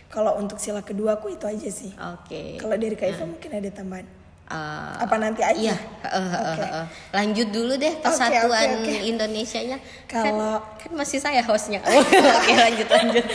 Kalau 0.10 0.42
untuk 0.42 0.58
sila 0.58 0.82
kedua 0.82 1.22
aku 1.22 1.30
itu 1.30 1.46
aja 1.46 1.70
sih. 1.70 1.94
Oke. 1.94 2.58
Kalau 2.58 2.74
dari 2.74 2.98
Kak 2.98 3.14
Iva 3.14 3.26
mungkin 3.30 3.52
ada 3.54 3.70
tambahan. 3.70 4.08
Eh, 4.50 4.94
Apa 5.06 5.22
nanti 5.22 5.46
aja? 5.46 5.54
Iya, 5.54 5.78
eh, 5.78 6.10
eh, 6.10 6.26
eh, 6.26 6.42
Oke. 6.42 6.66
eh. 6.66 6.86
lanjut 7.14 7.48
dulu 7.54 7.78
deh 7.78 7.94
persatuan 8.02 8.82
oke. 8.82 8.96
Indonesianya. 9.06 9.78
Kalau- 10.10 10.58
kan, 10.82 10.90
kan 10.90 10.92
masih 10.98 11.22
saya 11.22 11.46
hostnya. 11.46 11.78
Oke 12.42 12.54
lanjut 12.58 12.90
lanjut. 12.90 13.26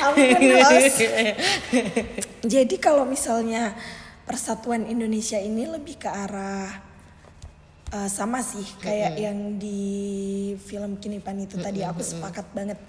Ampun, 0.00 0.40
host. 0.64 0.96
Jadi 2.56 2.76
kalau 2.80 3.04
misalnya 3.04 3.76
persatuan 4.24 4.88
Indonesia 4.88 5.36
ini 5.36 5.68
lebih 5.68 6.00
ke 6.00 6.08
arah 6.08 6.80
eh, 7.92 8.08
sama 8.08 8.40
sih 8.40 8.64
kayak 8.80 9.20
yang 9.20 9.60
di 9.60 10.56
film 10.56 10.96
Kinipan 10.96 11.36
itu 11.36 11.60
tadi 11.60 11.84
aku 11.84 12.00
sepakat 12.00 12.48
banget 12.56 12.80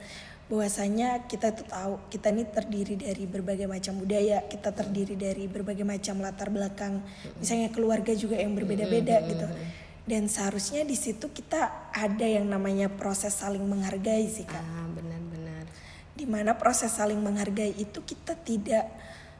bahwasanya 0.52 1.26
kita 1.32 1.56
tuh 1.56 1.66
tahu 1.66 1.94
kita 2.12 2.36
ini 2.36 2.44
terdiri 2.44 2.96
dari 3.00 3.24
berbagai 3.24 3.68
macam 3.68 3.96
budaya, 3.96 4.44
kita 4.52 4.76
terdiri 4.76 5.16
dari 5.16 5.48
berbagai 5.48 5.88
macam 5.88 6.20
latar 6.20 6.52
belakang, 6.52 7.00
misalnya 7.40 7.72
keluarga 7.72 8.12
juga 8.12 8.36
yang 8.36 8.52
berbeda-beda 8.52 9.24
gitu. 9.24 9.48
Dan 10.04 10.28
seharusnya 10.28 10.84
di 10.84 11.00
situ 11.00 11.32
kita 11.32 11.92
ada 11.96 12.28
yang 12.28 12.44
namanya 12.44 12.92
proses 12.92 13.32
saling 13.40 13.64
menghargai 13.64 14.28
sih 14.28 14.44
kak 14.44 14.60
ah 14.60 14.88
benar-benar. 14.92 15.64
di 16.14 16.30
mana 16.30 16.54
proses 16.54 16.94
saling 16.94 17.18
menghargai 17.18 17.74
itu 17.74 18.04
kita 18.06 18.38
tidak 18.38 18.86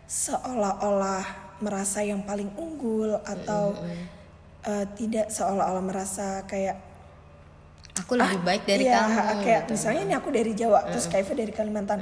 seolah-olah 0.10 1.22
merasa 1.62 2.02
yang 2.02 2.26
paling 2.26 2.50
unggul 2.58 3.20
atau 3.22 3.78
eh, 4.66 4.86
tidak 4.98 5.30
seolah-olah 5.30 5.84
merasa 5.84 6.42
kayak 6.50 6.93
Aku 7.94 8.18
lebih 8.18 8.42
baik 8.42 8.66
dari 8.66 8.90
iya, 8.90 9.06
kamu. 9.06 9.46
kayak 9.46 9.70
gitu. 9.70 9.78
misalnya 9.78 10.02
ini 10.02 10.14
aku 10.18 10.30
dari 10.34 10.52
Jawa 10.58 10.80
terus 10.90 11.06
Kaifa 11.06 11.38
dari 11.38 11.54
Kalimantan. 11.54 12.02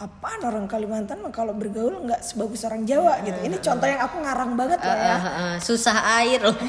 Apaan 0.00 0.40
orang 0.42 0.66
Kalimantan 0.66 1.20
mah 1.20 1.30
kalau 1.30 1.54
bergaul 1.54 2.08
nggak 2.08 2.24
sebagus 2.24 2.66
orang 2.66 2.82
Jawa 2.82 3.22
gitu. 3.22 3.38
Ini 3.46 3.56
contoh 3.62 3.86
yang 3.86 4.02
aku 4.02 4.16
ngarang 4.26 4.52
banget 4.58 4.80
loh 4.82 4.96
ya. 4.96 5.14
Ah, 5.14 5.22
ah, 5.22 5.54
susah 5.62 5.96
air 6.18 6.42
loh. 6.42 6.56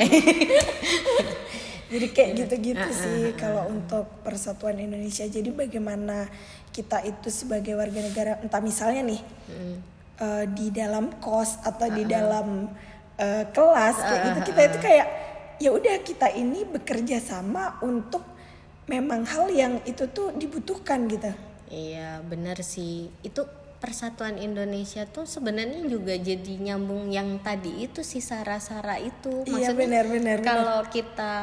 Jadi 1.92 2.08
kayak 2.16 2.32
gitu-gitu 2.40 2.88
sih 2.96 3.36
kalau 3.36 3.68
untuk 3.68 4.08
persatuan 4.22 4.78
Indonesia. 4.78 5.26
Jadi 5.26 5.50
bagaimana 5.52 6.30
kita 6.72 7.04
itu 7.04 7.28
sebagai 7.28 7.76
warga 7.76 8.00
negara, 8.00 8.40
entah 8.40 8.64
misalnya 8.64 9.04
nih 9.10 9.22
eh, 10.22 10.46
di 10.54 10.72
dalam 10.72 11.20
kos 11.20 11.60
atau 11.66 11.88
di 11.92 12.08
dalam 12.08 12.72
eh, 13.18 13.44
kelas 13.50 13.96
kayak 14.00 14.22
gitu 14.24 14.40
kita 14.54 14.62
itu 14.70 14.80
kayak 14.80 15.08
ya 15.62 15.70
udah 15.70 15.96
kita 16.02 16.28
ini 16.34 16.66
bekerja 16.66 17.22
sama 17.22 17.78
untuk 17.86 18.26
memang 18.92 19.24
hal 19.24 19.48
yang 19.48 19.80
itu 19.88 20.04
tuh 20.08 20.36
dibutuhkan 20.36 21.08
gitu. 21.08 21.32
Iya 21.72 22.20
benar 22.22 22.60
sih 22.60 23.08
itu 23.24 23.48
persatuan 23.80 24.36
Indonesia 24.38 25.08
tuh 25.08 25.24
sebenarnya 25.26 25.88
juga 25.88 26.14
jadi 26.14 26.54
nyambung 26.60 27.10
yang 27.10 27.40
tadi 27.40 27.82
itu 27.82 28.04
sih 28.04 28.20
sara-sara 28.20 29.00
itu 29.00 29.42
Iya, 29.42 29.72
maksudnya 29.72 29.80
benar, 29.80 30.06
benar, 30.06 30.38
benar. 30.38 30.38
kalau 30.44 30.80
kita 30.86 31.34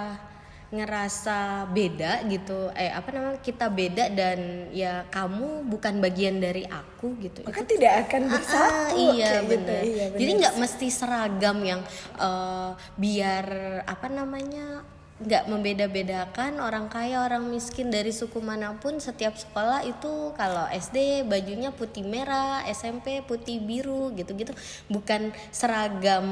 ngerasa 0.69 1.65
beda 1.67 2.29
gitu 2.29 2.69
eh 2.77 2.93
apa 2.93 3.09
namanya 3.09 3.41
kita 3.41 3.73
beda 3.73 4.13
dan 4.13 4.69
ya 4.69 5.09
kamu 5.09 5.65
bukan 5.65 5.97
bagian 5.97 6.37
dari 6.39 6.61
aku 6.63 7.17
gitu 7.19 7.41
Maka 7.43 7.65
tidak 7.65 8.05
akan 8.05 8.23
Ah, 8.23 8.33
bersatu 8.37 8.95
iya 9.01 9.29
kayak 9.33 9.43
gitu. 9.43 9.53
benar. 9.57 9.83
Iya, 9.83 10.05
Jadi 10.13 10.31
nggak 10.39 10.55
mesti 10.61 10.87
seragam 10.93 11.59
yang 11.65 11.81
eh, 12.21 12.71
biar 13.01 13.47
apa 13.83 14.07
namanya 14.07 14.85
nggak 15.19 15.45
membeda-bedakan 15.47 16.59
orang 16.59 16.87
kaya 16.87 17.21
orang 17.21 17.43
miskin 17.45 17.91
dari 17.91 18.11
suku 18.11 18.39
mana 18.39 18.79
pun 18.79 18.97
setiap 18.99 19.35
sekolah 19.35 19.83
itu 19.83 20.07
kalau 20.33 20.63
SD 20.69 21.27
bajunya 21.27 21.75
putih 21.75 22.03
merah 22.03 22.63
SMP 22.65 23.19
putih 23.21 23.59
biru 23.59 24.15
gitu-gitu 24.15 24.55
bukan 24.87 25.35
seragam 25.51 26.23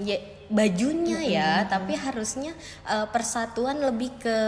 ya 0.00 0.20
bajunya 0.46 1.24
ya 1.24 1.50
tapi 1.64 1.96
harusnya 1.96 2.52
eh, 2.84 3.08
persatuan 3.08 3.80
lebih 3.80 4.12
ke 4.18 4.38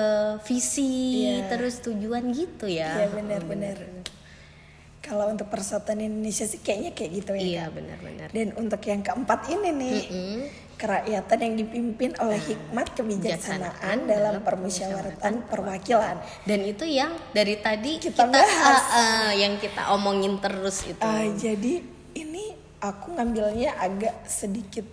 visi 0.44 1.24
Iya. 1.24 1.48
terus 1.48 1.80
tujuan 1.80 2.28
gitu 2.30 2.68
ya 2.68 3.00
Iya 3.00 3.08
benar-benar. 3.08 3.76
Kalau 5.00 5.30
untuk 5.30 5.46
persatuan 5.46 6.02
Indonesia 6.02 6.42
sih 6.42 6.58
kayaknya 6.58 6.90
kayak 6.90 7.10
gitu 7.14 7.32
ya. 7.32 7.40
iya 7.40 7.64
Kak. 7.64 7.78
benar-benar 7.78 8.28
Dan 8.28 8.50
untuk 8.58 8.82
yang 8.82 9.00
keempat 9.00 9.46
ini 9.48 9.70
nih, 9.70 10.00
kerakyatan 10.76 11.38
yang 11.40 11.54
dipimpin 11.56 12.12
oleh 12.16 12.36
hikmat 12.38 12.92
kebijaksanaan 12.92 14.04
dalam 14.04 14.40
permusyawaratan 14.40 15.48
perwakilan. 15.48 16.16
dan 16.44 16.60
itu 16.62 16.84
yang 16.84 17.12
dari 17.32 17.56
tadi 17.56 17.96
Kita 17.98 18.24
kita, 18.24 18.32
bahas. 18.32 18.80
ah, 18.86 18.92
ah, 18.92 19.30
yang 19.32 19.56
kita 19.56 19.90
omongin 19.90 20.36
terus 20.38 20.84
itu 20.84 21.00
Ah, 21.00 21.24
jadi 21.26 21.80
ini 22.14 22.44
aku 22.78 23.12
ngambilnya 23.12 23.76
agak 23.76 24.24
sedikit 24.24 24.84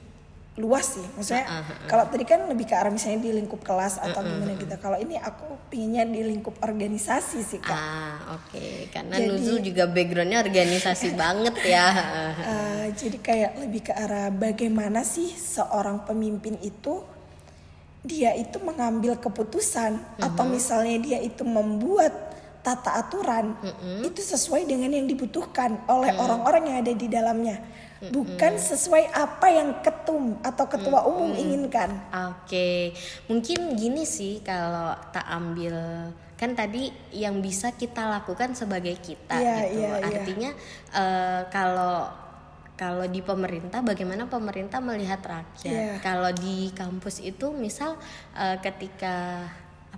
luas 0.54 0.86
sih. 0.94 1.06
Maksudnya 1.18 1.46
Ah, 1.46 1.66
kalau 1.90 2.06
tadi 2.06 2.24
kan 2.24 2.46
lebih 2.46 2.64
ke 2.64 2.78
arah 2.78 2.94
misalnya 2.94 3.26
di 3.26 3.34
lingkup 3.34 3.60
kelas 3.60 3.98
atau 3.98 4.22
gimana 4.22 4.54
gitu. 4.54 4.70
Kalau 4.78 4.98
ini 4.98 5.18
aku 5.18 5.50
pinginnya 5.68 6.06
di 6.06 6.22
lingkup 6.22 6.62
organisasi 6.62 7.42
sih 7.42 7.58
kak. 7.58 7.74
ah 7.74 8.38
oke. 8.38 8.94
Karena 8.94 9.18
Jadi- 9.18 9.30
Nuzul 9.34 9.58
juga 9.60 9.90
backgroundnya 9.90 10.40
organisasi 10.40 11.08
banget 11.22 11.56
ya. 11.64 11.88
Uh, 12.38 12.86
jadi 12.94 13.18
kayak 13.18 13.52
lebih 13.60 13.82
ke 13.82 13.94
arah 13.94 14.30
bagaimana 14.30 15.02
sih 15.02 15.34
seorang 15.34 16.06
pemimpin 16.06 16.62
itu 16.62 17.02
dia 18.04 18.36
itu 18.36 18.60
mengambil 18.60 19.16
keputusan 19.16 19.96
atau 20.20 20.44
misalnya 20.46 21.00
dia 21.00 21.18
itu 21.18 21.42
membuat 21.42 22.12
tata 22.60 23.00
aturan 23.00 23.56
itu 24.04 24.20
sesuai 24.20 24.64
dengan 24.64 24.88
yang 24.88 25.04
dibutuhkan 25.04 25.80
oleh 25.88 26.12
orang-orang 26.14 26.64
yang 26.68 26.78
ada 26.80 26.92
di 26.92 27.08
dalamnya 27.08 27.60
bukan 28.12 28.54
sesuai 28.60 29.14
apa 29.14 29.48
yang 29.48 29.70
ketum 29.80 30.42
atau 30.44 30.66
ketua 30.68 31.06
umum 31.08 31.32
inginkan 31.32 31.94
Oke, 32.34 32.92
mungkin 33.30 33.78
gini 33.80 34.04
sih 34.04 34.44
kalau 34.44 34.98
tak 35.14 35.24
ambil 35.30 36.10
kan 36.34 36.58
tadi 36.58 36.92
yang 37.16 37.40
bisa 37.40 37.72
kita 37.72 38.04
lakukan 38.04 38.52
sebagai 38.52 39.00
kita 39.00 39.40
Iya, 39.40 39.56
gitu. 39.64 39.80
iya, 39.80 39.92
iya. 40.02 40.08
Artinya 40.12 40.52
eh, 40.92 41.42
kalau 41.48 42.10
kalau 42.74 43.06
di 43.06 43.22
pemerintah 43.22 43.80
bagaimana 43.86 44.28
pemerintah 44.28 44.82
melihat 44.82 45.22
rakyat. 45.24 45.64
Iya. 45.64 45.94
Kalau 46.02 46.34
di 46.34 46.74
kampus 46.74 47.22
itu 47.24 47.54
misal 47.54 47.96
eh, 48.36 48.58
ketika 48.60 49.48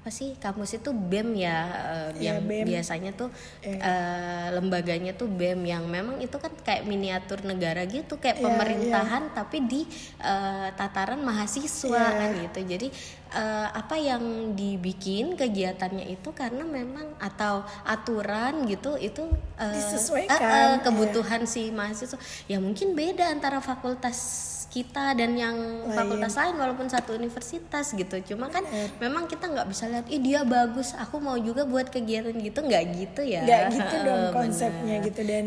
apa 0.05 0.13
sih 0.13 0.37
kampus 0.37 0.77
itu 0.77 0.93
BEM 0.93 1.33
ya 1.33 1.57
eh, 1.65 2.09
Iya, 2.21 2.37
yang 2.37 2.45
BEM. 2.45 2.69
biasanya 2.69 3.17
tuh 3.17 3.33
Iya. 3.65 3.81
eh, 3.81 4.47
lembaganya 4.53 5.17
tuh 5.17 5.25
BEM 5.25 5.65
yang 5.65 5.89
memang 5.89 6.21
itu 6.21 6.37
kan 6.37 6.53
kayak 6.61 6.85
miniatur 6.85 7.41
negara 7.41 7.89
gitu 7.89 8.21
kayak 8.21 8.37
Iya, 8.37 8.45
pemerintahan 8.45 9.33
tapi 9.33 9.65
di 9.65 9.81
eh, 10.21 10.69
tataran 10.77 11.25
mahasiswa 11.25 11.89
Iya. 11.89 12.21
kan 12.21 12.29
gitu 12.37 12.59
jadi 12.69 12.87
eh, 13.33 13.67
apa 13.73 13.97
yang 13.97 14.53
dibikin 14.53 15.33
kegiatannya 15.33 16.05
itu 16.05 16.29
karena 16.31 16.61
memang 16.61 17.17
atau 17.17 17.65
aturan 17.81 18.69
gitu 18.69 19.01
itu 19.01 19.25
eh, 19.57 19.73
Disesuaikan, 19.73 20.37
eh, 20.37 20.45
iya. 20.45 20.85
kebutuhan 20.85 21.49
si 21.49 21.73
mahasiswa 21.73 22.21
ya 22.45 22.61
mungkin 22.61 22.93
beda 22.93 23.25
antara 23.25 23.57
fakultas 23.57 24.53
kita 24.75 25.15
dan 25.15 25.39
yang 25.39 25.55
Lain. 25.55 25.95
fakultas 25.95 26.35
lain 26.35 26.59
walaupun 26.59 26.91
satu 26.91 27.15
universitas 27.15 27.95
gitu. 27.95 28.35
Cuma 28.35 28.51
kan 28.51 28.67
memang 28.99 29.23
kita 29.23 29.47
nggak 29.47 29.71
bisa 29.71 29.87
lihat 29.87 30.11
ih 30.11 30.19
dia 30.19 30.43
bagus 30.43 30.91
aku 30.99 31.23
mau 31.23 31.39
juga 31.39 31.63
buat 31.63 31.87
kegiatan 31.87 32.35
gitu. 32.35 32.59
Nggak 32.59 32.83
gitu 32.99 33.21
ya. 33.23 33.47
Nggak 33.47 33.61
gitu 33.71 33.95
dong 34.03 34.23
konsepnya 34.35 34.95
gitu. 35.07 35.21
Dan 35.23 35.45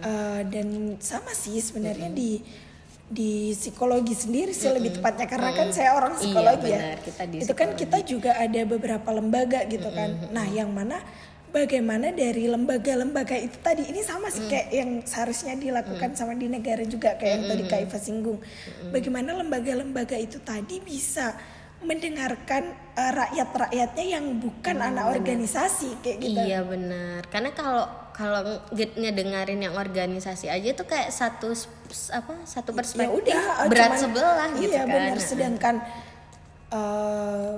uh, 0.00 0.40
dan 0.48 0.96
sama 0.96 1.36
sih 1.36 1.60
sebenarnya 1.60 2.08
di 2.08 2.40
di 3.04 3.52
psikologi 3.52 4.16
sendiri 4.16 4.56
sih 4.56 4.72
lebih 4.72 4.96
tepatnya. 4.96 5.28
Karena 5.28 5.52
kan 5.52 5.68
saya 5.68 5.92
orang 5.92 6.16
Iya, 6.16 6.20
psikologi 6.24 6.68
ya. 6.72 6.80
benar. 6.80 6.98
Kita 7.04 7.22
di 7.28 7.36
itu 7.44 7.52
kan 7.52 7.68
psikologi. 7.76 7.80
kita 7.84 7.98
juga 8.08 8.30
ada 8.40 8.60
beberapa 8.64 9.08
lembaga 9.12 9.60
gitu 9.68 9.92
kan. 9.92 10.32
Nah 10.32 10.48
yang 10.48 10.72
mana 10.72 11.04
bagaimana 11.54 12.10
dari 12.10 12.50
lembaga-lembaga 12.50 13.38
itu 13.38 13.54
tadi? 13.62 13.86
Ini 13.86 14.02
sama 14.02 14.26
sih 14.34 14.50
kayak 14.50 14.68
yang 14.74 14.90
seharusnya 15.06 15.54
dilakukan 15.54 16.18
sama 16.18 16.34
di 16.34 16.50
negara 16.50 16.82
juga 16.82 17.14
kayak 17.14 17.32
yang 17.38 17.44
tadi 17.46 17.62
Kak 17.70 17.80
Iva 17.86 17.98
singgung. 18.02 18.38
Bagaimana 18.90 19.38
lembaga-lembaga 19.38 20.18
itu 20.18 20.42
tadi 20.42 20.82
bisa 20.82 21.38
mendengarkan 21.84 22.74
uh, 22.96 23.12
rakyat-rakyatnya 23.12 24.04
yang 24.18 24.24
bukan 24.40 24.76
anak 24.82 25.14
organisasi 25.14 26.00
kayak 26.02 26.18
gitu? 26.18 26.40
Iya 26.42 26.66
benar. 26.66 27.28
Karena 27.30 27.54
kalau 27.54 27.86
kalau 28.14 28.40
ngedengerin 28.74 29.60
yang 29.62 29.74
organisasi 29.74 30.46
aja 30.48 30.70
tuh 30.74 30.86
kayak 30.86 31.10
satu 31.10 31.50
apa 32.14 32.34
satu 32.46 32.70
ya 32.70 32.76
perspektif 32.78 33.10
ya 33.10 33.10
udah, 33.10 33.42
berat 33.66 33.90
cuman, 33.90 34.00
sebelah 34.00 34.48
iya, 34.54 34.60
gitu 34.62 34.76
kan. 34.78 34.88
Benar 34.90 35.18
sedangkan 35.18 35.74
uh, 36.72 37.54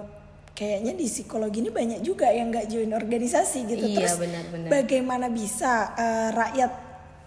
kayaknya 0.56 0.96
di 0.96 1.04
psikologi 1.04 1.60
ini 1.60 1.68
banyak 1.68 2.00
juga 2.00 2.32
yang 2.32 2.48
nggak 2.48 2.66
join 2.72 2.96
organisasi 2.96 3.68
gitu. 3.68 3.86
Iya, 3.92 3.96
terus 4.00 4.16
benar, 4.16 4.44
benar. 4.48 4.68
bagaimana 4.72 5.26
bisa 5.28 5.92
uh, 5.92 6.28
rakyat 6.32 6.72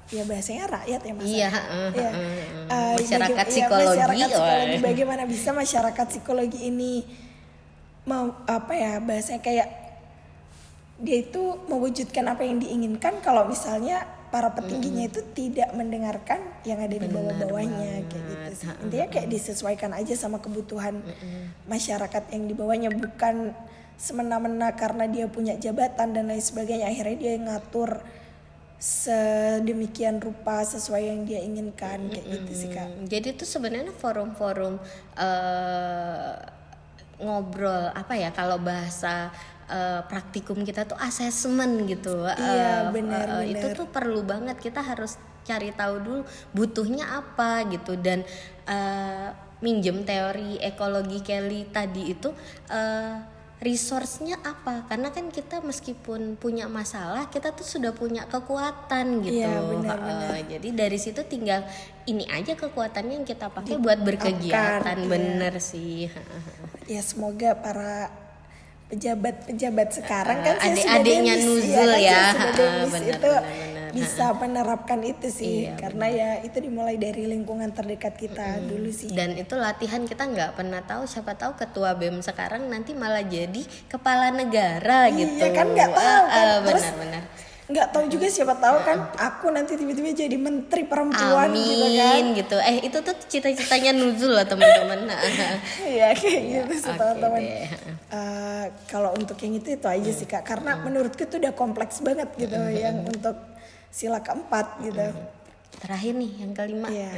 ya 0.09 0.23
bahasanya 0.25 0.65
rakyat 0.65 1.01
ya 1.05 1.13
mas 1.13 1.25
iya, 1.30 1.49
uh, 1.53 1.91
ya. 1.93 2.09
Uh, 2.09 2.41
uh, 2.73 2.93
masyarakat 2.97 3.30
baga- 3.30 3.53
psikologi, 3.53 3.86
ya, 3.86 4.05
masyarakat 4.09 4.30
psikologi. 4.34 4.77
Bagaimana 4.82 5.23
bisa 5.30 5.49
masyarakat 5.53 6.05
psikologi 6.09 6.59
ini 6.65 6.93
mau 8.09 8.34
apa 8.49 8.73
ya 8.73 8.97
bahasanya 8.97 9.45
kayak 9.45 9.69
dia 10.97 11.17
itu 11.21 11.43
mewujudkan 11.69 12.25
apa 12.25 12.41
yang 12.41 12.57
diinginkan 12.57 13.21
kalau 13.21 13.45
misalnya 13.45 14.03
para 14.30 14.53
petingginya 14.53 15.05
mm 15.05 15.11
-hmm. 15.11 15.17
itu 15.17 15.21
tidak 15.34 15.69
mendengarkan 15.73 16.39
yang 16.65 16.80
ada 16.80 16.95
di 16.95 17.09
bawah-bawahnya 17.09 18.05
kayak 18.09 18.23
gitu 18.30 18.51
sih. 18.63 18.69
Intinya 18.86 19.07
kayak 19.09 19.27
disesuaikan 19.30 19.91
aja 19.97 20.13
sama 20.13 20.38
kebutuhan 20.38 21.01
mm 21.01 21.13
-hmm. 21.13 21.43
masyarakat 21.65 22.23
yang 22.34 22.43
di 22.45 22.53
bawahnya 22.53 22.89
bukan 22.93 23.53
semena-mena 23.99 24.71
karena 24.77 25.09
dia 25.11 25.27
punya 25.27 25.59
jabatan 25.59 26.15
dan 26.15 26.32
lain 26.32 26.39
sebagainya 26.39 26.88
akhirnya 26.88 27.17
dia 27.19 27.34
ngatur 27.36 27.99
sedemikian 28.80 30.23
rupa 30.23 30.63
sesuai 30.63 31.03
yang 31.03 31.27
dia 31.27 31.43
inginkan 31.43 32.07
kayak 32.07 32.23
mm 32.23 32.32
-hmm. 32.32 32.36
gitu 32.47 32.51
sih 32.55 32.69
kak. 32.71 32.89
Jadi 33.11 33.27
itu 33.36 33.43
sebenarnya 33.43 33.91
forum-forum 33.91 34.80
uh, 35.19 36.34
ngobrol 37.19 37.91
apa 37.91 38.15
ya 38.15 38.32
kalau 38.32 38.55
bahasa 38.55 39.36
uh, 39.70 40.01
praktikum 40.09 40.65
kita 40.65 40.89
tuh 40.89 40.97
asesmen 40.97 41.86
gitu. 41.86 42.26
Iya, 42.26 42.89
uh, 42.89 42.91
benar, 42.91 43.26
uh. 43.39 43.45
Itu 43.45 43.72
tuh 43.78 43.88
perlu 43.88 44.26
banget 44.26 44.57
kita 44.59 44.82
harus 44.82 45.15
cari 45.45 45.72
tahu 45.74 45.95
dulu 46.03 46.22
butuhnya 46.53 47.09
apa 47.24 47.65
gitu 47.72 47.97
dan 47.97 48.22
uh, 48.70 49.34
minjem 49.65 50.05
teori 50.05 50.61
ekologi 50.61 51.26
Kelly 51.26 51.67
tadi 51.74 52.13
itu 52.13 52.30
uh, 52.70 53.17
resource-nya 53.59 54.39
apa? 54.39 54.88
Karena 54.88 55.11
kan 55.11 55.28
kita 55.28 55.59
meskipun 55.59 56.39
punya 56.39 56.72
masalah, 56.72 57.28
kita 57.28 57.51
tuh 57.51 57.67
sudah 57.67 57.91
punya 57.91 58.24
kekuatan 58.32 59.20
gitu. 59.28 59.43
Iya, 59.43 59.59
benar, 59.67 59.97
benar. 59.99 60.32
Uh, 60.32 60.41
jadi 60.47 60.70
dari 60.72 60.95
situ 60.95 61.20
tinggal 61.28 61.67
ini 62.07 62.24
aja 62.32 62.55
kekuatannya 62.55 63.20
yang 63.20 63.28
kita 63.28 63.51
pakai 63.51 63.76
buat 63.76 63.99
berkegiatan, 63.99 64.95
iya. 65.03 65.07
bener 65.11 65.53
sih. 65.59 66.07
ya 66.88 67.03
semoga 67.03 67.59
para 67.59 68.07
pejabat-pejabat 68.89 69.89
sekarang 70.01 70.37
kan 70.41 70.55
uh, 70.57 70.65
adik-adiknya 70.65 71.35
Nuzul 71.45 71.91
ya, 72.01 72.33
ya. 72.33 72.53
Uh, 72.57 72.97
itu 73.05 73.31
benar. 73.37 73.89
bisa 73.93 74.33
menerapkan 74.33 74.99
itu 75.05 75.29
sih 75.29 75.69
iya, 75.69 75.77
karena 75.77 76.09
benar. 76.09 76.17
ya 76.17 76.29
itu 76.49 76.57
dimulai 76.57 76.97
dari 76.97 77.29
lingkungan 77.29 77.69
terdekat 77.69 78.17
kita 78.17 78.57
mm. 78.57 78.65
dulu 78.65 78.89
sih 78.89 79.13
dan 79.13 79.37
itu 79.37 79.53
latihan 79.53 80.09
kita 80.09 80.25
nggak 80.25 80.57
pernah 80.57 80.81
tahu 80.81 81.05
siapa 81.05 81.37
tahu 81.37 81.53
ketua 81.53 81.93
bem 81.93 82.17
sekarang 82.25 82.65
nanti 82.65 82.97
malah 82.97 83.21
jadi 83.21 83.61
kepala 83.85 84.33
negara 84.33 85.05
iya, 85.13 85.21
gitu 85.21 85.45
kan 85.53 85.67
nggak 85.69 85.91
tahu 85.93 86.23
kan 86.25 86.47
uh, 86.49 86.59
benar-benar 86.65 87.23
nggak 87.70 87.88
tahu 87.93 88.09
juga 88.09 88.26
siapa 88.34 88.57
tahu 88.57 88.82
kan 88.82 89.13
aku 89.13 89.53
nanti 89.53 89.78
tiba-tiba 89.78 90.09
jadi 90.09 90.38
menteri 90.41 90.89
perempuan 90.89 91.53
Amin, 91.53 91.61
gitu 91.61 91.88
kan. 92.01 92.24
gitu. 92.34 92.57
Eh 92.65 92.78
itu 92.89 92.97
tuh 92.97 93.15
cita-citanya 93.30 93.93
Nuzul 93.93 94.34
loh 94.34 94.45
teman-teman. 94.49 95.05
Iya 95.86 96.17
kayak 96.17 96.41
ya, 96.49 96.61
gitu 96.65 96.89
teman-teman. 96.97 97.41
uh, 98.09 98.65
kalau 98.89 99.13
untuk 99.13 99.38
yang 99.45 99.61
itu 99.61 99.78
itu 99.78 99.86
aja 99.86 100.11
sih 100.11 100.26
kak. 100.26 100.41
Karena 100.41 100.82
hmm. 100.82 100.82
menurutku 100.82 101.22
itu 101.22 101.38
udah 101.38 101.53
kompleks 101.53 102.01
banget 102.01 102.34
gitu 102.41 102.57
hmm. 102.57 102.74
yang 102.74 103.05
untuk 103.05 103.38
sila 103.93 104.17
keempat 104.26 104.82
gitu. 104.82 105.05
Hmm. 105.05 105.38
terakhir 105.80 106.13
nih 106.17 106.32
yang 106.41 106.51
kelima. 106.57 106.88
Ya. 106.89 107.13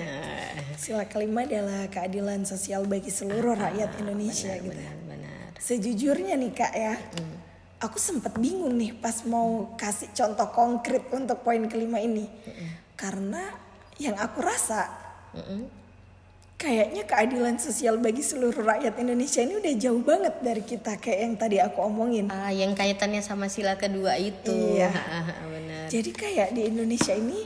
sila 0.76 1.08
kelima 1.08 1.48
adalah 1.48 1.88
keadilan 1.88 2.44
sosial 2.44 2.84
bagi 2.86 3.10
seluruh 3.10 3.56
ah, 3.56 3.72
rakyat 3.72 4.04
Indonesia 4.04 4.54
benar, 4.54 4.66
gitu. 4.68 4.82
benar, 4.84 4.98
benar. 5.08 5.48
sejujurnya 5.58 6.36
nih 6.36 6.52
kak 6.52 6.74
ya. 6.76 6.96
Hmm 7.00 7.51
aku 7.82 7.98
sempat 7.98 8.38
bingung 8.38 8.78
nih 8.78 8.94
pas 8.94 9.26
mau 9.26 9.74
kasih 9.74 10.14
contoh 10.14 10.48
konkret 10.54 11.10
untuk 11.10 11.42
poin 11.42 11.66
kelima 11.66 11.98
ini. 11.98 12.30
Mm-hmm. 12.30 12.70
karena 12.94 13.42
yang 13.98 14.14
aku 14.22 14.46
rasa 14.46 14.86
mm-hmm. 15.34 15.62
kayaknya 16.62 17.04
keadilan 17.10 17.58
sosial 17.58 17.98
bagi 17.98 18.22
seluruh 18.22 18.62
rakyat 18.62 18.94
Indonesia 19.02 19.42
ini 19.42 19.58
udah 19.58 19.74
jauh 19.82 20.02
banget 20.06 20.36
dari 20.46 20.62
kita 20.62 21.02
kayak 21.02 21.20
yang 21.26 21.34
tadi 21.34 21.58
aku 21.58 21.82
omongin. 21.82 22.30
Ah 22.30 22.54
yang 22.54 22.78
kaitannya 22.78 23.26
sama 23.26 23.50
sila 23.50 23.82
kedua 23.82 24.14
itu. 24.22 24.78
Iya. 24.78 24.94
Benar. 25.58 25.86
Jadi 25.90 26.12
kayak 26.14 26.54
di 26.54 26.70
Indonesia 26.70 27.18
ini 27.18 27.42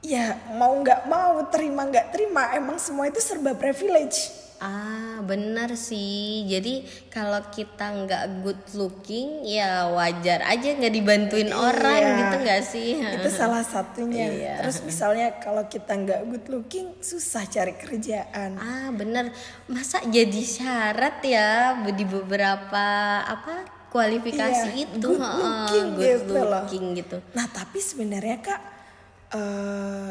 ya 0.00 0.36
mau 0.56 0.72
nggak 0.80 1.04
mau 1.08 1.44
terima 1.52 1.84
nggak 1.88 2.12
terima 2.12 2.52
emang 2.56 2.76
semua 2.80 3.08
itu 3.08 3.20
serba 3.20 3.56
privilege 3.56 4.43
Ah, 4.62 5.18
benar 5.26 5.74
sih. 5.74 6.46
Jadi 6.46 6.86
kalau 7.10 7.42
kita 7.50 7.90
nggak 8.04 8.24
good 8.46 8.62
looking, 8.78 9.42
ya 9.42 9.90
wajar 9.90 10.46
aja 10.46 10.78
nggak 10.78 10.94
dibantuin 10.94 11.50
iya, 11.50 11.58
orang 11.58 12.02
gitu 12.20 12.36
nggak 12.42 12.62
sih? 12.62 12.90
Itu 12.98 13.30
salah 13.30 13.64
satunya. 13.66 14.26
Iya. 14.34 14.56
Terus 14.64 14.82
misalnya 14.82 15.36
kalau 15.38 15.68
kita 15.68 15.94
nggak 15.94 16.20
good 16.26 16.46
looking, 16.50 16.96
susah 16.98 17.44
cari 17.46 17.76
kerjaan. 17.76 18.56
Ah, 18.56 18.88
benar. 18.90 19.30
Masa 19.70 20.00
jadi 20.06 20.42
syarat 20.42 21.22
ya 21.22 21.78
di 21.92 22.02
beberapa 22.08 22.86
apa 23.22 23.68
kualifikasi 23.94 24.74
iya, 24.74 24.90
itu? 24.90 25.10
Good 25.14 25.22
looking, 25.22 25.86
uh, 25.86 25.94
good 25.94 26.22
gitu, 26.24 26.34
looking 26.42 26.84
gitu. 26.98 27.16
Nah, 27.36 27.46
tapi 27.46 27.78
sebenarnya 27.78 28.36
kak, 28.42 28.60
uh, 29.38 30.10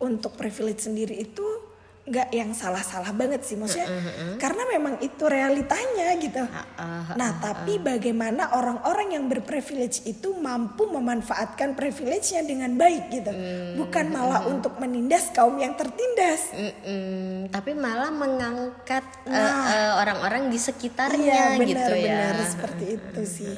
untuk 0.00 0.34
privilege 0.34 0.88
sendiri 0.88 1.14
itu 1.22 1.69
nggak 2.10 2.28
yang 2.34 2.50
salah-salah 2.50 3.14
banget 3.14 3.46
sih 3.46 3.54
maksudnya 3.54 3.86
uh, 3.86 3.94
uh, 3.94 4.10
uh. 4.10 4.36
karena 4.42 4.62
memang 4.66 4.98
itu 4.98 5.24
realitanya 5.30 6.08
gitu. 6.18 6.42
Uh, 6.42 6.58
uh, 6.58 6.82
uh, 6.82 7.14
nah 7.14 7.38
tapi 7.38 7.78
bagaimana 7.78 8.50
orang-orang 8.58 9.14
yang 9.14 9.24
berprivilege 9.30 10.02
itu 10.10 10.34
mampu 10.34 10.90
memanfaatkan 10.90 11.78
privilege-nya 11.78 12.42
dengan 12.42 12.74
baik 12.74 13.14
gitu, 13.14 13.30
uh, 13.30 13.78
bukan 13.78 14.10
malah 14.10 14.42
uh, 14.42 14.50
untuk 14.50 14.74
menindas 14.82 15.30
kaum 15.30 15.54
yang 15.62 15.78
tertindas. 15.78 16.50
Uh, 16.50 16.66
uh, 16.66 17.38
tapi 17.54 17.78
malah 17.78 18.10
mengangkat 18.10 19.06
nah, 19.30 19.38
uh, 19.38 19.70
uh, 19.70 19.92
orang-orang 20.02 20.50
di 20.50 20.58
sekitarnya 20.58 21.54
iya, 21.54 21.58
benar, 21.62 21.70
gitu 21.70 21.94
ya. 21.94 22.18
Benar 22.34 22.46
seperti 22.50 22.84
itu 22.98 23.22
sih. 23.22 23.54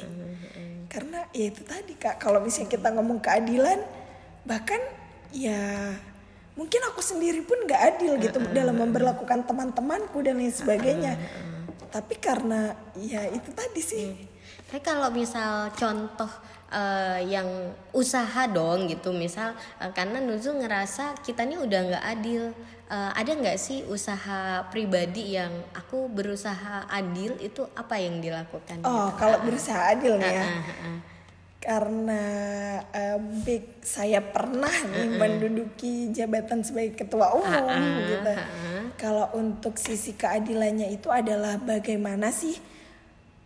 Karena 0.93 1.25
ya 1.33 1.49
itu 1.49 1.65
tadi 1.65 1.97
kak 1.97 2.21
kalau 2.21 2.37
misalnya 2.37 2.69
kita 2.69 2.93
ngomong 2.93 3.17
keadilan 3.17 3.81
bahkan 4.45 4.77
ya 5.33 5.97
mungkin 6.53 6.81
aku 6.85 7.01
sendiri 7.01 7.41
pun 7.41 7.57
nggak 7.65 7.81
adil 7.95 8.13
gitu 8.21 8.37
uh, 8.37 8.45
uh, 8.45 8.53
dalam 8.53 8.75
memperlakukan 8.77 9.45
teman-temanku 9.45 10.21
dan 10.21 10.37
lain 10.37 10.53
sebagainya. 10.53 11.17
Uh, 11.17 11.25
uh, 11.25 11.87
Tapi 11.89 12.15
karena 12.21 12.77
ya 12.97 13.25
itu 13.29 13.49
tadi 13.53 13.81
sih. 13.81 14.07
Hmm. 14.13 14.31
Tapi 14.69 14.81
kalau 14.81 15.09
misal 15.13 15.69
contoh 15.77 16.29
uh, 16.73 17.21
yang 17.21 17.45
usaha 17.93 18.49
dong 18.49 18.89
gitu, 18.89 19.13
misal 19.13 19.53
uh, 19.81 19.91
karena 19.93 20.21
Nuzul 20.21 20.61
ngerasa 20.61 21.17
kita 21.21 21.45
ini 21.45 21.57
udah 21.61 21.79
nggak 21.93 22.05
adil. 22.17 22.53
Uh, 22.93 23.09
ada 23.17 23.33
nggak 23.33 23.57
sih 23.57 23.81
usaha 23.89 24.69
pribadi 24.69 25.33
yang 25.33 25.49
aku 25.73 26.05
berusaha 26.13 26.85
adil 26.89 27.33
itu 27.41 27.65
apa 27.73 27.97
yang 27.97 28.21
dilakukan? 28.21 28.85
Oh, 28.85 29.09
gitu? 29.09 29.17
kalau 29.17 29.37
berusaha 29.41 29.81
adil 29.97 30.21
nih 30.21 30.33
ya. 30.37 30.45
Uh, 30.45 30.53
uh, 30.53 30.85
uh 30.85 31.12
karena 31.63 32.23
uh, 32.91 33.19
big 33.47 33.79
saya 33.79 34.19
pernah 34.19 34.67
nih 34.67 34.99
uh 34.99 35.15
-uh. 35.15 35.15
menduduki 35.15 36.11
jabatan 36.11 36.59
sebagai 36.59 37.07
ketua 37.07 37.31
umum 37.31 37.47
uh 37.47 37.71
-uh. 37.71 38.03
gitu. 38.03 38.31
Uh 38.35 38.43
-uh. 38.43 38.81
Kalau 38.99 39.31
untuk 39.39 39.79
sisi 39.79 40.11
keadilannya 40.11 40.91
itu 40.91 41.07
adalah 41.07 41.55
bagaimana 41.55 42.35
sih 42.35 42.59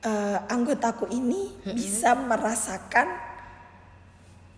uh, 0.01 0.49
anggotaku 0.49 1.13
ini 1.13 1.45
uh 1.61 1.69
-uh. 1.69 1.75
bisa 1.77 2.17
merasakan 2.17 3.05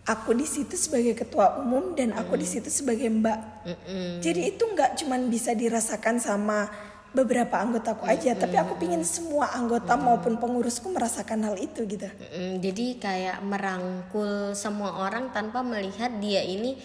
aku 0.07 0.31
di 0.39 0.47
situ 0.47 0.79
sebagai 0.79 1.19
ketua 1.19 1.59
umum 1.59 1.99
dan 1.99 2.15
aku 2.15 2.33
uh 2.33 2.35
-uh. 2.39 2.41
di 2.41 2.47
situ 2.47 2.71
sebagai 2.71 3.11
mbak. 3.11 3.39
Uh 3.67 3.69
-uh. 3.75 4.11
Jadi 4.23 4.55
itu 4.55 4.63
nggak 4.71 5.03
cuman 5.03 5.27
bisa 5.27 5.51
dirasakan 5.51 6.15
sama 6.23 6.71
beberapa 7.09 7.57
anggotaku 7.57 8.05
aja, 8.05 8.33
mm-hmm. 8.33 8.41
tapi 8.41 8.55
aku 8.61 8.73
pingin 8.77 9.01
semua 9.01 9.49
anggota 9.53 9.97
mm-hmm. 9.97 10.05
maupun 10.05 10.33
pengurusku 10.37 10.93
merasakan 10.93 11.49
hal 11.49 11.55
itu 11.57 11.85
gitu. 11.89 12.05
Mm-hmm. 12.05 12.51
Jadi 12.61 12.85
kayak 13.01 13.37
merangkul 13.41 14.53
semua 14.53 15.01
orang 15.01 15.33
tanpa 15.33 15.65
melihat 15.65 16.13
dia 16.21 16.45
ini 16.45 16.77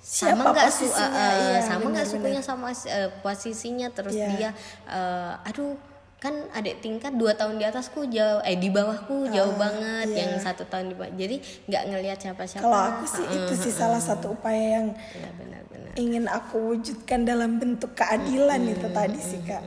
sama 0.00 0.48
nggak 0.56 0.72
su 0.72 0.88
uh, 0.88 0.96
iya, 0.96 1.60
sama 1.60 1.92
nggak 1.92 2.08
sukunya 2.08 2.40
sama 2.40 2.72
uh, 2.72 3.10
posisinya 3.20 3.92
terus 3.92 4.16
yeah. 4.16 4.32
dia 4.32 4.50
uh, 4.88 5.36
aduh 5.44 5.76
kan 6.20 6.36
adik 6.52 6.84
tingkat 6.84 7.16
dua 7.16 7.32
tahun 7.32 7.56
di 7.56 7.64
atasku 7.64 8.04
jauh 8.12 8.44
eh 8.44 8.60
di 8.60 8.68
bawahku 8.68 9.32
jauh 9.32 9.56
uh, 9.56 9.58
banget 9.58 10.12
yeah. 10.12 10.20
yang 10.28 10.32
satu 10.36 10.68
tahun 10.68 10.92
di 10.92 10.94
bawah. 10.94 11.12
Jadi 11.16 11.36
nggak 11.64 11.82
ngelihat 11.88 12.18
siapa 12.20 12.44
siapa 12.44 12.68
kalau 12.68 12.80
aku 12.92 13.04
sih 13.08 13.24
uh, 13.24 13.36
itu 13.40 13.52
sih 13.56 13.72
uh, 13.72 13.76
salah 13.80 14.02
satu 14.04 14.36
upaya 14.36 14.84
yang 14.84 14.86
yeah, 15.16 15.32
benar, 15.40 15.62
benar. 15.72 15.90
ingin 15.96 16.28
aku 16.28 16.76
wujudkan 16.76 17.24
dalam 17.24 17.56
bentuk 17.56 17.96
keadilan 17.96 18.60
uh, 18.60 18.74
itu 18.76 18.86
tadi 18.92 19.20
sih 19.20 19.40
kak. 19.40 19.64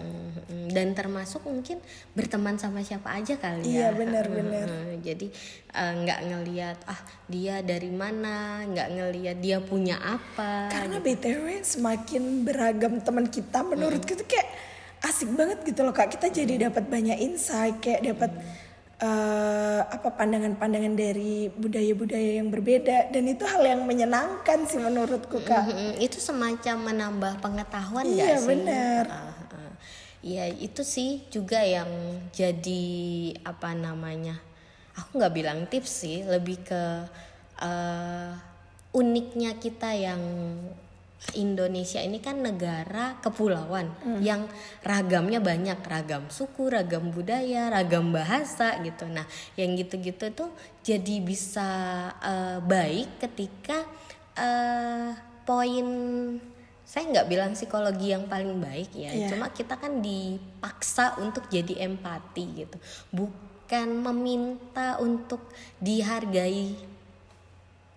dan 0.74 0.98
termasuk 0.98 1.46
mungkin 1.46 1.78
berteman 2.18 2.58
sama 2.58 2.82
siapa 2.82 3.14
aja 3.14 3.38
kali 3.38 3.78
iya, 3.78 3.90
ya 3.90 3.98
benar-benar 3.98 4.98
jadi 5.06 5.30
uh, 5.70 5.94
nggak 6.02 6.20
ngelihat 6.34 6.78
ah 6.90 6.98
dia 7.30 7.62
dari 7.62 7.94
mana? 7.94 8.66
Nggak 8.66 8.90
ngelihat 8.90 9.38
dia 9.38 9.58
punya 9.62 10.02
apa 10.02 10.74
karena 10.74 10.98
gitu. 10.98 11.06
btw 11.14 11.46
semakin 11.62 12.24
beragam 12.42 12.94
teman 13.06 13.30
kita 13.30 13.62
menurut 13.62 14.02
hmm. 14.02 14.10
kita 14.10 14.24
kayak 14.26 14.73
asik 15.04 15.36
banget 15.36 15.60
gitu 15.68 15.84
loh 15.84 15.92
kak 15.92 16.16
kita 16.16 16.32
jadi 16.32 16.72
dapat 16.72 16.88
banyak 16.88 17.20
insight 17.20 17.84
kayak 17.84 18.08
dapat 18.08 18.32
uh, 19.04 19.82
apa 19.84 20.10
pandangan-pandangan 20.16 20.96
dari 20.96 21.52
budaya-budaya 21.52 22.40
yang 22.40 22.48
berbeda 22.48 23.12
dan 23.12 23.24
itu 23.28 23.44
hal 23.44 23.64
yang 23.68 23.84
menyenangkan 23.84 24.64
sih 24.64 24.80
menurutku 24.80 25.44
kak. 25.44 25.68
Mm 25.68 25.76
-hmm. 25.76 25.92
Itu 26.00 26.18
semacam 26.24 26.76
menambah 26.94 27.34
pengetahuan 27.44 28.08
iya, 28.08 28.40
gak 28.40 28.40
sih? 28.40 28.48
benar. 28.48 29.04
Uh, 29.12 29.56
uh. 29.60 29.72
Ya 30.24 30.48
itu 30.48 30.82
sih 30.88 31.28
juga 31.28 31.60
yang 31.60 31.90
jadi 32.32 32.84
apa 33.44 33.76
namanya? 33.76 34.40
Aku 34.96 35.20
nggak 35.20 35.34
bilang 35.36 35.60
tips 35.68 36.06
sih, 36.06 36.24
lebih 36.24 36.64
ke 36.64 36.84
uh, 37.60 38.32
uniknya 38.94 39.58
kita 39.58 39.90
yang 39.98 40.22
Indonesia 41.34 42.04
ini 42.04 42.20
kan 42.20 42.44
negara 42.44 43.18
kepulauan 43.24 43.90
hmm. 44.04 44.20
yang 44.20 44.46
ragamnya 44.84 45.40
banyak, 45.40 45.80
ragam 45.88 46.28
suku, 46.28 46.68
ragam 46.68 47.10
budaya, 47.10 47.72
ragam 47.72 48.12
bahasa 48.12 48.76
gitu. 48.84 49.08
Nah, 49.08 49.24
yang 49.56 49.74
gitu-gitu 49.80 50.30
tuh 50.36 50.52
jadi 50.84 51.24
bisa 51.24 51.70
uh, 52.20 52.60
baik 52.60 53.24
ketika 53.24 53.88
uh, 54.36 55.16
poin 55.48 55.88
saya 56.84 57.10
nggak 57.10 57.30
bilang 57.32 57.52
psikologi 57.58 58.14
yang 58.14 58.30
paling 58.30 58.60
baik 58.62 58.94
ya, 58.94 59.10
yeah. 59.10 59.32
cuma 59.32 59.50
kita 59.50 59.80
kan 59.82 60.04
dipaksa 60.04 61.18
untuk 61.18 61.50
jadi 61.50 61.90
empati 61.90 62.46
gitu, 62.54 62.78
bukan 63.10 63.88
meminta 63.98 65.02
untuk 65.02 65.42
dihargai 65.82 66.93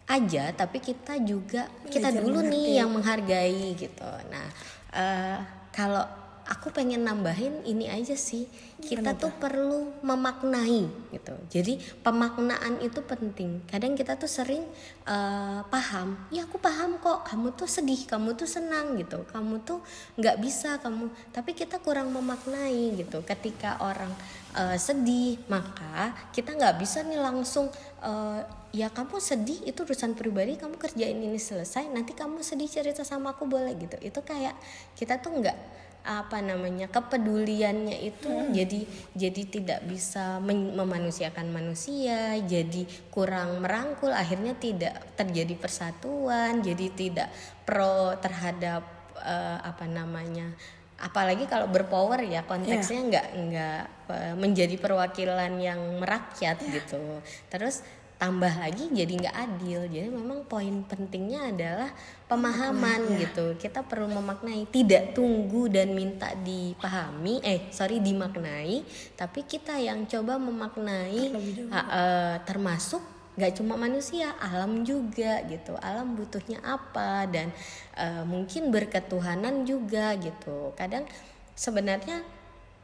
aja 0.07 0.55
tapi 0.55 0.79
kita 0.79 1.19
juga 1.27 1.67
kita 1.91 2.15
dulu 2.15 2.43
nih 2.47 2.79
yang 2.79 2.95
menghargai 2.95 3.75
gitu. 3.75 4.07
Nah 4.31 4.47
uh, 4.95 5.39
kalau 5.75 6.26
aku 6.47 6.71
pengen 6.71 7.03
nambahin 7.03 7.67
ini 7.67 7.91
aja 7.91 8.15
sih. 8.15 8.47
Kita 8.77 9.19
tuh 9.19 9.35
perlu 9.35 9.99
memaknai 10.05 10.87
gitu. 11.11 11.35
Jadi 11.51 11.81
pemaknaan 12.05 12.79
itu 12.85 13.03
penting. 13.03 13.65
Kadang 13.67 13.99
kita 13.99 14.15
tuh 14.15 14.31
sering 14.31 14.63
uh, 15.09 15.67
paham 15.67 16.15
ya 16.31 16.47
aku 16.47 16.63
paham 16.63 17.03
kok. 17.03 17.27
Kamu 17.27 17.59
tuh 17.59 17.67
sedih 17.67 18.07
kamu 18.07 18.39
tuh 18.39 18.47
senang 18.47 18.95
gitu. 18.95 19.27
Kamu 19.27 19.67
tuh 19.67 19.83
nggak 20.19 20.37
bisa 20.39 20.79
kamu 20.79 21.11
tapi 21.35 21.57
kita 21.57 21.83
kurang 21.83 22.15
memaknai 22.15 22.95
gitu. 22.95 23.27
Ketika 23.27 23.83
orang 23.83 24.13
uh, 24.55 24.79
sedih 24.79 25.43
maka 25.51 26.15
kita 26.31 26.55
nggak 26.55 26.79
bisa 26.79 27.03
nih 27.03 27.19
langsung 27.19 27.67
uh, 28.07 28.41
ya 28.71 28.93
kamu 28.93 29.19
sedih 29.19 29.67
itu 29.67 29.83
urusan 29.83 30.13
pribadi 30.15 30.61
kamu 30.61 30.77
kerjain 30.77 31.17
ini 31.17 31.41
selesai 31.41 31.89
nanti 31.89 32.13
kamu 32.13 32.45
sedih 32.45 32.69
cerita 32.69 33.03
sama 33.03 33.35
aku 33.35 33.49
boleh 33.49 33.75
gitu. 33.75 33.97
Itu 33.99 34.23
kayak 34.23 34.55
kita 34.95 35.19
tuh 35.19 35.43
nggak 35.43 35.86
apa 36.07 36.39
namanya 36.39 36.87
kepeduliannya 36.87 37.99
itu 38.07 38.31
hmm. 38.31 38.55
jadi 38.55 38.81
jadi 39.19 39.43
tidak 39.51 39.81
bisa 39.91 40.39
memanusiakan 40.39 41.51
manusia 41.51 42.39
jadi 42.47 42.87
kurang 43.11 43.59
merangkul 43.67 44.15
akhirnya 44.15 44.55
tidak 44.55 45.03
terjadi 45.19 45.59
persatuan 45.59 46.63
jadi 46.63 46.87
tidak 46.95 47.29
pro 47.67 48.15
terhadap 48.23 48.87
uh, 49.19 49.59
apa 49.67 49.91
namanya 49.91 50.55
apalagi 50.97 51.45
kalau 51.45 51.69
berpower 51.69 52.25
ya 52.25 52.41
konteksnya 52.49 53.01
yeah. 53.05 53.09
nggak 53.11 53.27
nggak 53.37 53.83
uh, 54.09 54.35
menjadi 54.41 54.81
perwakilan 54.81 55.53
yang 55.61 55.81
merakyat 56.01 56.57
yeah. 56.57 56.73
gitu 56.81 57.21
terus 57.53 57.85
tambah 58.17 58.49
lagi 58.49 58.89
jadi 58.93 59.13
nggak 59.13 59.37
adil. 59.37 59.81
Jadi 59.93 60.09
memang 60.09 60.49
poin 60.49 60.85
pentingnya 60.89 61.53
adalah 61.53 61.91
pemahaman 62.29 63.13
ya. 63.13 63.29
gitu. 63.29 63.57
Kita 63.61 63.85
perlu 63.85 64.09
memaknai 64.09 64.69
tidak 64.73 65.13
tunggu 65.13 65.69
dan 65.69 65.93
minta 65.93 66.33
dipahami 66.33 67.45
eh 67.45 67.69
sorry 67.71 68.01
dimaknai 68.01 68.83
tapi 69.15 69.45
kita 69.45 69.77
yang 69.77 70.09
coba 70.09 70.41
memaknai 70.41 71.33
uh, 71.71 72.37
termasuk 72.49 73.05
nggak 73.37 73.53
cuma 73.61 73.77
manusia 73.77 74.33
alam 74.41 74.81
juga 74.81 75.45
gitu. 75.45 75.77
Alam 75.77 76.17
butuhnya 76.17 76.65
apa 76.65 77.29
dan 77.29 77.53
uh, 78.01 78.25
mungkin 78.25 78.73
berketuhanan 78.73 79.69
juga 79.69 80.17
gitu. 80.17 80.73
Kadang 80.73 81.05
sebenarnya 81.53 82.25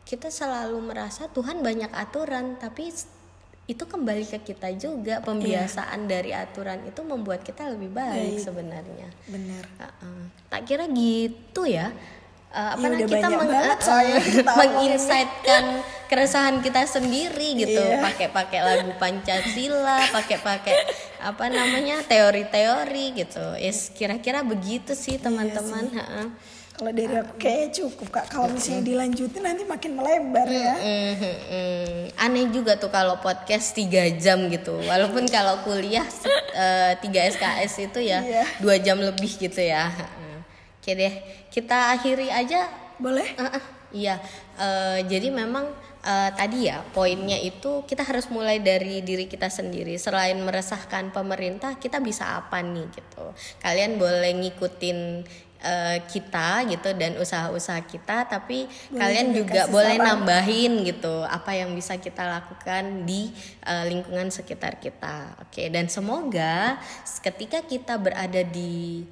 kita 0.04 0.28
selalu 0.28 0.92
merasa 0.92 1.30
Tuhan 1.32 1.64
banyak 1.64 1.88
aturan 1.94 2.60
tapi 2.60 2.92
itu 3.70 3.84
kembali 3.86 4.26
ke 4.26 4.42
kita 4.42 4.74
juga 4.74 5.22
pembiasaan 5.22 6.04
yeah. 6.04 6.10
dari 6.10 6.30
aturan 6.34 6.82
itu 6.82 7.00
membuat 7.06 7.46
kita 7.46 7.70
lebih 7.70 7.94
baik, 7.94 8.36
baik. 8.36 8.42
sebenarnya. 8.42 9.08
Benar. 9.30 9.64
Uh 9.78 9.84
-uh. 9.86 10.22
Tak 10.50 10.66
kira 10.66 10.90
gitu 10.90 11.62
ya. 11.64 11.94
Uh, 12.52 12.76
apa 12.76 12.84
ya, 12.84 13.08
kita 13.08 13.28
meng 13.32 13.48
uh, 13.48 13.76
menginsightkan 14.60 15.80
keresahan 16.04 16.60
kita 16.60 16.84
sendiri 16.84 17.56
gitu 17.56 17.80
yeah. 17.80 18.04
pakai-pakai 18.04 18.60
lagu 18.60 18.92
Pancasila 19.00 20.04
pakai-pakai 20.12 20.76
apa 21.22 21.46
namanya 21.46 22.02
teori-teori 22.04 23.04
gitu 23.22 23.44
yes 23.58 23.94
kira-kira 23.94 24.42
begitu 24.42 24.92
sih 24.98 25.16
iya 25.16 25.24
teman-teman 25.24 25.84
iya. 25.94 26.26
Kalau 26.72 26.88
dari 26.88 27.14
aku 27.14 27.36
kayak 27.36 27.68
cukup 27.78 28.08
kak. 28.10 28.26
Kalau 28.32 28.48
misalnya 28.48 28.82
dilanjutin 28.82 29.44
nanti 29.44 29.62
makin 29.62 29.92
melebar 29.92 30.48
ya. 30.48 30.74
Aneh 32.16 32.48
juga 32.48 32.80
tuh 32.80 32.88
kalau 32.88 33.20
podcast 33.20 33.76
tiga 33.76 34.08
jam 34.16 34.48
gitu. 34.48 34.80
Walaupun 34.80 35.28
kalau 35.28 35.60
kuliah 35.62 36.02
eh, 36.56 36.96
tiga 36.98 37.28
SKS 37.28 37.92
itu 37.92 38.00
ya 38.02 38.24
iya. 38.24 38.44
dua 38.58 38.80
jam 38.80 38.96
lebih 38.98 39.30
gitu 39.36 39.60
ya. 39.60 39.92
Oke 40.82 40.98
deh, 40.98 41.14
kita 41.54 41.94
akhiri 41.94 42.26
aja. 42.26 42.66
Boleh? 42.98 43.30
Uh, 43.38 43.46
uh, 43.46 43.64
iya. 43.94 44.18
Uh, 44.58 44.98
jadi 45.06 45.30
memang 45.30 45.70
uh, 46.02 46.30
tadi 46.34 46.68
ya 46.68 46.82
poinnya 46.92 47.38
itu 47.38 47.86
kita 47.86 48.02
harus 48.02 48.28
mulai 48.28 48.58
dari 48.58 49.00
diri 49.00 49.26
kita 49.30 49.48
sendiri. 49.48 49.96
Selain 49.96 50.36
meresahkan 50.42 51.14
pemerintah 51.14 51.78
kita 51.78 52.02
bisa 52.02 52.42
apa 52.42 52.60
nih 52.60 52.86
gitu. 52.92 53.24
Kalian 53.62 53.96
boleh 53.96 54.32
ngikutin 54.36 54.98
uh, 55.62 55.98
kita 56.10 56.66
gitu 56.68 56.90
dan 56.98 57.16
usaha-usaha 57.16 57.80
kita 57.86 58.26
tapi 58.26 58.66
boleh 58.66 58.98
kalian 58.98 59.28
juga 59.32 59.60
boleh 59.70 59.96
saran. 59.96 60.06
nambahin 60.06 60.72
gitu 60.84 61.22
apa 61.24 61.54
yang 61.56 61.72
bisa 61.72 61.96
kita 61.96 62.26
lakukan 62.26 63.06
di 63.06 63.30
uh, 63.64 63.86
lingkungan 63.86 64.28
sekitar 64.28 64.82
kita. 64.82 65.38
Oke 65.46 65.70
dan 65.70 65.86
semoga 65.86 66.82
ketika 67.22 67.62
kita 67.62 67.96
berada 67.96 68.42
di 68.42 69.06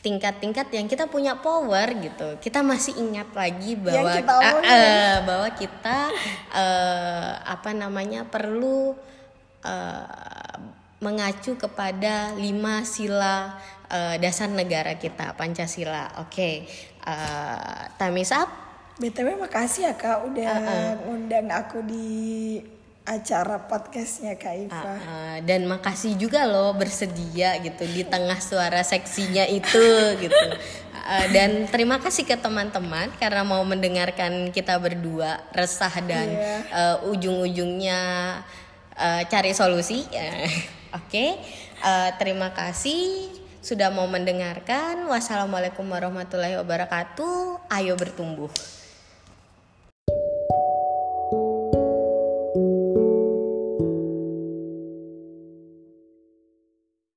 tingkat-tingkat 0.00 0.72
yang 0.72 0.88
kita 0.88 1.04
punya 1.08 1.36
power 1.36 1.92
gitu 1.92 2.40
kita 2.40 2.64
masih 2.64 2.96
ingat 2.96 3.28
lagi 3.36 3.76
bahwa 3.76 4.16
kita 4.16 4.34
uh, 4.40 4.60
uh, 4.64 5.14
bahwa 5.28 5.48
kita 5.52 5.98
uh, 6.56 7.30
apa 7.44 7.70
namanya 7.76 8.24
perlu 8.24 8.96
uh, 9.60 10.56
mengacu 11.00 11.56
kepada 11.56 12.36
lima 12.36 12.84
sila 12.84 13.56
uh, 13.88 14.14
dasar 14.20 14.52
negara 14.52 15.00
kita 15.00 15.32
Pancasila. 15.34 16.20
Oke, 16.20 16.28
okay. 16.28 16.54
uh, 17.08 17.88
time 17.96 18.20
is 18.20 18.30
up. 18.30 18.48
btw 19.00 19.32
makasih 19.40 19.88
ya 19.88 19.92
kak 19.96 20.28
udah 20.28 20.52
uh 20.60 20.68
-uh. 20.68 20.92
undang 21.08 21.48
aku 21.48 21.80
di 21.88 22.60
acara 23.04 23.64
podcastnya 23.64 24.36
Kak 24.36 24.54
Iva. 24.54 24.76
Uh, 24.76 24.86
uh, 25.00 25.36
dan 25.42 25.64
makasih 25.64 26.14
juga 26.20 26.44
loh 26.44 26.76
bersedia 26.76 27.56
gitu 27.64 27.84
di 27.88 28.04
tengah 28.04 28.36
suara 28.38 28.84
seksinya 28.84 29.48
itu 29.48 29.84
gitu. 30.20 30.46
Uh, 31.00 31.26
dan 31.32 31.64
terima 31.72 31.96
kasih 31.98 32.28
ke 32.28 32.36
teman-teman 32.36 33.08
karena 33.16 33.42
mau 33.42 33.64
mendengarkan 33.64 34.52
kita 34.52 34.76
berdua 34.76 35.40
resah 35.56 35.92
dan 36.04 36.28
yeah. 36.28 36.38
Iya. 36.38 36.58
uh, 36.76 36.96
ujung-ujungnya 37.10 38.00
uh, 38.94 39.22
cari 39.26 39.52
solusi. 39.56 40.04
Oke, 40.10 40.58
okay. 40.90 41.30
uh, 41.86 42.10
terima 42.18 42.50
kasih 42.50 43.30
sudah 43.64 43.92
mau 43.92 44.08
mendengarkan. 44.08 45.06
Wassalamualaikum 45.06 45.86
warahmatullahi 45.86 46.58
wabarakatuh. 46.58 47.70
Ayo 47.70 47.94
bertumbuh. 47.96 48.50